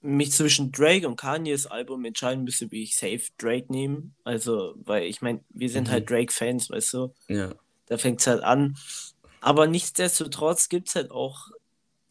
mich 0.00 0.30
zwischen 0.32 0.70
Drake 0.72 1.06
und 1.08 1.16
Kanyes 1.16 1.66
Album 1.66 2.04
entscheiden 2.04 2.44
müsste, 2.44 2.66
würde 2.66 2.76
ich 2.76 2.96
safe 2.96 3.22
Drake 3.38 3.72
nehmen. 3.72 4.14
Also, 4.24 4.74
weil 4.84 5.04
ich 5.04 5.20
meine, 5.22 5.40
wir 5.50 5.68
sind 5.68 5.88
Mhm. 5.88 5.92
halt 5.92 6.10
Drake-Fans, 6.10 6.70
weißt 6.70 6.94
du? 6.94 7.14
ja, 7.28 7.54
Da 7.86 7.98
fängt 7.98 8.20
es 8.20 8.26
halt 8.26 8.42
an. 8.42 8.76
Aber 9.40 9.66
nichtsdestotrotz 9.66 10.68
gibt 10.68 10.88
es 10.88 10.94
halt 10.96 11.10
auch 11.10 11.48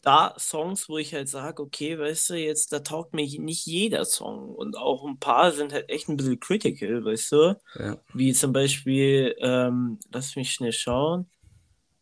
da 0.02 0.34
Songs, 0.38 0.88
wo 0.88 0.98
ich 0.98 1.12
halt 1.14 1.28
sage, 1.28 1.62
okay, 1.62 1.98
weißt 1.98 2.30
du, 2.30 2.34
jetzt, 2.34 2.72
da 2.72 2.78
taugt 2.80 3.12
mir 3.12 3.26
nicht 3.40 3.66
jeder 3.66 4.04
Song. 4.04 4.54
Und 4.54 4.76
auch 4.76 5.04
ein 5.04 5.18
paar 5.18 5.52
sind 5.52 5.72
halt 5.72 5.88
echt 5.90 6.08
ein 6.08 6.16
bisschen 6.16 6.38
critical, 6.40 7.04
weißt 7.04 7.32
du? 7.32 7.60
ja. 7.78 7.98
Wie 8.14 8.32
zum 8.32 8.52
Beispiel, 8.52 9.34
ähm, 9.40 9.98
lass 10.12 10.36
mich 10.36 10.52
schnell 10.52 10.72
schauen. 10.72 11.28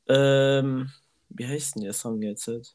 Ähm, 0.07 0.91
wie 1.31 1.47
heißt 1.47 1.77
denn 1.77 1.83
der 1.83 1.93
Song 1.95 2.21
jetzt? 2.23 2.47
halt? 2.47 2.75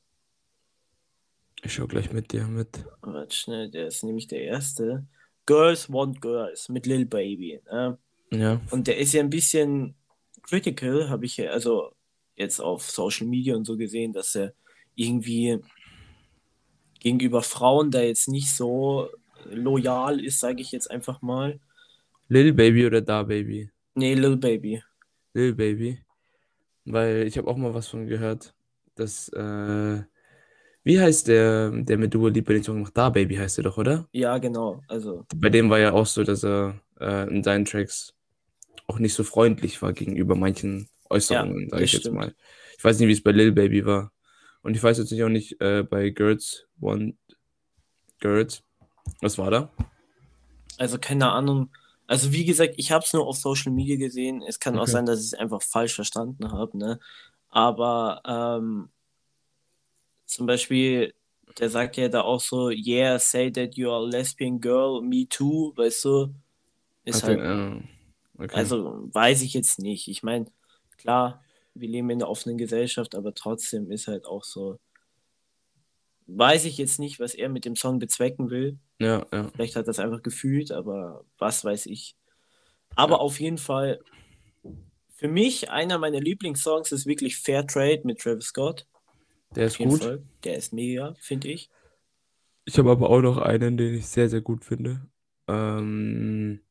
Ich 1.63 1.73
schau 1.73 1.87
gleich 1.87 2.11
mit 2.11 2.31
dir 2.31 2.45
mit. 2.45 2.85
Warte 3.01 3.35
schnell, 3.35 3.69
der 3.69 3.87
ist 3.87 4.03
nämlich 4.03 4.27
der 4.27 4.41
erste. 4.43 5.05
Girls 5.45 5.91
Want 5.91 6.21
Girls 6.21 6.69
mit 6.69 6.85
Lil 6.85 7.05
Baby. 7.05 7.59
Ne? 7.71 7.97
Ja, 8.31 8.61
Und 8.71 8.87
der 8.87 8.97
ist 8.97 9.13
ja 9.13 9.21
ein 9.21 9.29
bisschen 9.29 9.95
critical, 10.43 11.09
habe 11.09 11.25
ich 11.25 11.37
ja, 11.37 11.49
also 11.51 11.91
jetzt 12.35 12.59
auf 12.61 12.89
Social 12.89 13.27
Media 13.27 13.55
und 13.55 13.65
so 13.65 13.75
gesehen, 13.75 14.13
dass 14.13 14.35
er 14.35 14.53
irgendwie 14.95 15.59
gegenüber 16.99 17.41
Frauen 17.41 17.91
da 17.91 18.01
jetzt 18.01 18.27
nicht 18.27 18.51
so 18.53 19.09
loyal 19.49 20.23
ist, 20.23 20.39
sage 20.39 20.61
ich 20.61 20.71
jetzt 20.71 20.89
einfach 20.91 21.21
mal. 21.21 21.59
Lil 22.27 22.53
Baby 22.53 22.85
oder 22.85 23.01
Da 23.01 23.23
Baby? 23.23 23.69
Nee, 23.95 24.13
Lil 24.13 24.37
Baby. 24.37 24.83
Lil 25.33 25.53
Baby. 25.55 25.99
weil 26.85 27.27
ich 27.27 27.37
habe 27.37 27.47
auch 27.47 27.57
mal 27.57 27.73
was 27.73 27.87
von 27.87 28.07
gehört, 28.07 28.53
dass, 28.95 29.29
äh, 29.29 30.01
wie 30.83 30.99
heißt 30.99 31.27
der, 31.27 31.71
der 31.71 31.97
mit 31.97 32.13
Dua 32.13 32.29
Lipa 32.29 32.53
den 32.53 32.63
Song 32.63 32.75
gemacht? 32.77 32.93
Da 32.95 33.09
Baby 33.09 33.35
heißt 33.35 33.57
der 33.57 33.63
doch, 33.65 33.77
oder? 33.77 34.07
Ja, 34.11 34.37
genau. 34.37 34.81
Also, 34.87 35.25
Bei 35.35 35.49
dem 35.49 35.69
war 35.69 35.79
ja 35.79 35.93
auch 35.93 36.05
so, 36.05 36.23
dass 36.23 36.43
er 36.43 36.79
äh, 36.99 37.27
in 37.29 37.43
seinen 37.43 37.65
Tracks 37.65 38.13
auch 38.87 38.99
nicht 38.99 39.13
so 39.13 39.23
freundlich 39.23 39.81
war 39.81 39.93
gegenüber 39.93 40.35
manchen 40.35 40.89
Äußerungen, 41.09 41.65
Ja, 41.65 41.69
sage 41.69 41.83
ich 41.85 41.91
das 41.91 41.93
jetzt 41.93 42.01
stimmt. 42.01 42.15
mal. 42.15 42.33
Ich 42.77 42.83
weiß 42.83 42.99
nicht, 42.99 43.07
wie 43.07 43.13
es 43.13 43.23
bei 43.23 43.31
Lil 43.31 43.51
Baby 43.51 43.85
war. 43.85 44.11
Und 44.61 44.75
ich 44.75 44.83
weiß 44.83 44.97
jetzt 44.97 45.11
nicht 45.11 45.23
auch 45.23 45.29
nicht 45.29 45.61
äh, 45.61 45.83
bei 45.83 46.09
Gertz 46.09 46.65
One 46.81 47.15
Gertz. 48.19 48.63
Was 49.21 49.37
war 49.37 49.51
da? 49.51 49.71
also 50.77 50.97
keine 50.99 51.31
Ahnung. 51.31 51.69
Also 52.07 52.31
wie 52.31 52.45
gesagt, 52.45 52.73
ich 52.77 52.91
habe 52.91 53.05
es 53.05 53.13
nur 53.13 53.27
auf 53.27 53.37
Social 53.37 53.71
Media 53.71 53.97
gesehen. 53.97 54.41
Es 54.41 54.59
kann 54.59 54.79
auch 54.79 54.83
Okay. 54.83 54.91
sein, 54.91 55.05
dass 55.05 55.19
ich 55.19 55.27
es 55.27 55.33
einfach 55.33 55.61
falsch 55.61 55.93
verstanden 55.95 56.51
habe, 56.51 56.77
ne? 56.77 56.99
Aber 57.49 58.21
ähm, 58.25 58.89
zum 60.29 60.45
Beispiel, 60.45 61.13
der 61.59 61.69
sagt 61.69 61.97
ja 61.97 62.07
da 62.07 62.21
auch 62.21 62.39
so, 62.41 62.69
yeah, 62.69 63.17
say 63.19 63.51
that 63.51 63.75
you 63.75 63.89
are 63.91 64.03
a 64.05 64.07
lesbian 64.09 64.59
girl, 64.61 65.01
me 65.01 65.27
too, 65.27 65.73
weißt 65.75 66.05
du? 66.05 66.33
Ist 67.05 67.23
Hat 67.23 67.37
halt, 67.37 67.39
äh, 67.39 68.43
okay. 68.43 68.55
also 68.55 69.09
weiß 69.13 69.41
ich 69.41 69.53
jetzt 69.53 69.79
nicht. 69.79 70.07
Ich 70.07 70.23
meine, 70.23 70.45
klar, 70.97 71.43
wir 71.73 71.89
leben 71.89 72.09
in 72.11 72.21
einer 72.21 72.29
offenen 72.29 72.57
Gesellschaft, 72.57 73.15
aber 73.15 73.33
trotzdem 73.33 73.91
ist 73.91 74.07
halt 74.07 74.25
auch 74.25 74.43
so, 74.43 74.79
weiß 76.27 76.65
ich 76.65 76.77
jetzt 76.77 76.99
nicht, 76.99 77.19
was 77.19 77.33
er 77.33 77.49
mit 77.49 77.65
dem 77.65 77.75
Song 77.75 77.99
bezwecken 77.99 78.49
will. 78.51 78.77
ja, 78.99 79.25
ja. 79.31 79.49
Vielleicht 79.53 79.75
hat 79.75 79.87
er 79.87 79.91
es 79.91 79.99
einfach 79.99 80.21
gefühlt, 80.21 80.71
aber 80.71 81.25
was 81.39 81.65
weiß 81.65 81.87
ich. 81.87 82.15
Aber 82.95 83.15
Ja. 83.15 83.19
auf 83.19 83.39
jeden 83.39 83.57
Fall, 83.57 83.99
für 85.15 85.27
mich, 85.27 85.69
einer 85.69 85.97
meiner 85.97 86.19
Lieblingssongs 86.19 86.91
ist 86.91 87.05
wirklich 87.05 87.37
Fair 87.37 87.65
Trade 87.65 88.01
mit 88.03 88.19
Travis 88.19 88.45
Scott. 88.45 88.85
Der 89.55 89.65
ist 89.65 89.77
gut. 89.77 90.03
Fall. 90.03 90.23
Der 90.43 90.55
ist 90.55 90.73
mega, 90.73 91.15
finde 91.19 91.49
ich. 91.49 91.69
Ich 92.65 92.77
habe 92.77 92.91
aber 92.91 93.09
auch 93.09 93.21
noch 93.21 93.37
einen, 93.37 93.77
den 93.77 93.95
ich 93.95 94.07
sehr, 94.07 94.29
sehr 94.29 94.41
gut 94.41 94.63
finde. 94.63 95.07
Ähm, 95.47 96.61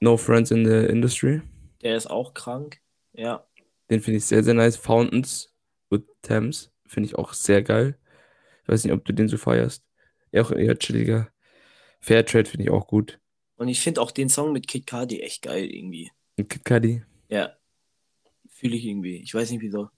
no 0.00 0.16
Friends 0.16 0.50
in 0.50 0.64
the 0.64 0.86
Industry. 0.86 1.42
Der 1.82 1.96
ist 1.96 2.08
auch 2.08 2.34
krank. 2.34 2.80
Ja. 3.12 3.46
Den 3.88 4.00
finde 4.00 4.18
ich 4.18 4.24
sehr, 4.24 4.42
sehr 4.42 4.54
nice. 4.54 4.76
Fountains 4.76 5.54
with 5.90 6.02
Thames 6.22 6.72
finde 6.86 7.08
ich 7.08 7.14
auch 7.14 7.32
sehr 7.32 7.62
geil. 7.62 7.98
Ich 8.62 8.68
weiß 8.68 8.84
nicht, 8.84 8.92
ob 8.92 9.04
du 9.04 9.12
den 9.12 9.28
so 9.28 9.36
feierst. 9.36 9.84
Ja, 10.32 10.42
auch 10.42 10.50
eher 10.50 10.76
chilliger. 10.76 11.30
Fairtrade 12.00 12.48
finde 12.50 12.64
ich 12.64 12.70
auch 12.70 12.88
gut. 12.88 13.20
Und 13.56 13.68
ich 13.68 13.80
finde 13.80 14.00
auch 14.00 14.10
den 14.10 14.28
Song 14.28 14.52
mit 14.52 14.66
Kid 14.66 14.86
Cudi 14.86 15.20
echt 15.20 15.42
geil 15.42 15.64
irgendwie. 15.64 16.10
Und 16.36 16.48
Kid 16.48 16.64
Cudi. 16.64 17.02
Ja. 17.28 17.56
Fühle 18.48 18.76
ich 18.76 18.84
irgendwie. 18.84 19.16
Ich 19.18 19.32
weiß 19.34 19.50
nicht 19.50 19.60
wieso. 19.60 19.88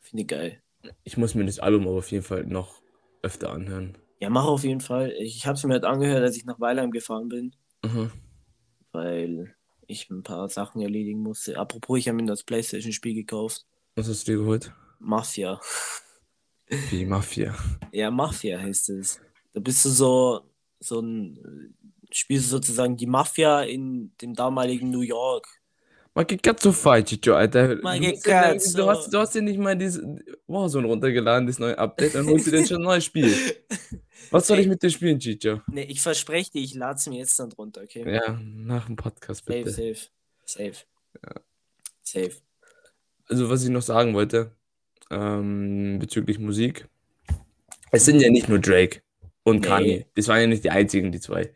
Finde 0.00 0.22
ich 0.22 0.28
geil. 0.28 0.62
Ich 1.04 1.16
muss 1.16 1.34
mir 1.34 1.44
das 1.44 1.58
Album 1.58 1.86
aber 1.88 1.98
auf 1.98 2.10
jeden 2.10 2.24
Fall 2.24 2.44
noch 2.44 2.80
öfter 3.22 3.52
anhören. 3.52 3.96
Ja, 4.20 4.30
mach 4.30 4.44
auf 4.46 4.64
jeden 4.64 4.80
Fall. 4.80 5.12
Ich 5.20 5.46
habe 5.46 5.54
es 5.56 5.64
mir 5.64 5.74
halt 5.74 5.84
angehört, 5.84 6.22
als 6.22 6.36
ich 6.36 6.44
nach 6.44 6.58
Weilheim 6.60 6.90
gefahren 6.90 7.28
bin, 7.28 7.54
Mhm. 7.84 8.10
weil 8.92 9.54
ich 9.86 10.10
ein 10.10 10.22
paar 10.22 10.48
Sachen 10.48 10.80
erledigen 10.80 11.20
musste. 11.22 11.58
Apropos, 11.58 11.98
ich 11.98 12.08
habe 12.08 12.16
mir 12.16 12.26
das 12.26 12.42
PlayStation-Spiel 12.44 13.14
gekauft. 13.14 13.66
Was 13.94 14.08
hast 14.08 14.26
du 14.26 14.32
dir 14.32 14.38
geholt? 14.38 14.72
Mafia. 14.98 15.60
Wie 16.90 17.04
Mafia. 17.04 17.54
Ja, 17.92 18.10
Mafia 18.10 18.58
heißt 18.58 18.90
es. 18.90 19.20
Da 19.54 19.60
bist 19.60 19.84
du 19.84 19.88
so, 19.90 20.40
so 20.80 21.00
ein, 21.00 21.74
spielst 22.10 22.46
du 22.46 22.50
sozusagen 22.56 22.96
die 22.96 23.06
Mafia 23.06 23.62
in 23.62 24.12
dem 24.20 24.34
damaligen 24.34 24.90
New 24.90 25.00
York. 25.00 25.46
Ma 26.16 26.24
che 26.24 26.36
cazzo 26.38 26.72
fai, 26.72 27.04
Ciccio, 27.04 27.34
Alter? 27.34 27.78
Ma 27.82 27.94
Du 27.94 28.00
che 28.00 28.10
musst 28.12 28.26
ja- 28.26 28.42
cazzo? 28.42 28.76
Du 28.78 28.88
hast, 28.88 29.12
du 29.12 29.18
hast 29.18 29.34
ja 29.34 29.42
nicht 29.42 29.58
mal 29.58 29.76
dieses 29.76 30.02
Warzone 30.46 30.86
runtergeladen, 30.86 31.46
das 31.46 31.58
neue 31.58 31.78
Update, 31.78 32.14
dann 32.14 32.26
holst 32.26 32.46
du 32.46 32.50
dir 32.52 32.66
schon 32.66 32.78
ein 32.78 32.84
neues 32.84 33.04
Spiel. 33.04 33.30
Was 34.30 34.46
soll 34.46 34.58
ich 34.58 34.66
mit 34.66 34.82
dir 34.82 34.88
spielen, 34.90 35.20
Ciccio? 35.20 35.60
Ne, 35.68 35.84
ich 35.84 36.00
verspreche 36.00 36.50
dir, 36.52 36.62
ich 36.62 36.74
lade 36.74 36.96
es 36.96 37.06
mir 37.06 37.18
jetzt 37.18 37.38
dann 37.38 37.50
drunter, 37.50 37.82
okay? 37.82 38.10
Ja, 38.12 38.40
nach 38.42 38.86
dem 38.86 38.96
Podcast 38.96 39.44
safe, 39.44 39.58
bitte. 39.58 39.70
safe, 39.70 40.08
safe. 40.46 40.84
Safe. 42.02 42.32
Also, 43.28 43.50
was 43.50 43.62
ich 43.64 43.70
noch 43.70 43.82
sagen 43.82 44.14
wollte, 44.14 44.52
ähm, 45.10 45.98
bezüglich 46.00 46.38
Musik. 46.38 46.88
Es 47.92 48.04
sind 48.06 48.20
ja 48.20 48.30
nicht 48.30 48.48
nur 48.48 48.58
Drake 48.58 49.02
und 49.44 49.60
Nee. 49.60 49.66
Kanye. 49.68 50.06
Das 50.14 50.28
waren 50.28 50.40
ja 50.40 50.46
nicht 50.46 50.64
die 50.64 50.70
einzigen, 50.70 51.12
die 51.12 51.20
zwei. 51.20 51.52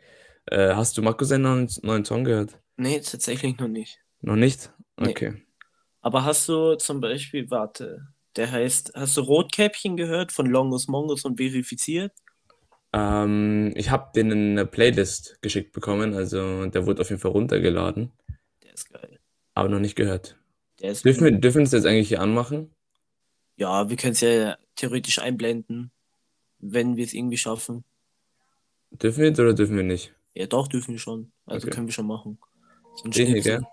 Äh, 0.46 0.74
hast 0.74 0.98
du 0.98 1.02
Marco 1.02 1.24
seinen 1.24 1.42
neuen, 1.42 1.70
neuen 1.82 2.04
Song 2.04 2.24
gehört? 2.24 2.58
Nee, 2.76 3.00
tatsächlich 3.00 3.56
noch 3.58 3.68
nicht. 3.68 3.98
Noch 4.22 4.36
nicht? 4.36 4.72
Nee. 4.98 5.10
Okay. 5.10 5.34
Aber 6.02 6.24
hast 6.24 6.48
du 6.48 6.76
zum 6.76 7.00
Beispiel, 7.00 7.50
warte, 7.50 8.08
der 8.36 8.50
heißt, 8.52 8.92
hast 8.94 9.16
du 9.16 9.22
Rotkäppchen 9.22 9.96
gehört 9.96 10.32
von 10.32 10.46
Longus 10.46 10.88
Mongus 10.88 11.24
und 11.24 11.38
verifiziert? 11.38 12.12
Ähm, 12.92 13.72
ich 13.76 13.90
habe 13.90 14.10
denen 14.14 14.52
eine 14.52 14.66
Playlist 14.66 15.40
geschickt 15.42 15.72
bekommen, 15.72 16.14
also 16.14 16.66
der 16.66 16.86
wurde 16.86 17.02
auf 17.02 17.10
jeden 17.10 17.20
Fall 17.20 17.30
runtergeladen, 17.32 18.12
Der 18.62 18.72
ist 18.74 18.88
geil. 18.90 19.20
aber 19.54 19.68
noch 19.68 19.78
nicht 19.78 19.94
gehört. 19.96 20.36
Der 20.80 20.90
ist 20.92 21.04
Dürfen 21.04 21.24
wir, 21.24 21.32
dürfen 21.32 21.58
wir 21.58 21.64
das 21.64 21.72
jetzt 21.72 21.86
eigentlich 21.86 22.08
hier 22.08 22.20
anmachen? 22.20 22.74
Ja, 23.56 23.88
wir 23.88 23.96
können 23.96 24.12
es 24.14 24.20
ja 24.22 24.56
theoretisch 24.74 25.18
einblenden, 25.20 25.92
wenn 26.58 26.96
wir 26.96 27.04
es 27.04 27.14
irgendwie 27.14 27.38
schaffen. 27.38 27.84
Dürfen 28.92 29.18
wir 29.22 29.26
jetzt 29.30 29.40
oder 29.40 29.52
dürfen 29.52 29.76
wir 29.76 29.82
nicht? 29.82 30.14
Ja, 30.34 30.46
doch, 30.46 30.68
dürfen 30.68 30.92
wir 30.92 30.98
schon. 30.98 31.32
Also 31.46 31.66
Okay. 31.66 31.74
können 31.76 31.86
wir 31.88 31.92
schon 31.92 32.06
machen. 32.06 32.38
So 32.96 33.04
ein 33.04 33.10
Den 33.10 33.26
hier, 33.26 33.42
gell? 33.42 33.66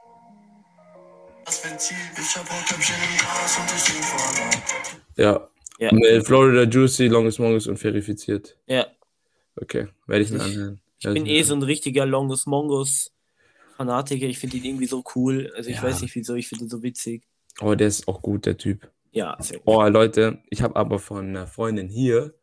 Ja. 5.15 5.49
Ja. 5.79 5.91
Mit 5.93 6.25
Florida 6.25 6.63
Juicy, 6.63 7.07
Longest 7.07 7.39
Mongus 7.39 7.67
und 7.67 7.77
verifiziert. 7.77 8.57
Ja, 8.67 8.87
Okay, 9.59 9.87
werde 10.05 10.23
ich 10.23 10.29
mir 10.31 10.37
Ich- 10.37 10.43
anhören. 10.43 10.81
ich 10.99 11.05
bin 11.05 11.25
eh 11.25 11.41
so 11.41 11.55
ein 11.55 11.63
richtiger 11.63 12.05
Longus 12.05 12.45
Mongus 12.45 13.11
Fanatiker. 13.75 14.27
Ich 14.27 14.37
finde 14.39 14.57
ihn 14.57 14.65
irgendwie 14.65 14.85
so 14.85 15.03
cool. 15.15 15.51
Also 15.55 15.69
ich 15.71 15.77
Ja. 15.77 15.83
weiß 15.83 16.01
nicht 16.01 16.13
wieso, 16.15 16.35
ich 16.35 16.47
finde 16.47 16.65
ihn 16.65 16.69
so 16.69 16.83
witzig. 16.83 17.23
Oh, 17.61 17.73
der 17.73 17.87
ist 17.87 18.07
auch 18.07 18.21
gut, 18.21 18.45
der 18.45 18.57
Typ. 18.57 18.91
Ja, 19.11 19.35
sehr 19.39 19.57
gut. 19.59 19.67
Oh, 19.67 19.83
Leute, 19.87 20.39
ich 20.51 20.61
habe 20.61 20.75
aber 20.75 20.99
von 20.99 21.27
einer 21.29 21.47
Freundin 21.47 21.89
hier 21.89 22.35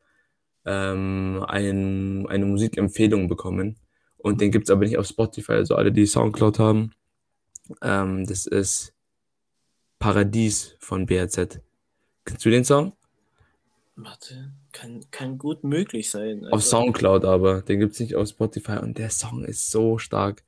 ähm, 0.66 1.44
ein, 1.46 2.26
eine 2.26 2.46
Musikempfehlung 2.46 3.28
bekommen. 3.28 3.76
Und 4.16 4.40
den 4.40 4.50
gibt 4.50 4.64
es 4.64 4.70
aber 4.70 4.84
nicht 4.84 4.96
auf 4.96 5.06
Spotify, 5.06 5.52
also 5.52 5.76
alle, 5.76 5.92
die 5.92 6.06
Soundcloud 6.06 6.58
haben. 6.58 6.92
Ähm, 7.82 8.26
das 8.26 8.46
ist 8.46 8.93
Paradies 10.04 10.76
von 10.80 11.06
BRZ. 11.06 11.60
Kennst 12.26 12.44
du 12.44 12.50
den 12.50 12.62
Song? 12.62 12.92
Warte, 13.96 14.52
kann, 14.70 15.02
kann 15.10 15.38
gut 15.38 15.64
möglich 15.64 16.10
sein. 16.10 16.44
Auf 16.44 16.52
Also, 16.52 16.68
Soundcloud 16.76 17.24
aber. 17.24 17.62
Den 17.62 17.80
gibt 17.80 17.94
es 17.94 18.00
nicht 18.00 18.14
auf 18.14 18.28
Spotify. 18.28 18.80
Und 18.82 18.98
der 18.98 19.08
Song 19.08 19.46
ist 19.46 19.70
so 19.70 19.96
stark. 19.96 20.44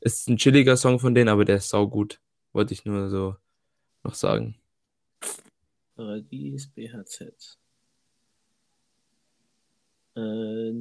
Ist 0.00 0.28
ein 0.28 0.36
chilliger 0.36 0.76
Song 0.76 0.98
von 0.98 1.14
denen, 1.14 1.28
aber 1.28 1.44
der 1.44 1.58
ist 1.58 1.68
sau 1.68 1.86
gut. 1.86 2.20
Wollte 2.52 2.74
ich 2.74 2.84
nur 2.86 3.08
so 3.08 3.36
noch 4.02 4.14
sagen. 4.16 4.56
Paradies 5.94 6.66
BHZ. 6.66 7.56
Äh, 10.16 10.72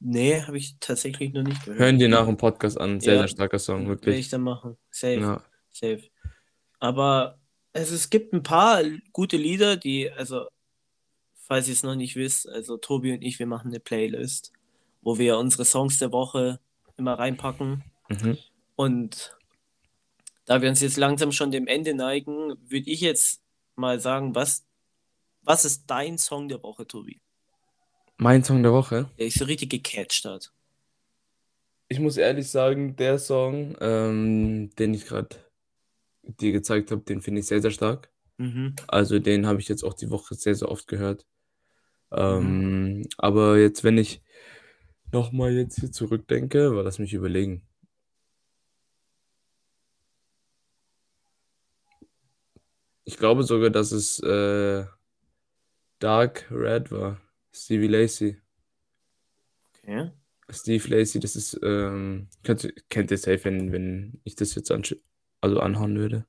nee, 0.00 0.42
habe 0.42 0.58
ich 0.58 0.78
tatsächlich 0.80 1.32
noch 1.32 1.44
nicht 1.44 1.60
gehört. 1.64 1.78
Hören 1.78 2.00
dir 2.00 2.08
nach 2.08 2.26
dem 2.26 2.38
Podcast 2.38 2.80
an. 2.80 2.98
Sehr, 2.98 3.14
Ja. 3.14 3.18
sehr 3.20 3.28
starker 3.28 3.60
Song, 3.60 3.86
Werde 3.86 4.00
ich 4.00 4.06
wirklich. 4.06 4.28
dann 4.30 4.40
machen. 4.42 4.76
Safe. 4.90 5.20
Ja. 5.20 5.44
Safe. 5.70 6.02
Aber 6.78 7.38
also 7.76 7.94
es 7.94 8.10
gibt 8.10 8.32
ein 8.32 8.42
paar 8.42 8.82
gute 9.12 9.36
Lieder, 9.36 9.76
die, 9.76 10.10
also, 10.10 10.46
falls 11.34 11.68
ihr 11.68 11.74
es 11.74 11.82
noch 11.82 11.94
nicht 11.94 12.16
wisst, 12.16 12.48
also 12.48 12.76
Tobi 12.78 13.12
und 13.12 13.22
ich, 13.22 13.38
wir 13.38 13.46
machen 13.46 13.68
eine 13.68 13.80
Playlist, 13.80 14.52
wo 15.02 15.18
wir 15.18 15.38
unsere 15.38 15.64
Songs 15.64 15.98
der 15.98 16.10
Woche 16.10 16.58
immer 16.96 17.18
reinpacken. 17.18 17.84
Mhm. 18.08 18.38
Und 18.76 19.36
da 20.46 20.62
wir 20.62 20.70
uns 20.70 20.80
jetzt 20.80 20.96
langsam 20.96 21.32
schon 21.32 21.50
dem 21.50 21.66
Ende 21.66 21.94
neigen, 21.94 22.56
würde 22.66 22.90
ich 22.90 23.02
jetzt 23.02 23.42
mal 23.74 24.00
sagen, 24.00 24.34
was, 24.34 24.64
was 25.42 25.64
ist 25.64 25.84
dein 25.86 26.18
Song 26.18 26.48
der 26.48 26.62
Woche, 26.62 26.86
Tobi? 26.86 27.20
Mein 28.16 28.42
Song 28.42 28.62
der 28.62 28.72
Woche. 28.72 29.10
Der 29.18 29.26
dich 29.26 29.34
so 29.34 29.44
richtig 29.44 29.70
gecatcht 29.70 30.24
hat. 30.24 30.50
Ich 31.88 32.00
muss 32.00 32.16
ehrlich 32.16 32.50
sagen, 32.50 32.96
der 32.96 33.18
Song, 33.18 33.76
ähm, 33.80 34.70
den 34.76 34.94
ich 34.94 35.04
gerade 35.04 35.36
dir 36.26 36.52
gezeigt 36.52 36.90
habe, 36.90 37.02
den 37.02 37.22
finde 37.22 37.40
ich 37.40 37.46
sehr, 37.46 37.62
sehr 37.62 37.70
stark. 37.70 38.10
Mhm. 38.38 38.74
Also 38.86 39.18
den 39.18 39.46
habe 39.46 39.60
ich 39.60 39.68
jetzt 39.68 39.82
auch 39.84 39.94
die 39.94 40.10
Woche 40.10 40.34
sehr, 40.34 40.54
sehr 40.54 40.70
oft 40.70 40.86
gehört. 40.86 41.26
Ähm, 42.12 43.06
aber 43.18 43.58
jetzt, 43.58 43.84
wenn 43.84 43.98
ich 43.98 44.22
nochmal 45.12 45.52
jetzt 45.52 45.80
hier 45.80 45.92
zurückdenke, 45.92 46.74
war 46.74 46.82
lass 46.82 46.98
mich 46.98 47.14
überlegen. 47.14 47.66
Ich 53.04 53.16
glaube 53.16 53.44
sogar, 53.44 53.70
dass 53.70 53.92
es 53.92 54.18
äh, 54.20 54.84
Dark 55.98 56.50
Red 56.50 56.90
war. 56.90 57.20
Stevie 57.52 57.86
Lacey. 57.86 58.36
Okay. 59.78 60.10
Steve 60.50 60.88
Lacey, 60.88 61.20
das 61.20 61.36
ist, 61.36 61.58
ähm, 61.62 62.28
kennt, 62.42 62.72
kennt 62.88 63.10
ihr 63.10 63.18
safe, 63.18 63.44
wenn, 63.44 63.72
wenn 63.72 64.20
ich 64.24 64.36
das 64.36 64.54
jetzt 64.54 64.70
also 65.40 65.60
anhauen 65.60 65.96
würde. 65.98 66.26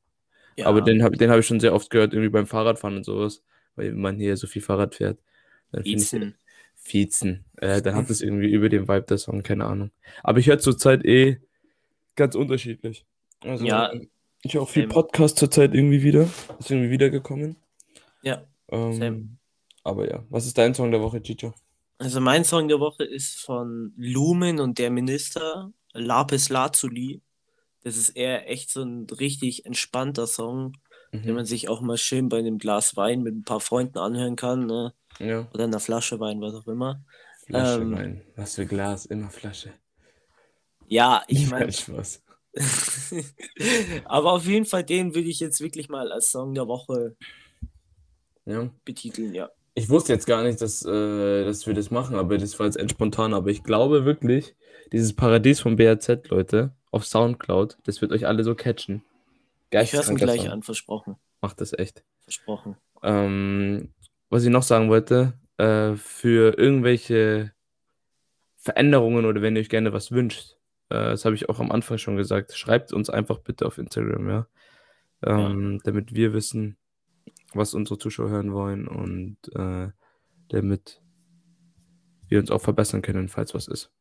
Ja, 0.58 0.66
Aber 0.68 0.82
den 0.82 1.03
habe 1.03 1.18
den 1.18 1.30
hab 1.32 1.39
ich 1.39 1.45
schon 1.47 1.60
sehr 1.60 1.74
oft 1.74 1.89
gehört, 1.89 2.14
irgendwie 2.14 2.30
beim 2.32 2.47
Fahrradfahren 2.47 2.97
und 2.97 3.03
sowas, 3.03 3.43
weil 3.76 3.93
man 3.93 4.18
hier 4.18 4.38
so 4.38 4.47
viel 4.47 4.62
Fahrrad 4.62 4.95
fährt. 4.95 5.20
Dann 5.72 5.84
finde 5.84 6.03
ich. 6.03 6.12
Fiezen. 6.76 7.45
Äh, 7.58 7.82
dann 7.82 7.95
hat 7.95 8.10
es 8.10 8.22
irgendwie 8.22 8.49
über 8.51 8.70
den 8.70 8.88
Vibe 8.88 9.03
der 9.03 9.18
Song, 9.18 9.43
keine 9.43 9.66
Ahnung. 9.66 9.91
Aber 10.24 10.39
ich 10.39 10.47
höre 10.47 10.60
zurzeit 10.60 11.05
eh 11.05 11.39
ganz 12.16 12.36
unterschiedlich. 12.36 13.05
Also, 13.41 13.66
Ja, 13.66 13.91
ich 14.43 14.53
höre 14.53 14.64
auch 14.64 14.70
viel 14.70 14.84
same. 14.84 14.93
Podcast 14.93 15.38
zurzeit 15.38 15.74
irgendwie 15.74 16.03
wieder. 16.03 16.30
Ist 16.60 16.72
irgendwie 16.72 16.89
wiedergekommen. 16.91 17.58
Ja, 18.22 18.43
Ähm, 18.70 19.38
aber 19.84 20.10
ja, 20.10 20.26
was 20.30 20.45
ist 20.45 20.58
dein 20.58 20.74
Song 20.74 20.91
der 20.91 21.01
Woche, 21.01 21.22
Chicho? 21.22 21.53
Also 21.99 22.20
mein 22.22 22.43
Song 22.43 22.68
der 22.68 22.80
Woche 22.80 23.03
ist 23.03 23.39
von 23.39 23.93
Lumen 23.97 24.60
und 24.60 24.78
der 24.78 24.91
Minister, 24.91 25.72
Lapis 25.93 26.49
Lazuli. 26.49 27.22
Das 27.84 27.95
ist 27.97 28.09
eher 28.09 28.49
echt 28.49 28.69
so 28.71 28.82
ein 28.84 29.05
richtig 29.09 29.65
entspannter 29.65 30.28
Song, 30.28 30.73
den 31.13 31.21
Mhm. 31.30 31.36
man 31.36 31.45
sich 31.45 31.69
auch 31.69 31.82
mal 31.82 31.97
schön 31.97 32.28
bei 32.30 32.38
einem 32.39 32.57
Glas 32.57 32.95
Wein 32.97 33.21
mit 33.23 33.34
ein 33.36 33.43
paar 33.43 33.59
Freunden 33.61 33.97
anhören 33.97 34.36
kann, 34.36 34.65
ne? 34.65 34.93
Ja, 35.19 35.47
Oder 35.53 35.63
einer 35.65 35.80
Flasche 35.80 36.19
Wein, 36.19 36.41
was 36.41 36.53
auch 36.53 36.67
immer. 36.67 37.01
Flasche 37.45 37.82
Ähm, 37.82 37.91
Wein. 37.93 38.21
Was 38.36 38.55
für 38.55 38.65
Glas, 38.65 39.05
immer 39.05 39.30
Flasche. 39.30 39.73
Ja, 40.88 41.23
ich 41.28 41.49
meine, 41.49 41.65
Kein 41.65 41.73
Spaß. 41.73 42.23
aber 44.05 44.34
auf 44.34 44.45
jeden 44.45 44.65
Fall 44.65 44.84
den 44.84 45.13
will 45.15 45.28
ich 45.28 45.39
jetzt 45.39 45.61
wirklich 45.61 45.89
mal 45.89 46.11
als 46.11 46.32
Song 46.32 46.53
der 46.53 46.67
Woche 46.67 47.15
Ja. 48.45 48.69
betiteln, 48.86 49.34
ja. 49.34 49.49
Ich 49.75 49.89
wusste 49.89 50.13
jetzt 50.13 50.25
gar 50.25 50.43
nicht, 50.43 50.59
dass, 50.61 50.84
äh, 50.84 51.45
dass 51.45 51.67
wir 51.67 51.73
das 51.73 51.91
machen, 51.91 52.15
aber 52.15 52.38
das 52.38 52.57
war 52.59 52.65
jetzt 52.65 52.78
echt 52.80 52.91
spontan. 52.91 53.34
Aber 53.34 53.49
ich 53.49 53.63
glaube 53.63 54.05
wirklich, 54.05 54.55
dieses 54.91 55.13
Paradies 55.13 55.59
von 55.59 55.75
BRZ, 55.75 56.30
Leute, 56.30 56.71
auf 56.91 57.05
Soundcloud, 57.05 57.77
das 57.83 58.01
wird 58.01 58.11
euch 58.11 58.25
alle 58.27 58.43
so 58.43 58.55
catchen. 58.55 59.03
Ich 59.71 59.93
höre 59.93 60.01
es 60.01 60.09
mir 60.09 60.15
gleich 60.15 60.49
an, 60.49 60.63
versprochen. 60.63 61.17
Macht 61.41 61.61
das 61.61 61.73
echt. 61.73 62.03
Versprochen. 62.21 62.77
Ähm, 63.03 63.93
was 64.29 64.43
ich 64.43 64.49
noch 64.49 64.63
sagen 64.63 64.89
wollte, 64.89 65.33
äh, 65.57 65.95
für 65.95 66.57
irgendwelche 66.57 67.51
Veränderungen 68.57 69.25
oder 69.25 69.41
wenn 69.41 69.55
ihr 69.55 69.61
euch 69.61 69.69
gerne 69.69 69.93
was 69.93 70.11
wünscht, 70.11 70.57
äh, 70.89 71.11
das 71.11 71.25
habe 71.25 71.35
ich 71.35 71.49
auch 71.49 71.59
am 71.59 71.71
Anfang 71.71 71.97
schon 71.97 72.17
gesagt, 72.17 72.53
schreibt 72.53 72.93
uns 72.93 73.09
einfach 73.09 73.39
bitte 73.39 73.65
auf 73.65 73.77
Instagram, 73.77 74.29
ja. 74.29 74.47
Ähm, 75.23 75.79
Damit 75.83 76.13
wir 76.13 76.33
wissen, 76.33 76.77
was 77.53 77.73
unsere 77.73 77.97
Zuschauer 77.97 78.29
hören 78.29 78.53
wollen 78.53 78.88
und 78.88 79.38
äh, 79.55 79.89
damit 80.49 81.01
wir 82.27 82.39
uns 82.39 82.51
auch 82.51 82.61
verbessern 82.61 83.01
können, 83.01 83.29
falls 83.29 83.53
was 83.53 83.67
ist. 83.67 83.91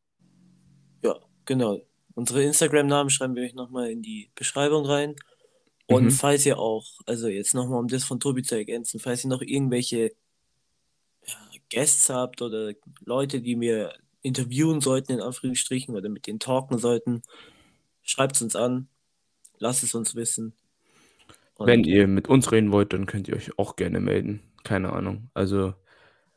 Ja, 1.03 1.15
genau. 1.45 1.81
Unsere 2.17 2.41
Instagram-Namen 2.43 3.11
schreiben 3.11 3.35
wir 3.35 3.43
euch 3.43 3.53
nochmal 3.53 3.91
in 3.91 4.01
die 4.01 4.31
Beschreibung 4.33 4.87
rein. 4.87 5.15
Und 5.87 6.05
Mhm. 6.05 6.11
falls 6.11 6.45
ihr 6.47 6.57
auch, 6.59 6.85
also 7.05 7.27
jetzt 7.27 7.53
nochmal, 7.53 7.79
um 7.79 7.87
das 7.87 8.05
von 8.05 8.19
Tobi 8.19 8.41
zu 8.43 8.55
ergänzen, 8.55 8.99
falls 8.99 9.23
ihr 9.23 9.29
noch 9.29 9.41
irgendwelche 9.43 10.13
ja, 11.27 11.35
Guests 11.69 12.09
habt 12.09 12.41
oder 12.41 12.73
Leute, 13.05 13.41
die 13.41 13.55
mir 13.55 13.93
interviewen 14.23 14.81
sollten, 14.81 15.13
in 15.13 15.21
Anführungsstrichen, 15.21 15.95
oder 15.95 16.09
mit 16.09 16.27
denen 16.27 16.39
talken 16.39 16.79
sollten, 16.79 17.21
schreibt 18.03 18.35
es 18.35 18.41
uns 18.41 18.55
an, 18.55 18.89
lasst 19.59 19.83
es 19.83 19.95
uns 19.95 20.15
wissen. 20.15 20.55
Und 21.57 21.67
Wenn 21.67 21.83
ihr 21.83 22.07
mit 22.07 22.27
uns 22.29 22.51
reden 22.51 22.71
wollt, 22.71 22.93
dann 22.93 23.05
könnt 23.05 23.27
ihr 23.27 23.35
euch 23.35 23.57
auch 23.59 23.75
gerne 23.75 23.99
melden. 23.99 24.41
Keine 24.63 24.91
Ahnung. 24.93 25.29
Also, 25.35 25.75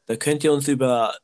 Da 0.06 0.16
könnt 0.16 0.44
ihr 0.44 0.52
uns 0.52 0.68
über, 0.68 1.14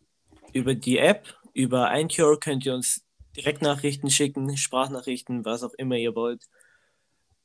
über 0.52 0.74
die 0.74 0.98
App, 0.98 1.34
über 1.54 1.90
Anchor, 1.90 2.40
könnt 2.40 2.66
ihr 2.66 2.74
uns 2.74 3.05
Direktnachrichten 3.36 4.10
schicken, 4.10 4.56
Sprachnachrichten, 4.56 5.44
was 5.44 5.62
auch 5.62 5.74
immer 5.74 5.96
ihr 5.96 6.14
wollt. 6.14 6.44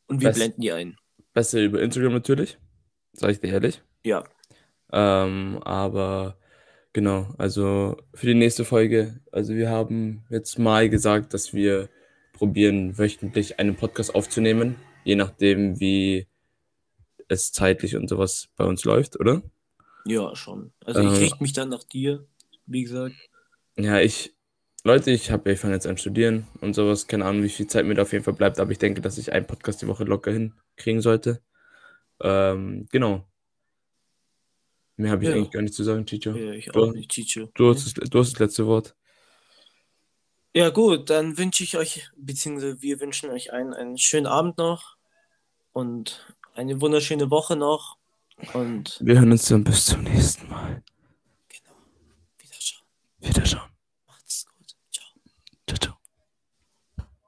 Und 0.07 0.21
wir 0.21 0.29
Das- 0.29 0.37
blenden 0.37 0.61
die 0.61 0.71
ein. 0.71 0.95
besser 1.33 1.61
über 1.61 1.81
Instagram 1.81 2.13
natürlich, 2.13 2.57
sage 3.13 3.33
ich 3.33 3.39
dir 3.39 3.51
ehrlich. 3.53 3.81
Ja, 4.03 4.23
Ähm, 4.93 5.59
aber 5.63 6.37
genau, 6.91 7.33
also 7.37 7.95
für 8.13 8.25
die 8.27 8.33
nächste 8.33 8.65
Folge, 8.65 9.21
also 9.31 9.53
wir 9.55 9.69
haben 9.69 10.25
jetzt 10.29 10.59
mal 10.59 10.89
gesagt, 10.89 11.33
dass 11.33 11.53
wir 11.53 11.87
probieren, 12.33 12.97
wöchentlich 12.97 13.57
einen 13.59 13.75
Podcast 13.77 14.13
aufzunehmen, 14.15 14.75
je 15.05 15.15
nachdem, 15.15 15.79
wie 15.79 16.27
es 17.29 17.53
zeitlich 17.53 17.95
und 17.95 18.09
sowas 18.09 18.49
bei 18.57 18.65
uns 18.65 18.83
läuft, 18.83 19.17
oder? 19.19 19.41
ja, 20.03 20.35
schon. 20.35 20.73
Also 20.83 20.99
ich 21.01 21.05
Äh, 21.19 21.23
richte 21.23 21.41
mich 21.43 21.53
dann 21.53 21.69
nach 21.69 21.83
dir, 21.85 22.25
wie 22.65 22.83
gesagt. 22.83 23.15
Ja, 23.77 23.99
ich, 24.01 24.33
Leute, 24.83 25.11
ich 25.11 25.29
habe, 25.29 25.51
ich 25.51 25.59
fange 25.59 25.73
jetzt 25.75 25.85
an 25.85 25.97
studieren 25.97 26.47
und 26.59 26.73
sowas, 26.73 27.07
keine 27.07 27.25
Ahnung, 27.25 27.43
wie 27.43 27.49
viel 27.49 27.67
Zeit 27.67 27.85
mir 27.85 27.93
da 27.93 28.01
auf 28.01 28.13
jeden 28.13 28.23
Fall 28.23 28.33
bleibt, 28.33 28.59
aber 28.59 28.71
ich 28.71 28.79
denke, 28.79 28.99
dass 29.01 29.17
ich 29.19 29.31
einen 29.31 29.45
Podcast 29.45 29.81
die 29.81 29.87
Woche 29.87 30.03
locker 30.05 30.31
hinkriegen 30.31 31.01
sollte. 31.01 31.41
Ähm, 32.19 32.87
genau. 32.91 33.27
Mehr 34.97 35.11
habe 35.11 35.23
ich 35.23 35.29
Ja. 35.29 35.35
eigentlich 35.35 35.51
gar 35.51 35.61
nicht 35.61 35.73
zu 35.75 35.83
sagen, 35.83 36.05
Chicho. 36.05 36.31
Ja, 36.31 36.51
ich 36.51 36.65
Du- 36.65 36.83
auch 36.83 36.93
nicht, 36.93 37.11
Chicho. 37.11 37.49
Du 37.53 37.69
hast, 37.69 37.85
das, 37.97 38.09
du 38.09 38.19
hast 38.19 38.33
das 38.33 38.39
letzte 38.39 38.65
Wort. 38.65 38.95
Ja, 40.55 40.69
gut, 40.69 41.09
dann 41.09 41.37
wünsche 41.37 41.63
ich 41.63 41.77
euch, 41.77 42.09
beziehungsweise 42.17 42.81
wir 42.81 42.99
wünschen 42.99 43.29
euch 43.29 43.53
einen, 43.53 43.73
einen 43.73 43.97
schönen 43.97 44.25
Abend 44.27 44.57
noch 44.57 44.97
und 45.73 46.25
eine 46.55 46.81
wunderschöne 46.81 47.29
Woche 47.29 47.55
noch. 47.55 47.97
Und 48.53 48.97
Wir 49.01 49.15
hören 49.19 49.31
uns 49.31 49.45
dann 49.45 49.63
bis 49.63 49.85
zum 49.85 50.03
nächsten 50.03 50.49
Mal. 50.49 50.83
genau, 51.47 51.75
wiederschauen. 52.39 52.83
Wiederschauen. 53.19 53.70